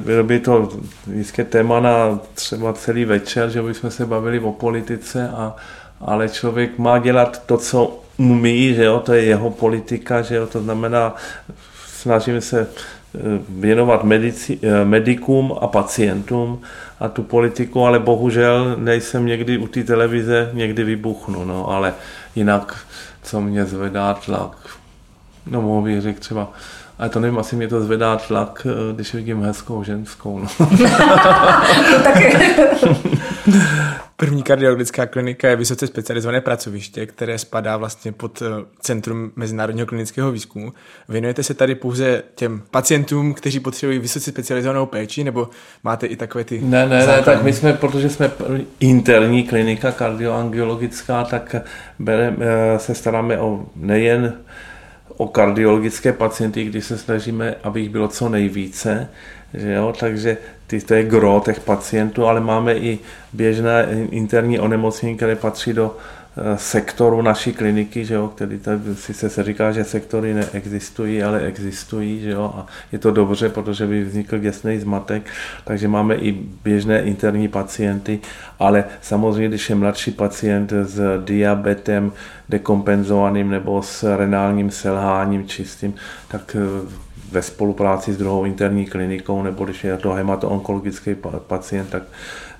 bylo 0.00 0.24
by 0.24 0.40
to 0.40 0.68
vždycky 1.06 1.44
téma 1.44 1.80
na 1.80 2.20
třeba 2.34 2.72
celý 2.72 3.04
večer, 3.04 3.50
že 3.50 3.62
bychom 3.62 3.90
se 3.90 4.06
bavili 4.06 4.40
o 4.40 4.52
politice, 4.52 5.28
a, 5.28 5.56
ale 6.00 6.28
člověk 6.28 6.78
má 6.78 6.98
dělat 6.98 7.42
to, 7.46 7.56
co 7.56 8.00
umí, 8.16 8.74
že 8.74 8.84
jo, 8.84 9.00
to 9.00 9.12
je 9.12 9.24
jeho 9.24 9.50
politika, 9.50 10.22
že 10.22 10.34
jo, 10.34 10.46
to 10.46 10.60
znamená, 10.62 11.14
snažíme 11.86 12.40
se 12.40 12.60
eh, 12.60 13.18
věnovat 13.48 14.04
medici, 14.04 14.58
eh, 14.62 14.84
medikům 14.84 15.54
a 15.60 15.66
pacientům 15.66 16.62
a 17.00 17.08
tu 17.08 17.22
politiku, 17.22 17.84
ale 17.84 17.98
bohužel 17.98 18.76
nejsem 18.78 19.26
někdy 19.26 19.58
u 19.58 19.66
té 19.66 19.84
televize, 19.84 20.50
někdy 20.52 20.84
vybuchnu, 20.84 21.44
no, 21.44 21.70
ale 21.70 21.94
jinak, 22.36 22.76
co 23.22 23.40
mě 23.40 23.64
zvedá 23.64 24.14
tlak, 24.14 24.56
no 25.46 25.62
mohu 25.62 25.82
bych 25.82 26.18
třeba 26.18 26.52
ale 26.98 27.08
to 27.08 27.20
nevím, 27.20 27.38
asi 27.38 27.56
mě 27.56 27.68
to 27.68 27.80
zvedá 27.80 28.16
tlak, 28.16 28.66
eh, 28.70 28.94
když 28.94 29.14
vidím 29.14 29.42
hezkou 29.42 29.84
ženskou. 29.84 30.38
No. 30.38 30.66
to 31.92 32.02
taky. 32.02 32.36
První 34.16 34.42
kardiologická 34.42 35.06
klinika 35.06 35.48
je 35.48 35.56
vysoce 35.56 35.86
specializované 35.86 36.40
pracoviště, 36.40 37.06
které 37.06 37.38
spadá 37.38 37.76
vlastně 37.76 38.12
pod 38.12 38.42
eh, 38.42 38.64
Centrum 38.80 39.30
mezinárodního 39.36 39.86
klinického 39.86 40.32
výzkumu. 40.32 40.72
Věnujete 41.08 41.42
se 41.42 41.54
tady 41.54 41.74
pouze 41.74 42.22
těm 42.34 42.62
pacientům, 42.70 43.34
kteří 43.34 43.60
potřebují 43.60 43.98
vysoce 43.98 44.30
specializovanou 44.30 44.86
péči, 44.86 45.24
nebo 45.24 45.48
máte 45.84 46.06
i 46.06 46.16
takové 46.16 46.44
ty 46.44 46.60
Ne, 46.62 46.86
ne, 46.86 47.06
ne, 47.06 47.22
tak 47.22 47.42
my 47.42 47.52
jsme, 47.52 47.72
protože 47.72 48.10
jsme 48.10 48.30
interní 48.80 49.44
klinika 49.44 49.92
kardioangiologická, 49.92 51.24
tak 51.24 51.56
bereme, 51.98 52.36
eh, 52.40 52.78
se 52.78 52.94
staráme 52.94 53.38
o 53.38 53.66
nejen 53.76 54.34
o 55.18 55.28
kardiologické 55.28 56.12
pacienty, 56.12 56.64
když 56.64 56.84
se 56.84 56.98
snažíme, 56.98 57.54
aby 57.62 57.80
jich 57.80 57.90
bylo 57.90 58.08
co 58.08 58.28
nejvíce, 58.28 59.08
že 59.54 59.72
jo? 59.72 59.94
takže 60.00 60.36
ty, 60.66 60.80
to 60.80 60.94
je 60.94 61.04
gro 61.04 61.42
těch 61.44 61.60
pacientů, 61.60 62.26
ale 62.26 62.40
máme 62.40 62.74
i 62.74 62.98
běžné 63.32 63.88
interní 64.10 64.58
onemocnění, 64.58 65.16
které 65.16 65.36
patří 65.36 65.72
do 65.72 65.96
sektoru 66.56 67.22
naší 67.22 67.52
kliniky, 67.52 68.04
že 68.04 68.14
jo, 68.14 68.28
který 68.28 68.58
tady 68.58 68.80
sice 68.94 69.30
se 69.30 69.44
říká, 69.44 69.72
že 69.72 69.84
sektory 69.84 70.34
neexistují, 70.34 71.22
ale 71.22 71.40
existují, 71.40 72.20
že 72.20 72.30
jo, 72.30 72.52
a 72.56 72.66
je 72.92 72.98
to 72.98 73.10
dobře, 73.10 73.48
protože 73.48 73.86
by 73.86 74.04
vznikl 74.04 74.38
děsný 74.38 74.78
zmatek, 74.78 75.22
takže 75.64 75.88
máme 75.88 76.14
i 76.14 76.32
běžné 76.64 77.02
interní 77.02 77.48
pacienty, 77.48 78.20
ale 78.58 78.84
samozřejmě, 79.00 79.48
když 79.48 79.70
je 79.70 79.76
mladší 79.76 80.10
pacient 80.10 80.72
s 80.82 81.24
diabetem 81.24 82.12
dekompenzovaným 82.48 83.50
nebo 83.50 83.82
s 83.82 84.16
renálním 84.16 84.70
selháním 84.70 85.48
čistým, 85.48 85.94
tak 86.28 86.56
eh, 86.58 86.88
ve 87.32 87.42
spolupráci 87.42 88.12
s 88.12 88.16
druhou 88.16 88.44
interní 88.44 88.86
klinikou, 88.86 89.42
nebo 89.42 89.64
když 89.64 89.84
je 89.84 89.96
to 89.96 90.12
hematoonkologický 90.12 91.16
pacient, 91.46 91.90
tak 91.90 92.02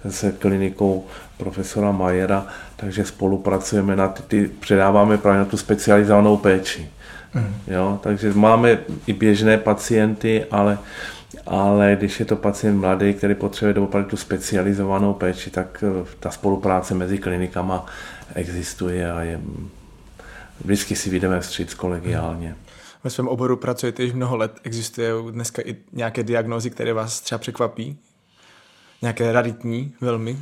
se 0.09 0.33
klinikou 0.33 1.07
profesora 1.37 1.93
Majera, 1.93 2.47
takže 2.77 3.05
spolupracujeme 3.05 3.97
na 3.97 4.09
ty, 4.09 4.23
ty 4.23 4.49
předáváme 4.61 5.19
právě 5.19 5.39
na 5.39 5.45
tu 5.45 5.57
specializovanou 5.57 6.37
péči. 6.37 6.91
Mm. 7.35 7.55
Jo, 7.67 8.01
takže 8.03 8.33
máme 8.33 8.79
i 9.07 9.13
běžné 9.13 9.59
pacienty, 9.59 10.45
ale, 10.51 10.79
ale 11.47 11.97
když 11.99 12.21
je 12.21 12.27
to 12.27 12.37
pacient 12.37 12.81
mladý, 12.81 13.15
který 13.15 13.35
potřebuje 13.35 13.85
opravdu 13.85 14.11
tu 14.11 14.17
specializovanou 14.17 15.15
péči, 15.15 15.51
tak 15.51 15.85
eh, 15.87 16.07
ta 16.21 16.31
spolupráce 16.31 16.95
mezi 16.95 17.19
klinikama 17.19 17.87
existuje 18.35 19.13
a 19.13 19.23
je, 19.23 19.41
vždycky 20.65 20.97
si 20.97 21.11
vyjdeme 21.11 21.41
vstříc 21.41 21.75
kolegiálně. 21.75 22.57
Ve 23.05 23.11
svém 23.11 23.29
oboru 23.29 23.57
pracujete 23.57 24.03
již 24.03 24.13
mnoho 24.13 24.37
let. 24.37 24.53
Existuje 24.63 25.11
dneska 25.31 25.63
i 25.65 25.77
nějaké 25.93 26.23
diagnózy, 26.23 26.71
které 26.71 26.93
vás 26.93 27.21
třeba 27.21 27.39
překvapí? 27.39 27.99
Nějaké 29.03 29.33
raditní 29.33 29.93
velmi? 30.01 30.37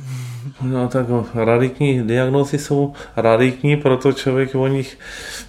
No 0.61 0.87
tak 0.87 1.05
raditní 1.33 2.03
diagnózy 2.03 2.57
jsou 2.57 2.93
raditní, 3.15 3.77
proto 3.77 4.13
člověk 4.13 4.55
o 4.55 4.67
nich, 4.67 4.99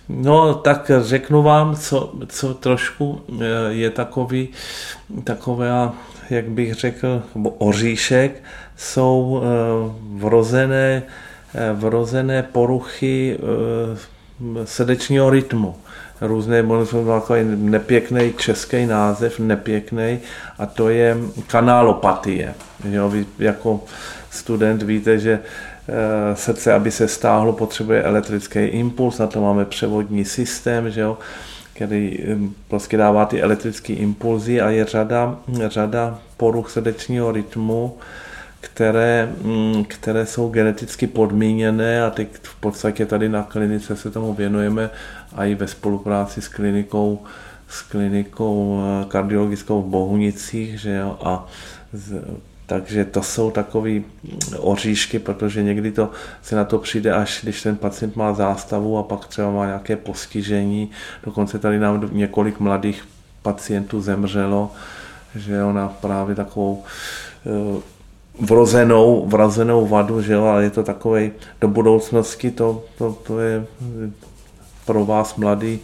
no 0.08 0.54
tak 0.54 0.90
řeknu 1.00 1.42
vám, 1.42 1.76
co, 1.76 2.14
co 2.26 2.54
trošku 2.54 3.20
eh, 3.30 3.44
je 3.68 3.90
takový, 3.90 4.48
takové, 5.24 5.90
jak 6.30 6.48
bych 6.48 6.74
řekl, 6.74 7.22
oříšek, 7.58 8.42
jsou 8.76 9.42
eh, 9.42 9.48
vrozené, 10.18 11.02
eh, 11.54 11.72
vrozené 11.72 12.42
poruchy 12.42 13.38
srdečního 14.64 15.30
rytmu 15.30 15.74
různé, 16.20 16.64
jsou 16.84 17.06
takový 17.06 17.40
nepěkný 17.44 18.32
český 18.36 18.86
název, 18.86 19.38
nepěkný, 19.38 20.18
a 20.58 20.66
to 20.66 20.88
je 20.88 21.16
kanálopatie. 21.46 22.54
Jo, 22.84 23.08
vy 23.08 23.26
jako 23.38 23.80
student 24.30 24.82
víte, 24.82 25.18
že 25.18 25.40
eh, 25.88 26.36
srdce, 26.36 26.74
aby 26.74 26.90
se 26.90 27.08
stáhlo, 27.08 27.52
potřebuje 27.52 28.02
elektrický 28.02 28.58
impuls, 28.58 29.18
na 29.18 29.26
to 29.26 29.40
máme 29.40 29.64
převodní 29.64 30.24
systém, 30.24 30.90
že 30.90 31.00
jo, 31.00 31.18
který 31.78 32.18
hm, 32.26 32.54
prostě 32.68 32.96
dává 32.96 33.24
ty 33.24 33.42
elektrické 33.42 33.92
impulzy 33.92 34.60
a 34.60 34.70
je 34.70 34.84
řada, 34.84 35.38
řada 35.66 36.18
poruch 36.36 36.70
srdečního 36.70 37.32
rytmu, 37.32 37.96
které, 38.60 39.28
hm, 39.42 39.84
které 39.88 40.26
jsou 40.26 40.48
geneticky 40.48 41.06
podmíněné 41.06 42.04
a 42.04 42.10
teď 42.10 42.28
v 42.42 42.54
podstatě 42.60 43.06
tady 43.06 43.28
na 43.28 43.42
klinice 43.42 43.96
se 43.96 44.10
tomu 44.10 44.34
věnujeme 44.34 44.90
a 45.38 45.44
i 45.44 45.54
ve 45.54 45.68
spolupráci 45.68 46.42
s 46.42 46.48
klinikou, 46.48 47.22
s 47.68 47.82
klinikou 47.82 48.80
eh, 48.80 49.04
kardiologickou 49.08 49.82
v 49.82 49.86
Bohunicích, 49.86 50.80
že 50.80 50.94
jo, 50.94 51.18
a 51.22 51.46
z, 51.92 52.22
Takže 52.68 53.04
to 53.04 53.22
jsou 53.22 53.50
takové 53.50 53.90
oříšky, 54.58 55.18
protože 55.18 55.62
někdy 55.62 55.92
to 55.92 56.10
se 56.42 56.56
na 56.56 56.64
to 56.64 56.78
přijde, 56.78 57.12
až 57.12 57.40
když 57.42 57.62
ten 57.62 57.76
pacient 57.76 58.16
má 58.16 58.34
zástavu 58.34 58.98
a 58.98 59.02
pak 59.02 59.26
třeba 59.26 59.50
má 59.50 59.66
nějaké 59.66 59.96
postižení. 59.96 60.90
Dokonce 61.24 61.58
tady 61.58 61.78
nám 61.78 62.08
několik 62.12 62.60
mladých 62.60 63.08
pacientů 63.42 64.00
zemřelo, 64.00 64.72
že 65.34 65.62
ona 65.62 65.88
právě 65.88 66.34
takovou 66.34 66.84
eh, 67.46 67.80
vrozenou, 68.40 69.26
vrozenou 69.26 69.86
vadu, 69.86 70.22
že 70.22 70.32
jo, 70.32 70.44
ale 70.44 70.64
je 70.64 70.70
to 70.70 70.82
takové 70.82 71.30
do 71.60 71.68
budoucnosti, 71.68 72.50
to, 72.50 72.84
to, 72.98 73.12
to 73.12 73.40
je 73.40 73.66
pro 74.88 75.04
vás 75.04 75.36
mladý 75.36 75.78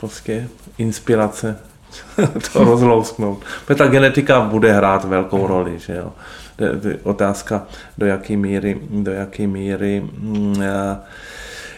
prostě 0.00 0.48
inspirace 0.78 1.56
to 2.52 2.64
rozlousknout. 2.64 3.44
Protože 3.64 3.78
ta 3.78 3.86
genetika 3.86 4.40
bude 4.40 4.72
hrát 4.72 5.04
velkou 5.04 5.46
roli, 5.46 5.78
že 5.78 5.94
jo. 5.94 6.12
Otázka, 7.02 7.66
do 7.98 8.06
jaké 8.06 8.36
míry, 8.36 8.80
do 8.90 9.12
jaké 9.12 9.46
míry 9.46 10.00
mm, 10.00 10.62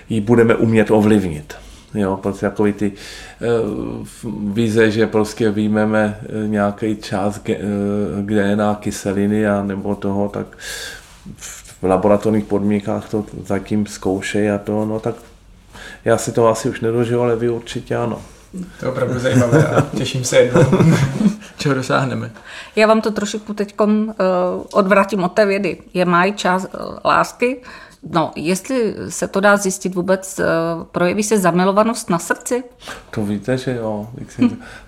ji 0.09 0.21
budeme 0.21 0.55
umět 0.55 0.91
ovlivnit. 0.91 1.55
Jo, 1.95 2.17
prostě 2.17 2.47
takový 2.47 2.73
ty 2.73 2.93
uh, 2.93 4.07
vize, 4.55 4.91
že 4.91 5.07
prostě 5.07 5.51
výjmeme 5.51 6.19
eh, 6.23 6.49
nějaký 6.49 6.97
uh, 6.97 7.57
DNA 8.23 8.75
kyseliny 8.75 9.47
a 9.47 9.63
nebo 9.63 9.95
toho, 9.95 10.29
tak 10.29 10.47
v 11.81 11.83
laboratorních 11.83 12.45
podmínkách 12.45 13.11
to 13.11 13.25
zatím 13.47 13.87
zkoušejí 13.87 14.51
a 14.51 14.59
to, 14.59 14.85
no 14.85 15.01
tak 15.01 15.15
já 16.05 16.19
si 16.19 16.33
to 16.33 16.49
asi 16.49 16.69
už 16.69 16.81
nedožiju, 16.81 17.21
ale 17.21 17.37
vy 17.37 17.51
určitě 17.51 17.97
ano. 17.97 18.23
To 18.81 18.87
je 18.87 18.93
opravdu 18.93 19.19
zajímavé 19.19 19.67
a 19.67 19.81
těším 19.97 20.25
se 20.25 20.37
jednou, 20.37 20.63
čeho 21.57 21.75
dosáhneme. 21.75 22.31
Já 22.77 22.87
vám 22.87 23.01
to 23.01 23.11
trošku 23.11 23.55
teď 23.55 23.75
uh, 23.81 23.87
odvratím 24.73 25.25
od 25.25 25.29
té 25.29 25.47
vědy. 25.47 25.79
Je 25.95 26.05
mají 26.05 26.33
čas 26.33 26.65
uh, 26.65 26.99
lásky, 27.05 27.61
No, 28.11 28.33
jestli 28.37 28.95
se 29.09 29.29
to 29.29 29.41
dá 29.41 29.57
zjistit 29.57 29.95
vůbec, 29.95 30.39
uh, 30.39 30.85
projeví 30.85 31.23
se 31.23 31.39
zamilovanost 31.39 32.11
na 32.11 32.19
srdci? 32.19 32.65
To 33.11 33.25
víte, 33.25 33.59
že 33.59 33.77
jo. 33.77 34.09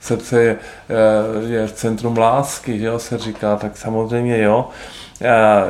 Srdce 0.01 0.43
je, 0.43 0.59
je 1.47 1.67
v 1.67 1.73
centrum 1.73 2.19
lásky, 2.19 2.79
že 2.79 2.87
jo, 2.87 2.99
se 2.99 3.19
říká, 3.19 3.57
tak 3.57 3.77
samozřejmě 3.77 4.43
jo. 4.43 4.69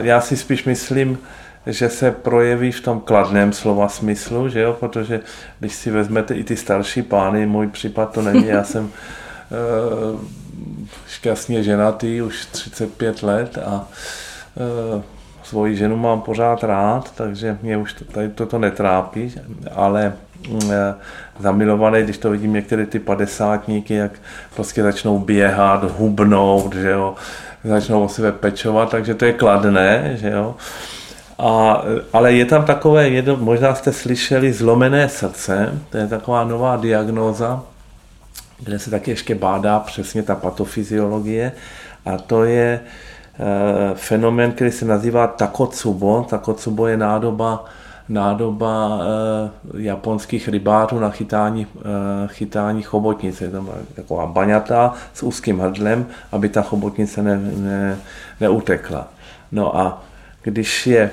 Já 0.01 0.21
si 0.21 0.37
spíš 0.37 0.65
myslím, 0.65 1.19
že 1.67 1.89
se 1.89 2.11
projeví 2.11 2.73
v 2.73 2.81
tom 2.81 3.01
kladném 3.01 3.53
slova 3.53 3.89
smyslu, 3.89 4.49
že 4.49 4.61
jo, 4.61 4.77
protože 4.81 5.21
když 5.61 5.75
si 5.75 5.91
vezmete 5.91 6.35
i 6.35 6.45
ty 6.45 6.57
starší 6.57 7.03
pány, 7.03 7.47
můj 7.47 7.67
případ 7.67 8.13
to 8.13 8.23
není, 8.23 8.47
já 8.47 8.65
jsem 8.65 8.85
uh, 8.85 10.21
šťastně 11.09 11.63
ženatý 11.63 12.23
už 12.23 12.47
35 12.47 13.23
let 13.23 13.59
a 13.65 13.89
uh, 14.95 15.03
svoji 15.43 15.77
ženu 15.77 15.97
mám 15.97 16.21
pořád 16.21 16.65
rád, 16.65 17.13
takže 17.15 17.59
mě 17.63 17.77
už 17.77 17.95
tady 18.13 18.29
toto 18.29 18.59
netrápí, 18.59 19.35
ale 19.75 20.13
uh, 20.49 20.73
zamilovaný, 21.39 22.03
když 22.03 22.19
to 22.19 22.31
vidím 22.31 22.53
některé 22.53 22.87
ty 22.87 22.99
padesátníky, 22.99 23.95
jak 23.95 24.13
prostě 24.55 24.83
začnou 24.83 25.19
běhat, 25.19 25.99
hubnout, 25.99 26.75
že 26.75 26.91
jo, 26.91 27.15
začnou 27.65 28.05
o 28.05 28.09
sebe 28.09 28.33
pečovat, 28.33 28.91
takže 28.91 29.15
to 29.15 29.25
je 29.25 29.33
kladné, 29.33 30.13
že 30.15 30.31
jo. 30.31 30.55
A, 31.43 31.83
ale 32.13 32.33
je 32.33 32.45
tam 32.45 32.65
takové, 32.65 33.09
jedno, 33.09 33.37
možná 33.37 33.75
jste 33.75 33.93
slyšeli 33.93 34.53
zlomené 34.53 35.09
srdce, 35.09 35.79
to 35.91 35.97
je 35.97 36.07
taková 36.07 36.45
nová 36.45 36.77
diagnóza, 36.77 37.63
kde 38.61 38.79
se 38.79 38.91
taky 38.91 39.11
ještě 39.11 39.35
bádá 39.35 39.81
přesně 39.81 40.23
ta 40.23 40.35
patofyziologie 40.35 41.53
a 42.07 42.19
to 42.19 42.45
je 42.45 42.81
e, 42.81 42.81
fenomén, 43.95 44.53
který 44.53 44.71
se 44.71 44.85
nazývá 44.85 45.27
takotsubo. 45.27 46.27
Takotsubo 46.31 46.87
je 46.87 46.97
nádoba, 46.97 47.65
nádoba 48.09 48.99
e, 48.99 49.83
japonských 49.83 50.49
rybářů 50.49 50.99
na 50.99 51.11
chytání, 51.11 51.67
e, 51.67 52.29
chytání 52.29 52.83
chobotnice. 52.83 53.45
Je 53.45 53.51
to 53.51 53.65
taková 53.95 54.27
baňata 54.27 54.95
s 55.15 55.23
úzkým 55.23 55.59
hrdlem, 55.59 56.07
aby 56.33 56.49
ta 56.49 56.63
chobotnice 56.63 57.23
ne, 57.23 57.41
ne, 57.57 57.99
neutekla. 58.41 59.09
No 59.53 59.77
a 59.77 60.03
když 60.43 60.87
je 60.87 61.11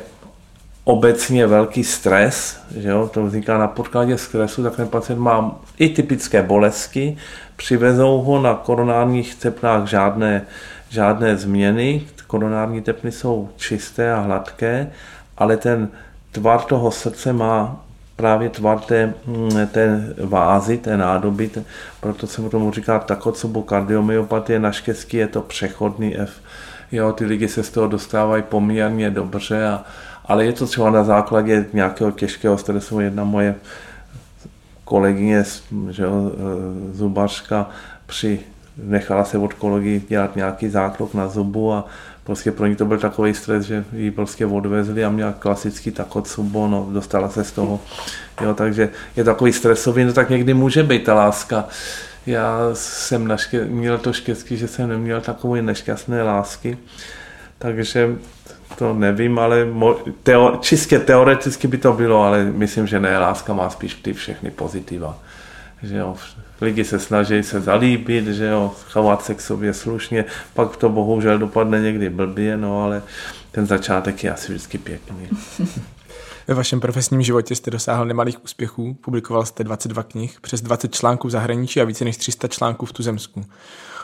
obecně 0.89 1.47
velký 1.47 1.83
stres, 1.83 2.61
že 2.77 2.89
jo, 2.89 3.09
to 3.13 3.25
vzniká 3.25 3.57
na 3.57 3.67
podkladě 3.67 4.17
stresu, 4.17 4.63
tak 4.63 4.75
ten 4.75 4.87
pacient 4.87 5.19
má 5.19 5.59
i 5.77 5.89
typické 5.89 6.41
bolesti, 6.41 7.17
přivezou 7.55 8.21
ho 8.21 8.41
na 8.41 8.53
koronárních 8.53 9.35
tepnách 9.35 9.87
žádné, 9.87 10.45
žádné 10.89 11.37
změny, 11.37 12.01
koronární 12.27 12.81
tepny 12.81 13.11
jsou 13.11 13.49
čisté 13.57 14.13
a 14.13 14.19
hladké, 14.19 14.91
ale 15.37 15.57
ten 15.57 15.89
tvar 16.31 16.61
toho 16.61 16.91
srdce 16.91 17.33
má 17.33 17.85
právě 18.15 18.49
tvar 18.49 18.79
té, 18.79 19.13
mm, 19.25 19.67
té 19.71 20.13
vázy, 20.17 20.77
té 20.77 20.97
nádoby, 20.97 21.49
proto 22.01 22.27
se 22.27 22.41
mu 22.41 22.49
tomu 22.49 22.71
říká 22.71 22.99
takocobo 22.99 23.61
kardiomyopatie, 23.61 24.59
naštěstí 24.59 25.17
je 25.17 25.27
to 25.27 25.41
přechodný 25.41 26.17
F. 26.17 26.31
Jo, 26.91 27.13
ty 27.13 27.25
lidi 27.25 27.47
se 27.47 27.63
z 27.63 27.69
toho 27.69 27.87
dostávají 27.87 28.43
poměrně 28.43 29.09
dobře 29.09 29.67
a, 29.67 29.83
ale 30.29 30.45
je 30.45 30.53
to 30.53 30.67
třeba 30.67 30.89
na 30.89 31.03
základě 31.03 31.65
nějakého 31.73 32.11
těžkého 32.11 32.57
stresu. 32.57 32.99
Jedna 32.99 33.23
moje 33.23 33.55
kolegyně, 34.83 35.43
že 35.89 36.03
jo, 36.03 36.31
e, 36.31 36.97
zubařka, 36.97 37.69
při, 38.05 38.39
nechala 38.77 39.25
se 39.25 39.37
od 39.37 39.53
kolegy 39.53 40.01
dělat 40.09 40.35
nějaký 40.35 40.69
zákrok 40.69 41.13
na 41.13 41.27
zubu 41.27 41.73
a 41.73 41.85
prostě 42.23 42.51
pro 42.51 42.67
ní 42.67 42.75
to 42.75 42.85
byl 42.85 42.97
takový 42.97 43.33
stres, 43.33 43.65
že 43.65 43.85
ji 43.93 44.11
prostě 44.11 44.45
odvezli 44.45 45.05
a 45.05 45.09
měla 45.09 45.31
klasický 45.31 45.91
takotsubo, 45.91 46.67
no, 46.67 46.87
dostala 46.91 47.29
se 47.29 47.43
z 47.43 47.51
toho. 47.51 47.79
Jo, 48.41 48.53
takže 48.53 48.89
je 49.15 49.23
takový 49.23 49.53
stresový, 49.53 50.03
no 50.03 50.13
tak 50.13 50.29
někdy 50.29 50.53
může 50.53 50.83
být 50.83 51.03
ta 51.03 51.13
láska. 51.13 51.67
Já 52.25 52.59
jsem 52.73 53.27
naške, 53.27 53.65
měl 53.65 53.97
to 53.97 54.13
štěstí, 54.13 54.57
že 54.57 54.67
jsem 54.67 54.89
neměl 54.89 55.21
takové 55.21 55.61
nešťastné 55.61 56.23
lásky, 56.23 56.77
takže 57.57 58.15
to 58.77 58.93
nevím, 58.93 59.39
ale 59.39 59.67
teo, 60.23 60.57
čistě 60.61 60.99
teoreticky 60.99 61.67
by 61.67 61.77
to 61.77 61.93
bylo, 61.93 62.23
ale 62.23 62.45
myslím, 62.45 62.87
že 62.87 62.99
ne, 62.99 63.19
láska 63.19 63.53
má 63.53 63.69
spíš 63.69 63.93
ty 63.93 64.13
všechny 64.13 64.51
pozitiva. 64.51 65.19
Že 65.83 65.97
jo, 65.97 66.15
lidi 66.61 66.85
se 66.85 66.99
snaží 66.99 67.43
se 67.43 67.61
zalíbit, 67.61 68.27
že 68.27 68.45
jo, 68.45 68.71
chovat 68.91 69.25
se 69.25 69.35
k 69.35 69.41
sobě 69.41 69.73
slušně, 69.73 70.25
pak 70.53 70.77
to 70.77 70.89
bohužel 70.89 71.37
dopadne 71.37 71.81
někdy 71.81 72.09
blbě, 72.09 72.57
no 72.57 72.83
ale 72.83 73.01
ten 73.51 73.65
začátek 73.65 74.23
je 74.23 74.33
asi 74.33 74.51
vždycky 74.51 74.77
pěkný. 74.77 75.27
Ve 76.47 76.55
vašem 76.55 76.79
profesním 76.79 77.21
životě 77.21 77.55
jste 77.55 77.71
dosáhl 77.71 78.05
nemalých 78.05 78.43
úspěchů, 78.43 78.93
publikoval 78.93 79.45
jste 79.45 79.63
22 79.63 80.03
knih, 80.03 80.37
přes 80.41 80.61
20 80.61 80.95
článků 80.95 81.27
v 81.27 81.31
zahraničí 81.31 81.81
a 81.81 81.83
více 81.83 82.05
než 82.05 82.17
300 82.17 82.47
článků 82.47 82.85
v 82.85 82.93
tuzemsku. 82.93 83.45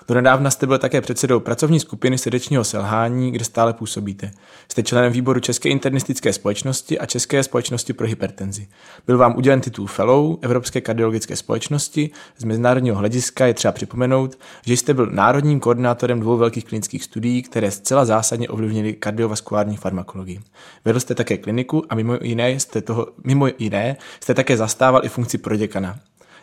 Donedávna 0.07 0.51
jste 0.51 0.67
byl 0.67 0.77
také 0.77 1.01
předsedou 1.01 1.39
pracovní 1.39 1.79
skupiny 1.79 2.17
srdečního 2.17 2.63
selhání, 2.63 3.31
kde 3.31 3.45
stále 3.45 3.73
působíte. 3.73 4.31
Jste 4.71 4.83
členem 4.83 5.13
výboru 5.13 5.39
České 5.39 5.69
internistické 5.69 6.33
společnosti 6.33 6.99
a 6.99 7.05
České 7.05 7.43
společnosti 7.43 7.93
pro 7.93 8.07
hypertenzi. 8.07 8.67
Byl 9.07 9.17
vám 9.17 9.37
udělen 9.37 9.61
titul 9.61 9.87
Fellow 9.87 10.37
Evropské 10.41 10.81
kardiologické 10.81 11.35
společnosti. 11.35 12.09
Z 12.37 12.43
mezinárodního 12.43 12.95
hlediska 12.95 13.45
je 13.45 13.53
třeba 13.53 13.71
připomenout, 13.71 14.39
že 14.65 14.73
jste 14.73 14.93
byl 14.93 15.05
národním 15.05 15.59
koordinátorem 15.59 16.19
dvou 16.19 16.37
velkých 16.37 16.65
klinických 16.65 17.03
studií, 17.03 17.41
které 17.41 17.71
zcela 17.71 18.05
zásadně 18.05 18.49
ovlivnily 18.49 18.93
kardiovaskulární 18.93 19.77
farmakologii. 19.77 20.41
Vedl 20.85 20.99
jste 20.99 21.15
také 21.15 21.37
kliniku 21.37 21.83
a 21.89 21.95
mimo 21.95 22.17
jiné 22.21 22.51
jste, 22.51 22.81
toho, 22.81 23.07
mimo 23.23 23.47
jiné 23.59 23.97
jste 24.19 24.33
také 24.33 24.57
zastával 24.57 25.05
i 25.05 25.09
funkci 25.09 25.37
proděkana. 25.37 25.99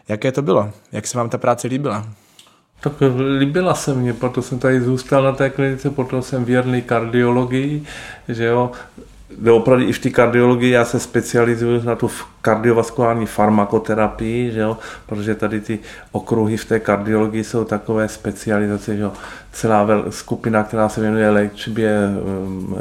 Jaké 0.08 0.32
to 0.32 0.42
bylo? 0.42 0.70
Jak 0.92 1.06
se 1.06 1.18
vám 1.18 1.28
ta 1.28 1.38
práce 1.38 1.68
líbila? 1.68 2.21
Tak 2.82 2.92
líbila 3.38 3.74
se 3.74 3.94
mě, 3.94 4.12
proto 4.12 4.42
jsem 4.42 4.58
tady 4.58 4.80
zůstal 4.80 5.22
na 5.22 5.32
té 5.32 5.50
klinice, 5.50 5.90
proto 5.90 6.22
jsem 6.22 6.44
věrný 6.44 6.82
kardiologii, 6.82 7.84
že 8.28 8.44
jo. 8.44 8.70
Opravdu 9.52 9.84
i 9.84 9.92
v 9.92 9.98
té 9.98 10.10
kardiologii 10.10 10.70
já 10.70 10.84
se 10.84 11.00
specializuju 11.00 11.82
na 11.82 11.96
tu 11.96 12.10
kardiovaskulární 12.42 13.26
farmakoterapii, 13.26 14.52
že 14.52 14.60
jo, 14.60 14.78
protože 15.06 15.34
tady 15.34 15.60
ty 15.60 15.78
okruhy 16.12 16.56
v 16.56 16.64
té 16.64 16.80
kardiologii 16.80 17.44
jsou 17.44 17.64
takové 17.64 18.08
specializace, 18.08 18.96
že 18.96 19.02
jo. 19.02 19.12
Celá 19.52 19.86
skupina, 20.10 20.62
která 20.62 20.88
se 20.88 21.00
věnuje 21.00 21.30
léčbě 21.30 21.98
um, 22.44 22.76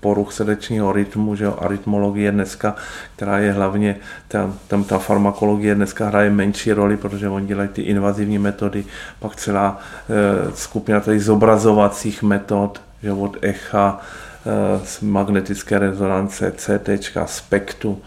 poruch 0.00 0.32
srdečního 0.32 0.92
rytmu, 0.92 1.36
že 1.36 1.44
jo, 1.44 1.56
arytmologie 1.60 2.32
dneska, 2.32 2.74
která 3.16 3.38
je 3.38 3.52
hlavně, 3.52 3.96
tam, 4.28 4.58
tam 4.68 4.84
ta 4.84 4.98
farmakologie 4.98 5.74
dneska 5.74 6.06
hraje 6.06 6.30
menší 6.30 6.72
roli, 6.72 6.96
protože 6.96 7.28
oni 7.28 7.46
dělají 7.46 7.68
ty 7.68 7.82
invazivní 7.82 8.38
metody, 8.38 8.84
pak 9.20 9.36
celá 9.36 9.78
e, 9.78 10.56
skupina 10.56 11.00
tady 11.00 11.20
zobrazovacích 11.20 12.22
metod, 12.22 12.80
že 13.02 13.12
od 13.12 13.36
echa, 13.40 14.00
e, 14.46 14.86
z 14.86 15.00
magnetické 15.00 15.78
rezonance, 15.78 16.52
CT, 16.56 16.88
spektu, 17.26 18.02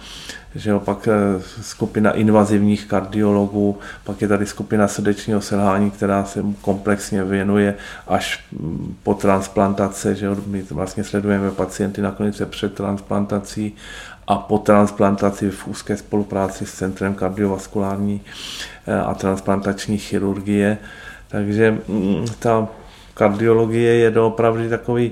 že 0.57 0.69
jo, 0.69 0.79
pak 0.79 1.07
eh, 1.07 1.41
skupina 1.61 2.11
invazivních 2.11 2.85
kardiologů, 2.85 3.77
pak 4.03 4.21
je 4.21 4.27
tady 4.27 4.45
skupina 4.45 4.87
srdečního 4.87 5.41
selhání, 5.41 5.91
která 5.91 6.25
se 6.25 6.43
komplexně 6.61 7.23
věnuje 7.23 7.75
až 8.07 8.43
mm, 8.51 8.95
po 9.03 9.13
transplantace, 9.13 10.15
že 10.15 10.25
jo, 10.25 10.35
my 10.47 10.61
vlastně 10.61 11.03
sledujeme 11.03 11.51
pacienty 11.51 12.01
na 12.01 12.11
klinice 12.11 12.45
před 12.45 12.73
transplantací 12.73 13.75
a 14.27 14.35
po 14.35 14.57
transplantaci 14.57 15.49
v 15.49 15.67
úzké 15.67 15.97
spolupráci 15.97 16.65
s 16.65 16.73
Centrem 16.73 17.13
kardiovaskulární 17.13 18.21
eh, 18.87 19.01
a 19.01 19.13
transplantační 19.13 19.97
chirurgie. 19.97 20.77
Takže 21.27 21.77
mm, 21.87 22.25
ta 22.39 22.67
kardiologie 23.18 23.93
je 23.95 24.11
doopravdy 24.11 24.70
takový, 24.70 25.11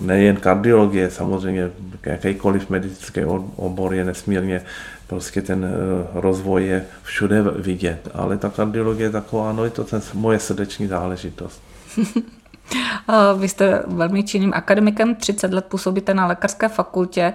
nejen 0.00 0.36
kardiologie, 0.36 1.10
samozřejmě 1.10 1.70
jakýkoliv 2.06 2.70
medicinský 2.70 3.24
obor 3.56 3.94
je 3.94 4.04
nesmírně, 4.04 4.62
prostě 5.06 5.42
ten 5.42 5.64
eh, 5.64 6.06
rozvoj 6.14 6.66
je 6.66 6.84
všude 7.02 7.42
vidět, 7.42 8.08
ale 8.14 8.38
ta 8.38 8.50
kardiologie 8.50 9.06
je 9.06 9.10
taková, 9.10 9.52
no 9.52 9.64
je 9.64 9.70
to 9.70 9.84
ten 9.84 10.02
moje 10.14 10.38
srdeční 10.38 10.86
záležitost. 10.86 11.62
Vy 13.38 13.48
jste 13.48 13.82
velmi 13.86 14.22
činným 14.22 14.52
akademikem, 14.54 15.14
30 15.14 15.52
let 15.52 15.64
působíte 15.64 16.14
na 16.14 16.26
lékařské 16.26 16.68
fakultě. 16.68 17.32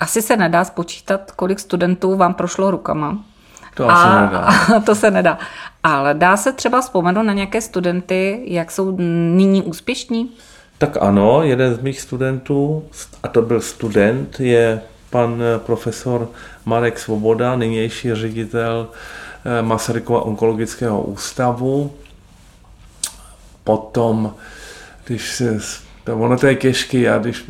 Asi 0.00 0.22
se 0.22 0.36
nedá 0.36 0.64
spočítat, 0.64 1.30
kolik 1.30 1.60
studentů 1.60 2.16
vám 2.16 2.34
prošlo 2.34 2.70
rukama. 2.70 3.24
To 3.74 3.90
a, 3.90 4.02
se 4.02 4.20
nedá. 4.20 4.38
A 4.76 4.80
to 4.86 4.94
se 4.94 5.10
nedá. 5.10 5.38
Ale 5.82 6.14
dá 6.14 6.36
se 6.36 6.52
třeba 6.52 6.80
vzpomenout 6.80 7.22
na 7.22 7.32
nějaké 7.32 7.60
studenty, 7.60 8.42
jak 8.44 8.70
jsou 8.70 8.96
nyní 9.36 9.62
úspěšní? 9.62 10.30
Tak 10.78 10.96
ano, 11.00 11.42
jeden 11.42 11.74
z 11.74 11.78
mých 11.78 12.00
studentů, 12.00 12.84
a 13.22 13.28
to 13.28 13.42
byl 13.42 13.60
student, 13.60 14.40
je 14.40 14.80
pan 15.10 15.42
profesor 15.58 16.28
Marek 16.64 16.98
Svoboda, 16.98 17.56
nynější 17.56 18.14
ředitel 18.14 18.88
eh, 19.44 19.62
Masarykova 19.62 20.22
onkologického 20.22 21.02
ústavu. 21.02 21.92
Potom, 23.64 24.34
když 25.04 25.30
se, 25.34 25.58
ono 26.12 26.38
to 26.38 26.46
je 26.46 26.54
těžké, 26.54 26.98
já 26.98 27.18
když 27.18 27.44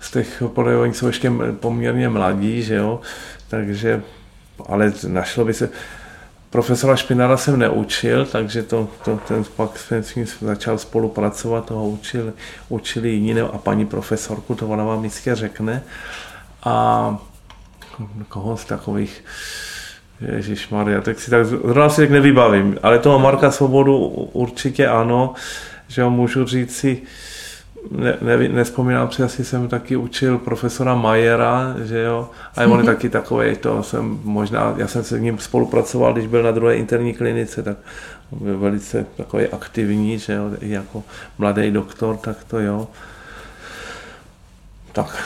z 0.00 0.10
těch 0.10 0.42
podle 0.46 0.88
jsou 0.88 1.06
ještě 1.06 1.32
poměrně 1.60 2.08
mladí, 2.08 2.62
že 2.62 2.74
jo, 2.74 3.00
takže, 3.48 4.02
ale 4.66 4.92
našlo 5.08 5.44
by 5.44 5.54
se, 5.54 5.70
profesora 6.50 6.96
Špinara 6.96 7.36
jsem 7.36 7.58
neučil, 7.58 8.26
takže 8.26 8.62
to, 8.62 8.88
to, 9.04 9.20
ten 9.28 9.44
pak 9.56 9.78
jsem 9.78 10.02
s 10.02 10.14
ním 10.14 10.26
začal 10.40 10.78
spolupracovat, 10.78 11.64
toho 11.64 11.88
učil, 11.88 12.32
učili 12.68 13.08
jiní, 13.10 13.40
a 13.40 13.58
paní 13.58 13.86
profesorku, 13.86 14.54
to 14.54 14.68
ona 14.68 14.84
vám 14.84 15.04
jistě 15.04 15.34
řekne. 15.34 15.82
A 16.64 17.18
koho 18.28 18.56
z 18.56 18.64
takových, 18.64 19.24
Ježíš 20.20 20.68
Maria, 20.68 21.00
tak 21.00 21.20
si 21.20 21.30
tak 21.30 21.46
zrovna 21.46 21.88
si 21.88 22.00
tak 22.00 22.10
nevybavím, 22.10 22.78
ale 22.82 22.98
toho 22.98 23.18
Marka 23.18 23.50
Svobodu 23.50 23.96
určitě 24.32 24.88
ano, 24.88 25.34
že 25.88 26.02
ho 26.02 26.10
můžu 26.10 26.44
říct 26.44 26.76
si, 26.76 27.02
ne, 27.90 28.18
ne, 28.20 28.48
nespomínám 28.48 29.10
si, 29.10 29.22
asi 29.22 29.44
jsem 29.44 29.68
taky 29.68 29.96
učil 29.96 30.38
profesora 30.38 30.94
Majera, 30.94 31.74
že 31.84 32.02
jo, 32.02 32.30
a 32.56 32.66
on 32.66 32.78
je 32.80 32.86
taky 32.94 33.08
takový, 33.08 33.56
to 33.56 33.82
jsem 33.82 34.20
možná, 34.24 34.74
já 34.76 34.86
jsem 34.86 35.04
se 35.04 35.18
s 35.18 35.20
ním 35.20 35.38
spolupracoval, 35.38 36.12
když 36.12 36.26
byl 36.26 36.42
na 36.42 36.50
druhé 36.50 36.76
interní 36.76 37.14
klinice, 37.14 37.62
tak 37.62 37.76
byl 38.32 38.58
velice 38.58 39.06
takový 39.16 39.46
aktivní, 39.46 40.18
že 40.18 40.32
jo, 40.32 40.50
i 40.60 40.70
jako 40.70 41.02
mladý 41.38 41.70
doktor, 41.70 42.16
tak 42.16 42.44
to 42.44 42.58
jo. 42.58 42.88
Tak. 44.92 45.24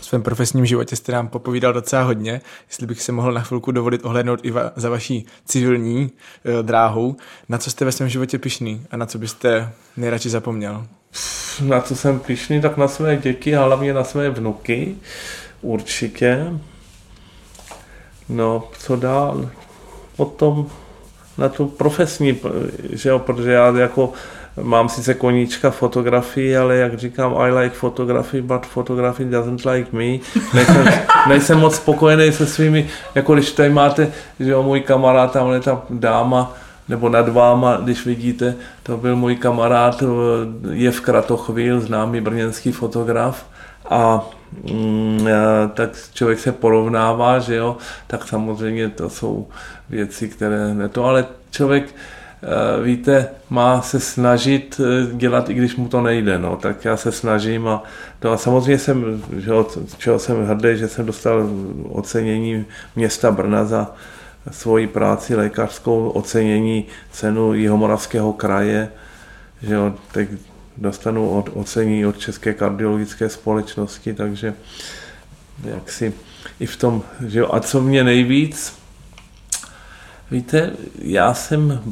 V 0.00 0.04
svém 0.06 0.22
profesním 0.22 0.66
životě 0.66 0.96
jste 0.96 1.12
nám 1.12 1.28
popovídal 1.28 1.72
docela 1.72 2.02
hodně. 2.02 2.40
Jestli 2.68 2.86
bych 2.86 3.02
se 3.02 3.12
mohl 3.12 3.32
na 3.32 3.40
chvilku 3.40 3.72
dovolit 3.72 4.04
ohlednout 4.04 4.40
i 4.42 4.52
va- 4.52 4.72
za 4.76 4.90
vaší 4.90 5.26
civilní 5.44 6.10
e, 6.44 6.62
dráhou, 6.62 7.16
na 7.48 7.58
co 7.58 7.70
jste 7.70 7.84
ve 7.84 7.92
svém 7.92 8.08
životě 8.08 8.38
pišný 8.38 8.86
a 8.90 8.96
na 8.96 9.06
co 9.06 9.18
byste 9.18 9.72
nejradši 9.96 10.30
zapomněl? 10.30 10.86
Na 11.62 11.80
co 11.80 11.96
jsem 11.96 12.20
pišný, 12.20 12.60
tak 12.60 12.76
na 12.76 12.88
své 12.88 13.16
děti 13.16 13.56
a 13.56 13.64
hlavně 13.64 13.94
na 13.94 14.04
své 14.04 14.30
vnuky. 14.30 14.94
Určitě. 15.62 16.46
No, 18.28 18.64
co 18.78 18.96
dál? 18.96 19.50
Potom 20.16 20.66
na 21.38 21.48
tu 21.48 21.66
profesní, 21.66 22.38
že 22.92 23.08
jo, 23.08 23.18
protože 23.18 23.52
já 23.52 23.78
jako 23.78 24.12
mám 24.62 24.88
sice 24.88 25.14
koníčka 25.14 25.70
fotografii, 25.70 26.56
ale 26.56 26.76
jak 26.76 26.98
říkám, 26.98 27.34
I 27.36 27.50
like 27.50 27.76
photography, 27.76 28.42
but 28.42 28.66
photography 28.66 29.24
doesn't 29.24 29.64
like 29.64 29.88
me. 29.92 30.18
Nejsem, 30.54 30.88
nejsem 31.28 31.58
moc 31.58 31.76
spokojený 31.76 32.32
se 32.32 32.46
svými, 32.46 32.88
jako 33.14 33.34
když 33.34 33.52
tady 33.52 33.70
máte, 33.70 34.12
že 34.40 34.50
jo, 34.50 34.62
můj 34.62 34.80
kamarád, 34.80 35.32
tam 35.32 35.52
je 35.52 35.60
ta 35.60 35.82
dáma, 35.90 36.54
nebo 36.88 37.08
nad 37.08 37.28
váma, 37.28 37.76
když 37.76 38.06
vidíte, 38.06 38.54
to 38.82 38.96
byl 38.96 39.16
můj 39.16 39.36
kamarád 39.36 40.02
Jev 40.70 41.00
Kratochvil, 41.00 41.80
známý 41.80 42.20
brněnský 42.20 42.72
fotograf. 42.72 43.46
A 43.90 44.30
mm, 44.72 45.26
tak 45.74 45.90
člověk 46.14 46.38
se 46.38 46.52
porovnává, 46.52 47.38
že 47.38 47.54
jo, 47.54 47.76
tak 48.06 48.28
samozřejmě 48.28 48.88
to 48.88 49.10
jsou 49.10 49.48
věci, 49.90 50.28
které 50.28 50.74
ne 50.74 50.88
to, 50.88 51.04
ale 51.04 51.26
člověk 51.50 51.84
e, 51.88 52.82
víte, 52.82 53.28
má 53.50 53.82
se 53.82 54.00
snažit 54.00 54.80
dělat, 55.12 55.50
i 55.50 55.54
když 55.54 55.76
mu 55.76 55.88
to 55.88 56.00
nejde, 56.00 56.38
no, 56.38 56.56
tak 56.56 56.84
já 56.84 56.96
se 56.96 57.12
snažím 57.12 57.68
a 57.68 57.82
to 58.20 58.32
a 58.32 58.36
samozřejmě 58.36 58.78
jsem, 58.78 59.22
že 59.36 59.52
čeho 59.98 60.18
jsem 60.18 60.46
hrdý, 60.46 60.68
že 60.78 60.88
jsem 60.88 61.06
dostal 61.06 61.48
ocenění 61.88 62.64
města 62.96 63.30
Brna 63.30 63.64
za 63.64 63.94
svoji 64.50 64.86
práci 64.86 65.36
lékařskou, 65.36 66.08
ocenění 66.08 66.84
cenu 67.10 67.54
Jihomoravského 67.54 68.32
kraje, 68.32 68.88
že 69.62 69.74
jo, 69.74 69.94
teď 70.12 70.28
dostanu 70.76 71.30
od, 71.30 71.50
ocení 71.54 72.06
od 72.06 72.18
České 72.18 72.54
kardiologické 72.54 73.28
společnosti, 73.28 74.14
takže 74.14 74.54
jak 75.64 75.90
si 75.90 76.12
i 76.60 76.66
v 76.66 76.76
tom, 76.76 77.02
že 77.26 77.38
jo, 77.38 77.48
a 77.52 77.60
co 77.60 77.80
mě 77.80 78.04
nejvíc, 78.04 78.78
víte, 80.30 80.72
já 80.98 81.34
jsem, 81.34 81.82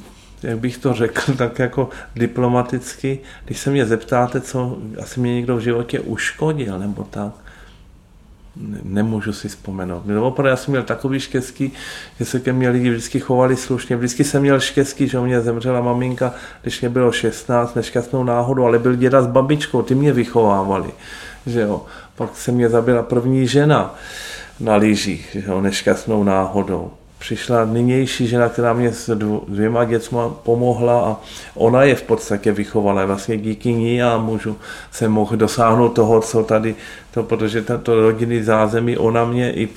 jak 0.43 0.59
bych 0.59 0.79
to 0.79 0.95
řekl, 0.95 1.33
tak 1.37 1.59
jako 1.59 1.89
diplomaticky, 2.15 3.19
když 3.45 3.59
se 3.59 3.71
mě 3.71 3.87
zeptáte, 3.87 4.41
co 4.41 4.79
asi 5.03 5.21
mě 5.21 5.35
někdo 5.35 5.57
v 5.57 5.61
životě 5.61 6.01
uškodil, 6.01 6.79
nebo 6.79 7.05
tak, 7.05 7.35
nemůžu 8.83 9.33
si 9.33 9.49
vzpomenout. 9.49 10.03
No, 10.07 10.27
opravdu 10.27 10.49
já 10.49 10.57
jsem 10.57 10.73
měl 10.73 10.83
takový 10.83 11.21
štěstí, 11.21 11.73
že 12.19 12.25
se 12.25 12.41
ke 12.41 12.53
mně 12.53 12.69
lidi 12.69 12.91
vždycky 12.91 13.21
chovali 13.21 13.57
slušně. 13.57 13.97
Vždycky 13.97 14.25
jsem 14.25 14.43
měl 14.43 14.61
štěstí, 14.61 15.09
že 15.09 15.19
u 15.19 15.25
mě 15.25 15.41
zemřela 15.41 15.81
maminka, 15.81 16.35
když 16.63 16.81
mě 16.81 16.91
bylo 16.91 17.13
16, 17.13 17.77
nešťastnou 17.77 18.25
náhodu, 18.25 18.65
ale 18.65 18.79
byl 18.79 18.95
děda 18.95 19.23
s 19.23 19.27
babičkou, 19.27 19.83
ty 19.83 19.95
mě 19.95 20.13
vychovávali. 20.13 20.91
Že 21.47 21.61
jo. 21.61 21.87
Pak 22.17 22.37
se 22.37 22.53
mě 22.53 22.69
zabila 22.69 23.03
první 23.03 23.47
žena 23.47 23.95
na 24.61 24.77
lyžích, 24.77 25.37
že 25.41 25.51
jo, 25.51 25.61
nešťastnou 25.61 26.25
náhodou 26.25 26.91
přišla 27.23 27.65
nynější 27.65 28.27
žena, 28.27 28.49
která 28.49 28.73
mě 28.73 28.93
s 28.93 29.17
dvěma 29.49 29.85
dětma 29.85 30.29
pomohla 30.29 31.01
a 31.07 31.17
ona 31.55 31.83
je 31.83 31.95
v 31.95 32.03
podstatě 32.03 32.53
vychovala. 32.53 33.05
Vlastně 33.05 33.37
díky 33.37 33.73
ní 33.73 33.97
já 33.97 34.19
můžu, 34.19 34.57
se 34.91 35.09
mohl 35.09 35.37
dosáhnout 35.37 35.89
toho, 35.89 36.21
co 36.21 36.43
tady, 36.43 36.75
to, 37.11 37.23
protože 37.23 37.63
tento 37.63 38.01
rodinný 38.01 38.43
zázemí, 38.43 38.99
ona 38.99 39.25
mě 39.25 39.53
i 39.53 39.69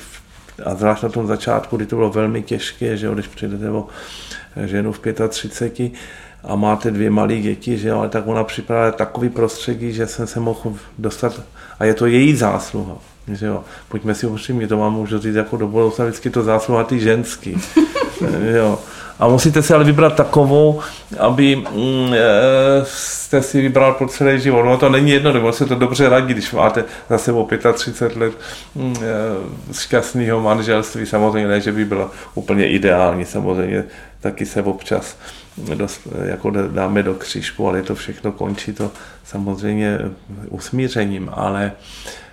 a 0.65 0.75
zvlášť 0.75 1.03
na 1.03 1.09
tom 1.09 1.27
začátku, 1.27 1.77
kdy 1.77 1.85
to 1.85 1.95
bylo 1.95 2.09
velmi 2.09 2.41
těžké, 2.41 2.97
že 2.97 3.09
když 3.13 3.27
přijdete 3.27 3.69
o 3.69 3.87
ženu 4.65 4.91
v 4.91 4.99
35 5.29 5.91
a 6.43 6.55
máte 6.55 6.91
dvě 6.91 7.09
malé 7.09 7.35
děti, 7.35 7.77
že 7.77 7.91
ale 7.91 8.09
tak 8.09 8.27
ona 8.27 8.43
připravila 8.43 8.91
takový 8.91 9.29
prostředí, 9.29 9.93
že 9.93 10.07
jsem 10.07 10.27
se 10.27 10.39
mohl 10.39 10.73
dostat 10.97 11.41
a 11.79 11.85
je 11.85 11.93
to 11.93 12.05
její 12.05 12.35
zásluha. 12.35 13.14
Že 13.33 13.45
jo, 13.45 13.63
pojďme 13.87 14.15
si 14.15 14.27
upřímně, 14.27 14.67
to 14.67 14.77
vám 14.77 14.93
můžu 14.93 15.19
říct 15.19 15.35
jako 15.35 15.57
do 15.57 15.67
budoucna, 15.67 16.05
vždycky 16.05 16.29
to 16.29 16.43
zásluha 16.43 16.83
ty 16.83 16.99
ženský. 16.99 17.57
jo. 18.55 18.79
A 19.19 19.27
musíte 19.27 19.61
si 19.61 19.73
ale 19.73 19.83
vybrat 19.83 20.15
takovou, 20.15 20.81
aby 21.19 21.55
mm, 21.55 22.13
e, 22.13 22.19
jste 22.83 23.41
si 23.41 23.61
vybral 23.61 23.93
pro 23.93 24.07
celý 24.07 24.39
život. 24.39 24.63
No 24.63 24.77
to 24.77 24.89
není 24.89 25.11
jedno, 25.11 25.33
nebo 25.33 25.53
se 25.53 25.65
to 25.65 25.75
dobře 25.75 26.09
radí, 26.09 26.33
když 26.33 26.51
máte 26.51 26.83
za 27.09 27.17
sebou 27.17 27.49
35 27.73 28.19
let 28.19 28.33
mm, 28.75 28.95
e, 28.95 29.73
šťastného 29.73 30.41
manželství. 30.41 31.05
Samozřejmě 31.05 31.47
ne, 31.47 31.61
že 31.61 31.71
by 31.71 31.85
bylo 31.85 32.11
úplně 32.33 32.69
ideální, 32.69 33.25
samozřejmě 33.25 33.83
taky 34.21 34.45
se 34.45 34.61
občas 34.61 35.17
dost, 35.75 36.07
jako 36.23 36.49
dáme 36.49 37.03
do 37.03 37.13
křížku, 37.13 37.67
ale 37.67 37.81
to 37.81 37.95
všechno 37.95 38.31
končí 38.31 38.73
to 38.73 38.91
samozřejmě 39.23 39.99
usmířením, 40.49 41.29
ale 41.33 41.71
Eh, 42.07 42.23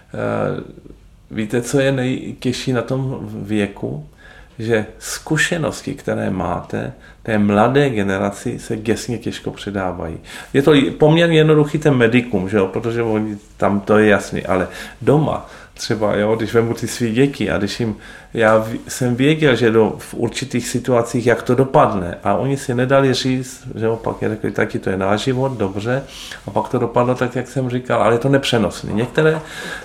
víte, 1.30 1.62
co 1.62 1.80
je 1.80 1.92
nejtěžší 1.92 2.72
na 2.72 2.82
tom 2.82 3.18
věku? 3.22 4.06
Že 4.58 4.86
zkušenosti, 4.98 5.94
které 5.94 6.30
máte, 6.30 6.92
té 7.22 7.38
mladé 7.38 7.90
generaci 7.90 8.58
se 8.58 8.76
děsně 8.76 9.18
těžko 9.18 9.50
předávají. 9.50 10.18
Je 10.54 10.62
to 10.62 10.72
poměrně 10.98 11.38
jednoduchý 11.38 11.78
ten 11.78 11.94
medikum, 11.94 12.48
že 12.48 12.56
jo? 12.56 12.66
protože 12.66 13.02
oni, 13.02 13.38
tam 13.56 13.80
to 13.80 13.98
je 13.98 14.08
jasný, 14.08 14.46
ale 14.46 14.68
doma, 15.02 15.50
třeba, 15.74 16.16
jo, 16.16 16.36
když 16.36 16.54
vemu 16.54 16.74
ty 16.74 16.88
svý 16.88 17.12
děti 17.12 17.50
a 17.50 17.58
když 17.58 17.80
jim, 17.80 17.96
já 18.35 18.66
jsem 18.89 19.16
věděl, 19.16 19.57
že 19.57 19.70
do, 19.70 19.95
v 19.99 20.14
určitých 20.14 20.68
situacích, 20.68 21.26
jak 21.26 21.43
to 21.43 21.55
dopadne 21.55 22.18
a 22.24 22.35
oni 22.35 22.57
si 22.57 22.74
nedali 22.74 23.14
říct, 23.14 23.68
že 23.74 23.89
opak 23.89 24.22
je 24.22 24.28
řekli, 24.28 24.51
taky 24.51 24.78
to 24.78 24.91
je 24.91 24.97
náš 24.97 25.20
život, 25.20 25.53
dobře, 25.53 26.03
a 26.47 26.51
pak 26.51 26.68
to 26.68 26.78
dopadlo 26.78 27.14
tak, 27.14 27.37
jak 27.37 27.49
jsem 27.49 27.70
říkal, 27.70 28.03
ale 28.03 28.14
je 28.14 28.18
to 28.18 28.28
nepřenosné. 28.28 28.93
Některé 28.93 29.41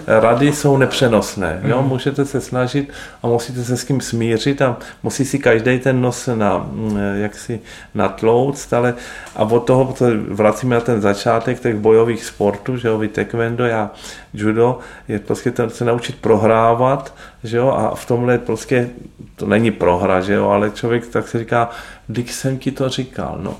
rady 0.07 0.53
jsou 0.53 0.77
nepřenosné, 0.77 1.61
jo, 1.63 1.81
mm. 1.81 1.87
můžete 1.87 2.25
se 2.25 2.41
snažit 2.41 2.89
a 3.23 3.27
musíte 3.27 3.63
se 3.63 3.77
s 3.77 3.83
kým 3.83 4.01
smířit 4.01 4.61
a 4.61 4.77
musí 5.03 5.25
si 5.25 5.39
každý 5.39 5.79
ten 5.79 6.01
nos 6.01 6.29
na, 6.35 6.57
mm, 6.57 6.97
jak 7.15 7.35
si 7.35 7.59
natlouct, 7.95 8.73
ale 8.73 8.93
a 9.35 9.43
od 9.43 9.59
toho 9.59 9.95
vracíme 10.29 10.75
na 10.75 10.81
ten 10.81 11.01
začátek 11.01 11.59
těch 11.59 11.75
bojových 11.75 12.25
sportů, 12.25 12.77
že 12.77 12.87
jo, 12.87 12.97
vy 12.97 13.07
taekwondo, 13.07 13.65
já 13.65 13.91
judo, 14.33 14.79
je 15.07 15.19
prostě 15.19 15.51
to, 15.51 15.69
se 15.69 15.85
naučit 15.85 16.15
prohrávat, 16.21 17.13
že 17.43 17.57
jo, 17.57 17.69
a 17.69 17.95
v 17.95 18.05
tomhle 18.05 18.37
prostě 18.37 18.89
to 19.35 19.45
není 19.45 19.71
prohra, 19.71 20.21
že 20.21 20.33
jo, 20.33 20.49
ale 20.49 20.71
člověk 20.71 21.07
tak 21.07 21.27
se 21.27 21.39
říká, 21.39 21.69
když 22.07 22.31
jsem 22.31 22.57
ti 22.57 22.71
to 22.71 22.89
říkal, 22.89 23.37
no. 23.41 23.55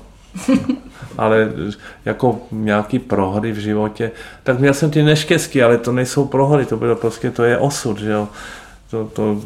ale 1.18 1.52
jako 2.04 2.40
nějaký 2.52 2.98
prohry 2.98 3.52
v 3.52 3.58
životě, 3.58 4.10
tak 4.42 4.58
měl 4.58 4.74
jsem 4.74 4.90
ty 4.90 5.02
neštěstí, 5.02 5.62
ale 5.62 5.78
to 5.78 5.92
nejsou 5.92 6.24
prohry, 6.24 6.66
to 6.66 6.76
bylo 6.76 6.96
prostě, 6.96 7.30
to 7.30 7.44
je 7.44 7.58
osud, 7.58 7.98
že 7.98 8.10
jo. 8.10 8.28
To, 8.90 9.04
to 9.04 9.40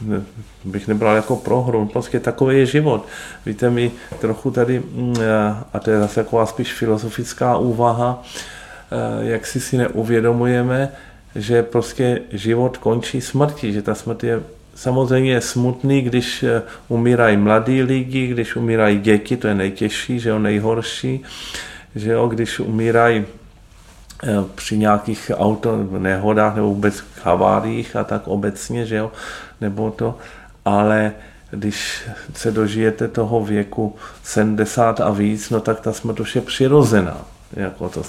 ne, 0.00 0.22
bych 0.64 0.88
nebral 0.88 1.16
jako 1.16 1.36
prohru, 1.36 1.86
prostě 1.86 2.20
takový 2.20 2.58
je 2.58 2.66
život. 2.66 3.06
Víte, 3.46 3.70
my 3.70 3.90
trochu 4.20 4.50
tady, 4.50 4.78
mm, 4.78 5.14
a 5.72 5.78
to 5.78 5.90
je 5.90 5.98
zase 5.98 6.24
taková 6.24 6.46
spíš 6.46 6.72
filozofická 6.72 7.56
úvaha, 7.56 8.22
eh, 8.22 9.24
jak 9.24 9.46
si 9.46 9.60
si 9.60 9.76
neuvědomujeme, 9.76 10.92
že 11.38 11.62
prostě 11.62 12.20
život 12.32 12.76
končí 12.76 13.20
smrtí, 13.20 13.72
že 13.72 13.82
ta 13.82 13.94
smrt 13.94 14.24
je 14.24 14.42
samozřejmě 14.74 15.40
smutný, 15.40 16.02
když 16.02 16.42
eh, 16.42 16.62
umírají 16.88 17.36
mladí 17.36 17.82
lidi, 17.82 18.26
když 18.26 18.56
umírají 18.56 18.98
děti, 18.98 19.36
to 19.36 19.48
je 19.48 19.54
nejtěžší, 19.54 20.20
že 20.20 20.28
jo, 20.28 20.38
nejhorší, 20.38 21.22
že 21.94 22.12
jo, 22.12 22.28
když 22.28 22.60
umírají 22.60 23.24
eh, 24.22 24.26
při 24.54 24.78
nějakých 24.78 25.30
auto 25.34 25.76
nehodách 25.98 26.54
nebo 26.54 26.68
vůbec 26.68 27.04
haváriích 27.22 27.96
a 27.96 28.04
tak 28.04 28.28
obecně, 28.28 28.86
že 28.86 28.96
jo, 28.96 29.12
nebo 29.60 29.90
to, 29.90 30.18
ale 30.64 31.12
když 31.50 32.02
se 32.34 32.50
dožijete 32.50 33.08
toho 33.08 33.44
věku 33.44 33.96
70 34.22 35.00
a 35.00 35.10
víc, 35.10 35.50
no 35.50 35.60
tak 35.60 35.80
ta 35.80 35.92
smrt 35.92 36.20
už 36.20 36.36
je 36.36 36.40
přirozená. 36.40 37.16
Jako 37.56 37.88
to, 37.88 38.02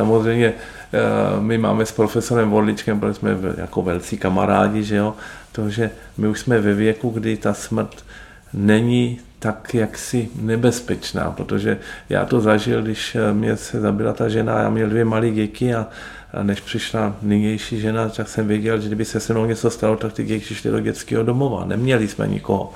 samozřejmě 0.00 0.52
eh, 0.52 1.40
my 1.40 1.58
máme 1.58 1.86
s 1.86 1.92
profesorem 1.92 2.50
Vodličkem, 2.50 2.98
byli 2.98 3.14
jsme 3.14 3.30
jako 3.56 3.82
velcí 3.82 4.18
kamarádi, 4.18 4.82
že 4.82 4.96
jo, 4.96 5.14
to, 5.52 5.70
že 5.70 5.90
my 6.18 6.28
už 6.28 6.40
jsme 6.40 6.60
ve 6.60 6.74
věku, 6.74 7.10
kdy 7.10 7.36
ta 7.36 7.54
smrt 7.54 8.04
není 8.52 9.20
tak 9.38 9.74
jaksi 9.74 10.28
nebezpečná, 10.40 11.30
protože 11.30 11.78
já 12.08 12.24
to 12.24 12.40
zažil, 12.40 12.82
když 12.82 13.14
eh, 13.14 13.32
mě 13.32 13.56
se 13.56 13.80
zabila 13.80 14.12
ta 14.12 14.28
žena, 14.28 14.60
já 14.60 14.70
měl 14.70 14.88
dvě 14.88 15.04
malé 15.04 15.30
děti 15.30 15.74
a, 15.74 15.86
a 16.32 16.42
než 16.42 16.60
přišla 16.60 17.16
nynější 17.22 17.80
žena, 17.80 18.08
tak 18.08 18.28
jsem 18.28 18.48
věděl, 18.48 18.80
že 18.80 18.86
kdyby 18.86 19.04
se 19.04 19.20
se 19.20 19.32
mnou 19.32 19.46
něco 19.46 19.70
stalo, 19.70 19.96
tak 19.96 20.12
ty 20.12 20.24
děti 20.24 20.54
šly 20.54 20.70
do 20.70 20.80
dětského 20.80 21.22
domova. 21.22 21.64
Neměli 21.64 22.08
jsme 22.08 22.28
nikoho. 22.28 22.72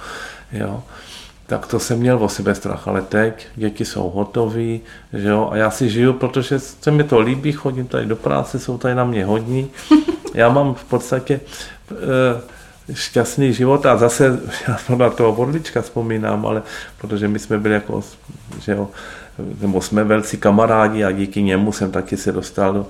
Jo 0.52 0.82
tak 1.46 1.66
to 1.66 1.78
jsem 1.78 1.98
měl 1.98 2.24
o 2.24 2.28
sebe 2.28 2.54
strach, 2.54 2.88
ale 2.88 3.02
teď 3.02 3.46
děti 3.56 3.84
jsou 3.84 4.10
hotové, 4.10 4.78
že 5.12 5.28
jo, 5.28 5.48
a 5.52 5.56
já 5.56 5.70
si 5.70 5.90
žiju, 5.90 6.12
protože 6.12 6.58
se 6.58 6.90
mi 6.90 7.04
to 7.04 7.20
líbí, 7.20 7.52
chodím 7.52 7.86
tady 7.86 8.06
do 8.06 8.16
práce, 8.16 8.58
jsou 8.58 8.78
tady 8.78 8.94
na 8.94 9.04
mě 9.04 9.24
hodní. 9.24 9.70
Já 10.34 10.48
mám 10.48 10.74
v 10.74 10.84
podstatě 10.84 11.40
e, 12.88 12.94
šťastný 12.94 13.52
život 13.52 13.86
a 13.86 13.96
zase 13.96 14.40
já 14.68 14.78
to 14.86 14.96
na 14.96 15.10
toho 15.10 15.32
vodlička 15.32 15.82
vzpomínám, 15.82 16.46
ale 16.46 16.62
protože 16.98 17.28
my 17.28 17.38
jsme 17.38 17.58
byli 17.58 17.74
jako, 17.74 18.02
že 18.60 18.72
jo, 18.72 18.88
nebo 19.60 19.80
jsme 19.80 20.04
velcí 20.04 20.36
kamarádi 20.36 21.04
a 21.04 21.10
díky 21.10 21.42
němu 21.42 21.72
jsem 21.72 21.90
taky 21.90 22.16
se 22.16 22.32
dostal 22.32 22.72
do, 22.72 22.86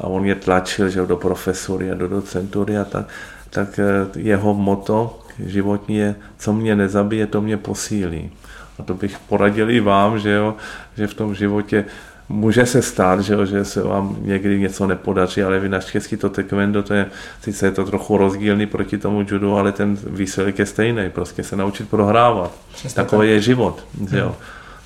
a 0.00 0.04
on 0.04 0.22
mě 0.22 0.34
tlačil, 0.34 0.88
že 0.88 0.98
jo, 0.98 1.06
do 1.06 1.16
profesory 1.16 1.90
a 1.90 1.94
do 1.94 2.08
docentury 2.08 2.78
a 2.78 2.84
tak, 2.84 3.06
tak 3.50 3.78
eh, 3.78 3.84
jeho 4.16 4.54
moto 4.54 5.18
životní 5.46 5.96
je, 5.96 6.14
co 6.38 6.52
mě 6.52 6.76
nezabije, 6.76 7.26
to 7.26 7.42
mě 7.42 7.56
posílí. 7.56 8.30
A 8.78 8.82
to 8.82 8.94
bych 8.94 9.18
poradil 9.18 9.70
i 9.70 9.80
vám, 9.80 10.18
že, 10.18 10.30
jo, 10.30 10.54
že 10.96 11.06
v 11.06 11.14
tom 11.14 11.34
životě 11.34 11.84
může 12.28 12.66
se 12.66 12.82
stát, 12.82 13.20
že, 13.20 13.34
jo, 13.34 13.46
že 13.46 13.64
se 13.64 13.82
vám 13.82 14.16
někdy 14.20 14.60
něco 14.60 14.86
nepodaří, 14.86 15.42
ale 15.42 15.60
vy 15.60 15.68
naštěstí 15.68 16.16
to 16.16 16.30
taekwondo, 16.30 16.82
to 16.82 16.94
je, 16.94 17.06
sice 17.40 17.66
je 17.66 17.70
to 17.70 17.84
trochu 17.84 18.16
rozdílný 18.16 18.66
proti 18.66 18.98
tomu 18.98 19.24
judu, 19.28 19.56
ale 19.56 19.72
ten 19.72 19.98
výsledek 20.06 20.58
je 20.58 20.66
stejný, 20.66 21.10
prostě 21.10 21.42
se 21.42 21.56
naučit 21.56 21.88
prohrávat. 21.88 22.52
Přesně 22.74 23.02
Takový 23.02 23.28
tak. 23.28 23.34
je 23.34 23.40
život. 23.40 23.86
Že 24.10 24.18
jo. 24.18 24.36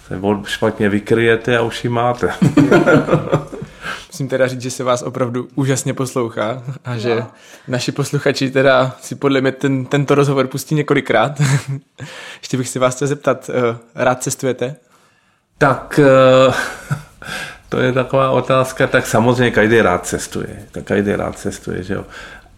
Se 0.08 0.20
špatně 0.44 0.88
vykryjete 0.88 1.58
a 1.58 1.62
už 1.62 1.84
ji 1.84 1.90
máte. 1.90 2.30
Musím 4.20 4.28
teda 4.28 4.48
říct, 4.48 4.62
že 4.62 4.70
se 4.70 4.84
vás 4.84 5.02
opravdu 5.02 5.48
úžasně 5.54 5.94
poslouchá 5.94 6.62
a 6.84 6.96
že 6.96 7.14
no. 7.14 7.26
naši 7.68 7.92
posluchači 7.92 8.50
teda 8.50 8.96
si 9.00 9.14
podle 9.14 9.40
mě 9.40 9.52
ten, 9.52 9.84
tento 9.84 10.14
rozhovor 10.14 10.46
pustí 10.46 10.74
několikrát. 10.74 11.40
Ještě 12.40 12.56
bych 12.56 12.68
si 12.68 12.78
vás 12.78 12.96
chtěl 12.96 13.08
zeptat, 13.08 13.50
eh, 13.50 13.76
rád 13.94 14.22
cestujete? 14.22 14.76
Tak 15.58 16.00
eh, 16.02 16.52
to 17.68 17.80
je 17.80 17.92
taková 17.92 18.30
otázka, 18.30 18.86
tak 18.86 19.06
samozřejmě 19.06 19.50
každý 19.50 19.80
rád 19.80 20.06
cestuje, 20.06 20.66
tak 20.72 20.84
každý 20.84 21.12
rád 21.12 21.38
cestuje, 21.38 21.82
že 21.82 21.94
jo. 21.94 22.04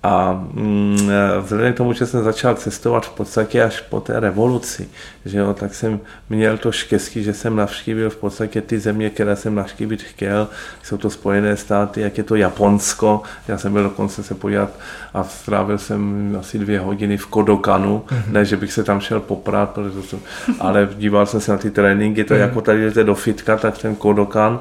A 0.02 0.32
mm, 0.52 1.10
vzhledem 1.40 1.72
k 1.72 1.76
tomu, 1.76 1.92
že 1.92 2.06
jsem 2.06 2.24
začal 2.24 2.54
cestovat 2.54 3.06
v 3.06 3.10
podstatě 3.10 3.62
až 3.62 3.80
po 3.80 4.00
té 4.00 4.20
revoluci, 4.20 4.88
že 5.24 5.38
jo, 5.38 5.54
tak 5.54 5.74
jsem 5.74 6.00
měl 6.30 6.58
to 6.58 6.72
štěstí, 6.72 7.22
že 7.22 7.34
jsem 7.34 7.56
navštívil 7.56 8.10
v 8.10 8.16
podstatě 8.16 8.60
ty 8.60 8.78
země, 8.78 9.10
které 9.10 9.36
jsem 9.36 9.54
navštívit 9.54 10.02
chtěl. 10.02 10.48
Jsou 10.82 10.96
to 10.96 11.10
Spojené 11.10 11.56
státy, 11.56 12.00
jak 12.00 12.18
je 12.18 12.24
to 12.24 12.36
Japonsko. 12.36 13.22
Já 13.48 13.58
jsem 13.58 13.72
byl 13.72 13.82
dokonce 13.82 14.22
se 14.22 14.34
podívat 14.34 14.70
a 15.14 15.24
strávil 15.24 15.78
jsem 15.78 16.36
asi 16.40 16.58
dvě 16.58 16.80
hodiny 16.80 17.16
v 17.16 17.26
Kodokanu. 17.26 18.04
Mm-hmm. 18.06 18.32
Ne, 18.32 18.44
že 18.44 18.56
bych 18.56 18.72
se 18.72 18.84
tam 18.84 19.00
šel 19.00 19.20
poprat, 19.20 19.70
protože 19.70 20.08
to, 20.08 20.18
ale 20.60 20.88
díval 20.96 21.26
jsem 21.26 21.40
se 21.40 21.52
na 21.52 21.58
ty 21.58 21.70
tréninky. 21.70 22.24
To 22.24 22.34
je 22.34 22.40
mm-hmm. 22.40 22.48
jako 22.48 22.60
tady 22.60 22.84
jdete 22.84 23.04
do 23.04 23.14
fitka, 23.14 23.56
tak 23.56 23.78
ten 23.78 23.94
Kodokan 23.94 24.60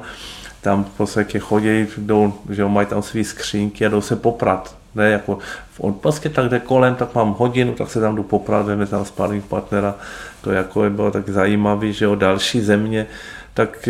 tam 0.60 0.84
v 0.84 0.90
podstatě 0.96 1.38
chodí, 1.38 1.86
jdou, 1.98 2.34
že 2.50 2.64
mají 2.64 2.86
tam 2.86 3.02
své 3.02 3.24
skřínky 3.24 3.86
a 3.86 3.88
jdou 3.88 4.00
se 4.00 4.16
poprat 4.16 4.81
ne 4.94 5.10
jako 5.10 5.38
v 5.72 5.80
odpasky, 5.80 6.28
tak 6.28 6.48
jde 6.48 6.60
kolem, 6.60 6.94
tak 6.94 7.14
mám 7.14 7.32
hodinu, 7.32 7.72
tak 7.72 7.90
se 7.90 8.00
tam 8.00 8.16
jdu 8.16 8.22
poprat, 8.22 8.66
veme 8.66 8.86
tam 8.86 9.04
sparring 9.04 9.44
partnera, 9.44 9.94
to 10.40 10.50
jako 10.50 10.84
je 10.84 10.90
bylo 10.90 11.10
tak 11.10 11.28
zajímavý, 11.28 11.92
že 11.92 12.08
o 12.08 12.14
další 12.14 12.60
země, 12.60 13.06
tak 13.54 13.88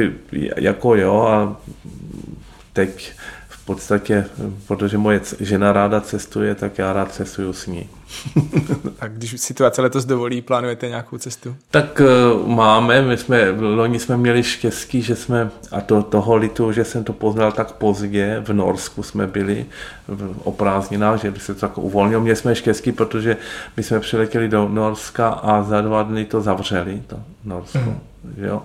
jako 0.56 0.94
jo 0.94 1.22
a 1.22 1.56
teď 2.72 3.12
v 3.62 3.64
podstatě, 3.64 4.24
protože 4.66 4.98
moje 4.98 5.20
žena 5.40 5.72
ráda 5.72 6.00
cestuje, 6.00 6.54
tak 6.54 6.78
já 6.78 6.92
rád 6.92 7.12
cestuju 7.12 7.52
s 7.52 7.66
ní. 7.66 7.88
A 9.00 9.08
když 9.08 9.40
situace 9.40 9.82
letos 9.82 10.04
dovolí, 10.04 10.42
plánujete 10.42 10.88
nějakou 10.88 11.18
cestu? 11.18 11.56
Tak 11.70 12.00
uh, 12.00 12.48
máme, 12.48 13.02
my 13.02 13.16
jsme, 13.16 13.50
loni 13.50 13.98
jsme 13.98 14.16
měli 14.16 14.42
štěstí, 14.42 15.02
že 15.02 15.16
jsme, 15.16 15.50
a 15.70 15.80
to 15.80 16.02
toho 16.02 16.36
litu, 16.36 16.72
že 16.72 16.84
jsem 16.84 17.04
to 17.04 17.12
poznal 17.12 17.52
tak 17.52 17.72
pozdě, 17.72 18.42
v 18.46 18.52
Norsku 18.52 19.02
jsme 19.02 19.26
byli 19.26 19.66
v, 20.08 20.34
o 20.44 20.52
prázdninách, 20.52 21.20
že 21.20 21.32
se 21.38 21.54
to 21.54 21.60
tak 21.60 21.78
uvolnilo. 21.78 22.20
Měli 22.20 22.36
jsme 22.36 22.54
štěstí, 22.54 22.92
protože 22.92 23.36
my 23.76 23.82
jsme 23.82 24.00
přiletěli 24.00 24.48
do 24.48 24.68
Norska 24.68 25.28
a 25.28 25.62
za 25.62 25.80
dva 25.80 26.02
dny 26.02 26.24
to 26.24 26.40
zavřeli, 26.40 27.02
to 27.06 27.16
Norsko. 27.44 27.78
Mm. 27.78 28.00
Jo? 28.36 28.62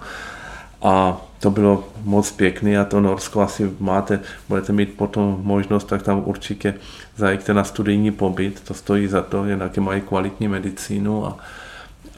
A 0.81 1.21
to 1.39 1.51
bylo 1.51 1.87
moc 2.03 2.31
pěkný 2.31 2.77
a 2.77 2.85
to 2.85 3.01
Norsko 3.01 3.41
asi 3.41 3.71
máte, 3.79 4.19
budete 4.49 4.73
mít 4.73 4.97
potom 4.97 5.39
možnost, 5.43 5.83
tak 5.83 6.03
tam 6.03 6.21
určitě 6.25 6.73
zajďte 7.15 7.53
na 7.53 7.63
studijní 7.63 8.11
pobyt, 8.11 8.61
to 8.67 8.73
stojí 8.73 9.07
za 9.07 9.21
to, 9.21 9.45
jinak 9.45 9.77
mají 9.77 10.01
kvalitní 10.01 10.47
medicínu 10.47 11.25
a, 11.25 11.37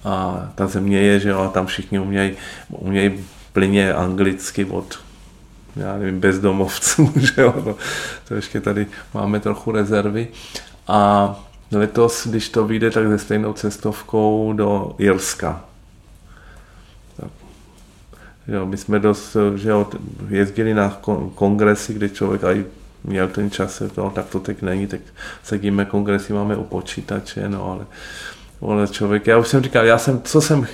a 0.04 0.46
ta 0.56 0.68
země 0.68 1.00
je, 1.02 1.20
že 1.20 1.30
jo, 1.30 1.52
tam 1.54 1.66
všichni 1.66 2.00
umějí, 2.00 2.32
umějí 2.70 3.26
plyně 3.54 3.94
anglicky 3.94 4.66
od 4.66 5.00
já 5.76 5.98
nevím, 5.98 6.20
bezdomovců, 6.20 7.14
že 7.16 7.42
jo, 7.42 7.52
to, 7.52 7.76
to 8.28 8.36
ještě 8.36 8.62
tady 8.62 8.88
máme 9.14 9.40
trochu 9.40 9.72
rezervy. 9.72 10.28
A 10.88 11.36
letos, 11.72 12.28
když 12.28 12.50
to 12.50 12.66
vyjde, 12.66 12.92
tak 12.92 13.08
se 13.08 13.18
stejnou 13.18 13.54
cestovkou 13.54 14.54
do 14.54 14.96
Jirska, 15.00 15.66
Jo, 18.52 18.66
my 18.66 18.78
jsme 18.78 19.00
dost, 19.00 19.38
že 19.56 19.70
jo, 19.70 19.88
jezdili 20.30 20.74
na 20.74 21.02
kongresy, 21.36 21.94
kde 21.94 22.10
člověk 22.10 22.44
aj 22.44 22.66
měl 23.04 23.28
ten 23.28 23.52
čas, 23.52 23.82
to, 23.96 24.10
tak 24.16 24.26
to 24.26 24.40
teď 24.40 24.62
není, 24.62 24.88
tak 24.88 25.00
sedíme 25.44 25.86
kongresy, 25.86 26.34
máme 26.34 26.56
u 26.56 26.64
počítače, 26.64 27.50
no 27.50 27.72
ale 27.72 27.86
ale 28.62 28.88
člověk, 28.88 29.28
já 29.28 29.38
už 29.38 29.48
jsem 29.48 29.64
říkal, 29.64 29.86
já 29.86 29.98
jsem, 29.98 30.22
co 30.22 30.42
jsem 30.42 30.68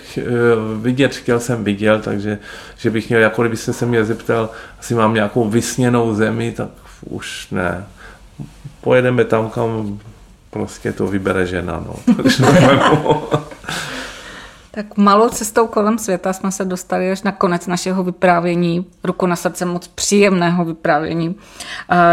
vidět 0.82 1.16
chtěl, 1.16 1.40
jsem 1.40 1.64
viděl, 1.64 2.00
takže 2.00 2.40
že 2.78 2.90
bych 2.90 3.10
měl, 3.10 3.22
jako 3.22 3.42
kdybyste 3.42 3.74
se 3.74 3.86
mě 3.86 4.06
zeptal, 4.06 4.50
asi 4.80 4.96
mám 4.96 5.14
nějakou 5.14 5.50
vysněnou 5.50 6.16
zemi, 6.16 6.52
tak 6.52 6.70
už 7.06 7.48
ne. 7.52 7.86
pojedeme 8.82 9.26
tam, 9.26 9.50
kam 9.50 10.00
prostě 10.50 10.94
to 10.94 11.08
vybere 11.08 11.46
žena. 11.46 11.84
No. 11.88 11.96
Tak 14.76 14.98
malou 14.98 15.30
cestou 15.30 15.68
kolem 15.68 15.98
světa 15.98 16.34
jsme 16.34 16.52
se 16.52 16.66
dostali 16.66 17.12
až 17.12 17.24
na 17.24 17.32
konec 17.32 17.68
našeho 17.68 18.04
vyprávění, 18.04 18.86
ruku 19.04 19.26
na 19.26 19.36
srdce 19.36 19.66
moc 19.66 19.88
příjemného 19.88 20.66
vyprávění. 20.66 21.36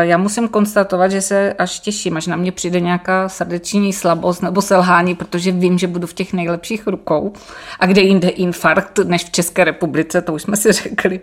Já 0.00 0.18
musím 0.18 0.48
konstatovat, 0.48 1.10
že 1.10 1.20
se 1.20 1.52
až 1.52 1.80
těším, 1.80 2.16
až 2.16 2.26
na 2.26 2.36
mě 2.36 2.52
přijde 2.52 2.80
nějaká 2.80 3.28
srdeční 3.28 3.92
slabost 3.92 4.42
nebo 4.42 4.62
selhání, 4.62 5.14
protože 5.14 5.52
vím, 5.52 5.78
že 5.78 5.86
budu 5.86 6.06
v 6.06 6.14
těch 6.14 6.32
nejlepších 6.32 6.86
rukou. 6.86 7.32
A 7.80 7.86
kde 7.86 8.00
jinde 8.00 8.28
infarkt, 8.28 8.98
než 8.98 9.24
v 9.24 9.30
České 9.30 9.64
republice, 9.64 10.22
to 10.22 10.32
už 10.32 10.42
jsme 10.42 10.56
si 10.56 10.72
řekli. 10.72 11.20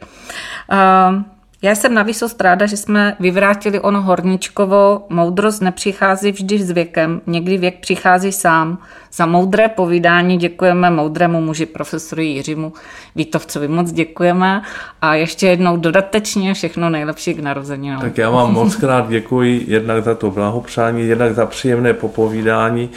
Já 1.62 1.76
jsem 1.76 1.93
na 1.93 2.03
výsost 2.03 2.41
ráda, 2.41 2.66
že 2.66 2.78
jsme 2.78 3.16
vyvrátili 3.20 3.80
ono 3.80 4.01
horničkovo, 4.01 5.05
moudrost 5.10 5.62
nepřichází 5.62 6.32
vždy 6.32 6.60
s 6.60 6.72
věkem, 6.72 7.22
někdy 7.28 7.57
věk 7.57 7.80
přichází 7.80 8.32
sám. 8.32 8.78
Za 9.14 9.26
moudré 9.26 9.68
povídání 9.68 10.38
děkujeme 10.38 10.89
moudrému 10.89 11.41
muži 11.41 11.66
profesoru 11.66 12.22
Jiřímu 12.22 12.74
Vítovcovi. 13.16 13.68
Moc 13.68 13.91
děkujeme 13.91 14.62
a 15.01 15.16
ještě 15.16 15.47
jednou 15.47 15.78
dodatečně 15.78 16.53
všechno 16.53 16.89
nejlepší 16.89 17.34
k 17.34 17.39
narozeninám. 17.39 18.01
Tak 18.01 18.18
já 18.18 18.30
vám 18.30 18.53
moc 18.53 18.76
krát 18.76 19.10
děkuji 19.10 19.66
jednak 19.68 20.03
za 20.03 20.16
to 20.16 20.32
blahopřání, 20.32 21.07
jednak 21.07 21.36
za 21.36 21.45
příjemné 21.45 21.93
popovídání 21.93 22.89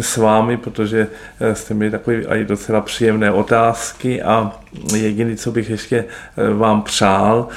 s 0.00 0.16
vámi, 0.16 0.56
protože 0.56 1.06
eh, 1.40 1.54
jste 1.54 1.74
mi 1.74 1.90
takové 1.90 2.16
i 2.16 2.44
docela 2.44 2.80
příjemné 2.80 3.30
otázky 3.30 4.22
a 4.22 4.52
jediný, 4.96 5.36
co 5.36 5.52
bych 5.52 5.70
ještě 5.70 6.04
eh, 6.36 6.54
vám 6.54 6.82
přál, 6.82 7.48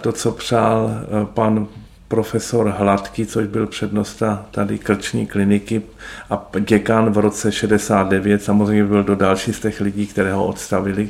to, 0.00 0.12
co 0.12 0.32
přál 0.32 0.90
eh, 0.90 1.26
pan 1.34 1.66
profesor 2.08 2.74
Hladký, 2.78 3.26
což 3.26 3.46
byl 3.46 3.66
přednosta 3.66 4.46
tady 4.50 4.78
krční 4.78 5.26
kliniky 5.26 5.82
a 6.30 6.46
děkan 6.60 7.12
v 7.12 7.18
roce 7.18 7.52
69, 7.52 8.42
samozřejmě 8.42 8.84
byl 8.84 9.04
do 9.04 9.16
další 9.16 9.52
z 9.52 9.60
těch 9.60 9.80
lidí, 9.80 10.06
které 10.06 10.32
ho 10.32 10.46
odstavili, 10.46 11.08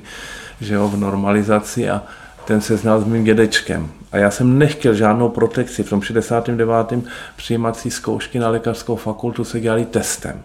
že 0.60 0.76
ho 0.76 0.88
v 0.88 0.96
normalizaci 0.96 1.90
a 1.90 2.02
ten 2.44 2.60
se 2.60 2.76
znal 2.76 3.00
s 3.00 3.04
mým 3.04 3.24
dědečkem. 3.24 3.88
A 4.12 4.16
já 4.16 4.30
jsem 4.30 4.58
nechtěl 4.58 4.94
žádnou 4.94 5.28
protekci. 5.28 5.82
V 5.82 5.90
tom 5.90 6.02
69. 6.02 6.92
přijímací 7.36 7.90
zkoušky 7.90 8.38
na 8.38 8.48
lékařskou 8.48 8.96
fakultu 8.96 9.44
se 9.44 9.60
dělali 9.60 9.84
testem. 9.84 10.42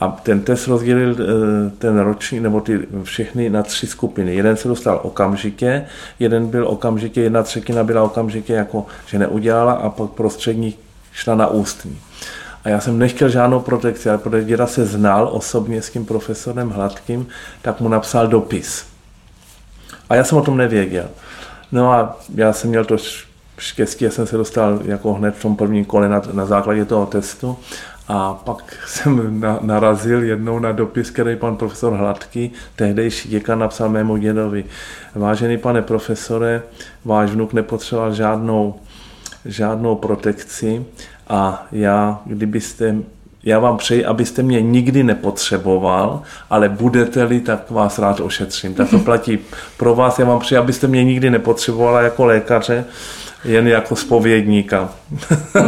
A 0.00 0.08
ten 0.08 0.40
test 0.40 0.66
rozdělil 0.66 1.16
eh, 1.20 1.70
ten 1.78 1.98
roční, 1.98 2.40
nebo 2.40 2.60
ty 2.60 2.86
všechny 3.02 3.50
na 3.50 3.62
tři 3.62 3.86
skupiny. 3.86 4.34
Jeden 4.34 4.56
se 4.56 4.68
dostal 4.68 5.00
okamžitě, 5.02 5.86
jeden 6.18 6.46
byl 6.46 6.68
okamžitě, 6.68 7.20
jedna 7.20 7.42
třetina 7.42 7.84
byla 7.84 8.02
okamžitě 8.02 8.52
jako, 8.52 8.86
že 9.06 9.18
neudělala 9.18 9.72
a 9.72 9.90
pak 9.90 10.10
prostřední 10.10 10.74
šla 11.12 11.34
na 11.34 11.46
ústní. 11.46 11.98
A 12.64 12.68
já 12.68 12.80
jsem 12.80 12.98
nechtěl 12.98 13.28
žádnou 13.28 13.60
protekci, 13.60 14.08
ale 14.08 14.18
protože 14.18 14.44
děda 14.44 14.66
se 14.66 14.86
znal 14.86 15.28
osobně 15.32 15.82
s 15.82 15.90
tím 15.90 16.06
profesorem 16.06 16.70
Hladkým, 16.70 17.26
tak 17.62 17.80
mu 17.80 17.88
napsal 17.88 18.26
dopis. 18.26 18.86
A 20.10 20.14
já 20.14 20.24
jsem 20.24 20.38
o 20.38 20.42
tom 20.42 20.56
nevěděl. 20.56 21.08
No 21.72 21.92
a 21.92 22.16
já 22.34 22.52
jsem 22.52 22.70
měl 22.70 22.84
to 22.84 22.96
štěstí, 23.58 24.04
já 24.04 24.10
jsem 24.10 24.26
se 24.26 24.36
dostal 24.36 24.80
jako 24.84 25.14
hned 25.14 25.34
v 25.34 25.42
tom 25.42 25.56
prvním 25.56 25.84
kole 25.84 26.08
na, 26.08 26.22
na 26.32 26.46
základě 26.46 26.84
toho 26.84 27.06
testu 27.06 27.58
a 28.08 28.34
pak 28.44 28.74
jsem 28.86 29.40
na, 29.40 29.58
narazil 29.62 30.22
jednou 30.22 30.58
na 30.58 30.72
dopis, 30.72 31.10
který 31.10 31.36
pan 31.36 31.56
profesor 31.56 31.92
Hladký, 31.92 32.52
tehdejší 32.76 33.28
děkan, 33.28 33.58
napsal 33.58 33.88
mému 33.88 34.16
dědovi. 34.16 34.64
Vážený 35.14 35.58
pane 35.58 35.82
profesore, 35.82 36.62
váš 37.04 37.30
vnuk 37.30 37.52
nepotřeboval 37.52 38.14
žádnou, 38.14 38.74
žádnou 39.44 39.94
protekci 39.94 40.84
a 41.28 41.66
já, 41.72 42.20
kdybyste 42.24 42.96
já 43.44 43.58
vám 43.58 43.76
přeji, 43.76 44.04
abyste 44.04 44.42
mě 44.42 44.62
nikdy 44.62 45.02
nepotřeboval, 45.02 46.22
ale 46.50 46.68
budete-li, 46.68 47.40
tak 47.40 47.70
vás 47.70 47.98
rád 47.98 48.20
ošetřím. 48.20 48.74
Tak 48.74 48.90
to 48.90 48.98
platí 48.98 49.38
pro 49.76 49.94
vás. 49.94 50.18
Já 50.18 50.24
vám 50.24 50.40
přeji, 50.40 50.58
abyste 50.58 50.86
mě 50.86 51.04
nikdy 51.04 51.30
nepotřebovala 51.30 52.00
jako 52.00 52.24
lékaře, 52.24 52.84
jen 53.44 53.68
jako 53.68 53.96
spovědníka. 53.96 54.88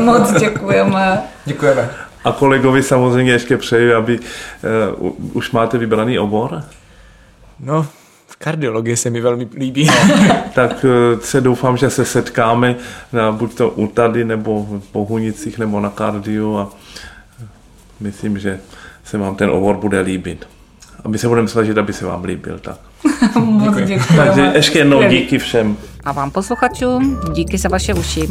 Moc 0.04 0.32
děkujeme. 0.32 1.22
Děkujeme. 1.44 1.90
A 2.24 2.32
kolegovi 2.32 2.82
samozřejmě 2.82 3.32
ještě 3.32 3.56
přeji, 3.56 3.94
aby 3.94 4.18
uh, 5.00 5.12
už 5.32 5.50
máte 5.50 5.78
vybraný 5.78 6.18
obor? 6.18 6.62
No, 7.60 7.86
kardiologie 8.38 8.96
se 8.96 9.10
mi 9.10 9.20
velmi 9.20 9.48
líbí. 9.56 9.86
No, 9.86 10.34
tak 10.54 10.84
uh, 10.84 11.20
se 11.20 11.40
doufám, 11.40 11.76
že 11.76 11.90
se 11.90 12.04
setkáme 12.04 12.76
na, 13.12 13.32
buď 13.32 13.54
to 13.54 13.70
u 13.70 13.86
tady, 13.86 14.24
nebo 14.24 14.62
v 14.62 14.92
Bohunicích, 14.92 15.58
nebo 15.58 15.80
na 15.80 15.90
kardiu 15.90 16.56
a 16.56 16.70
myslím, 18.00 18.38
že 18.38 18.60
se 19.04 19.18
vám 19.18 19.34
ten 19.34 19.50
obor 19.50 19.76
bude 19.76 20.00
líbit. 20.00 20.48
A 21.04 21.08
my 21.08 21.18
se 21.18 21.28
budeme 21.28 21.48
snažit, 21.48 21.78
aby 21.78 21.92
se 21.92 22.06
vám 22.06 22.24
líbil. 22.24 22.58
Tak. 22.58 22.78
Moc 23.44 23.76
děkuji. 23.76 24.16
Takže 24.16 24.52
ještě 24.54 24.78
jednou 24.78 25.08
díky 25.08 25.38
všem. 25.38 25.76
A 26.04 26.12
vám 26.12 26.30
posluchačům 26.30 27.20
díky 27.32 27.58
za 27.58 27.68
vaše 27.68 27.94
uši. 27.94 28.28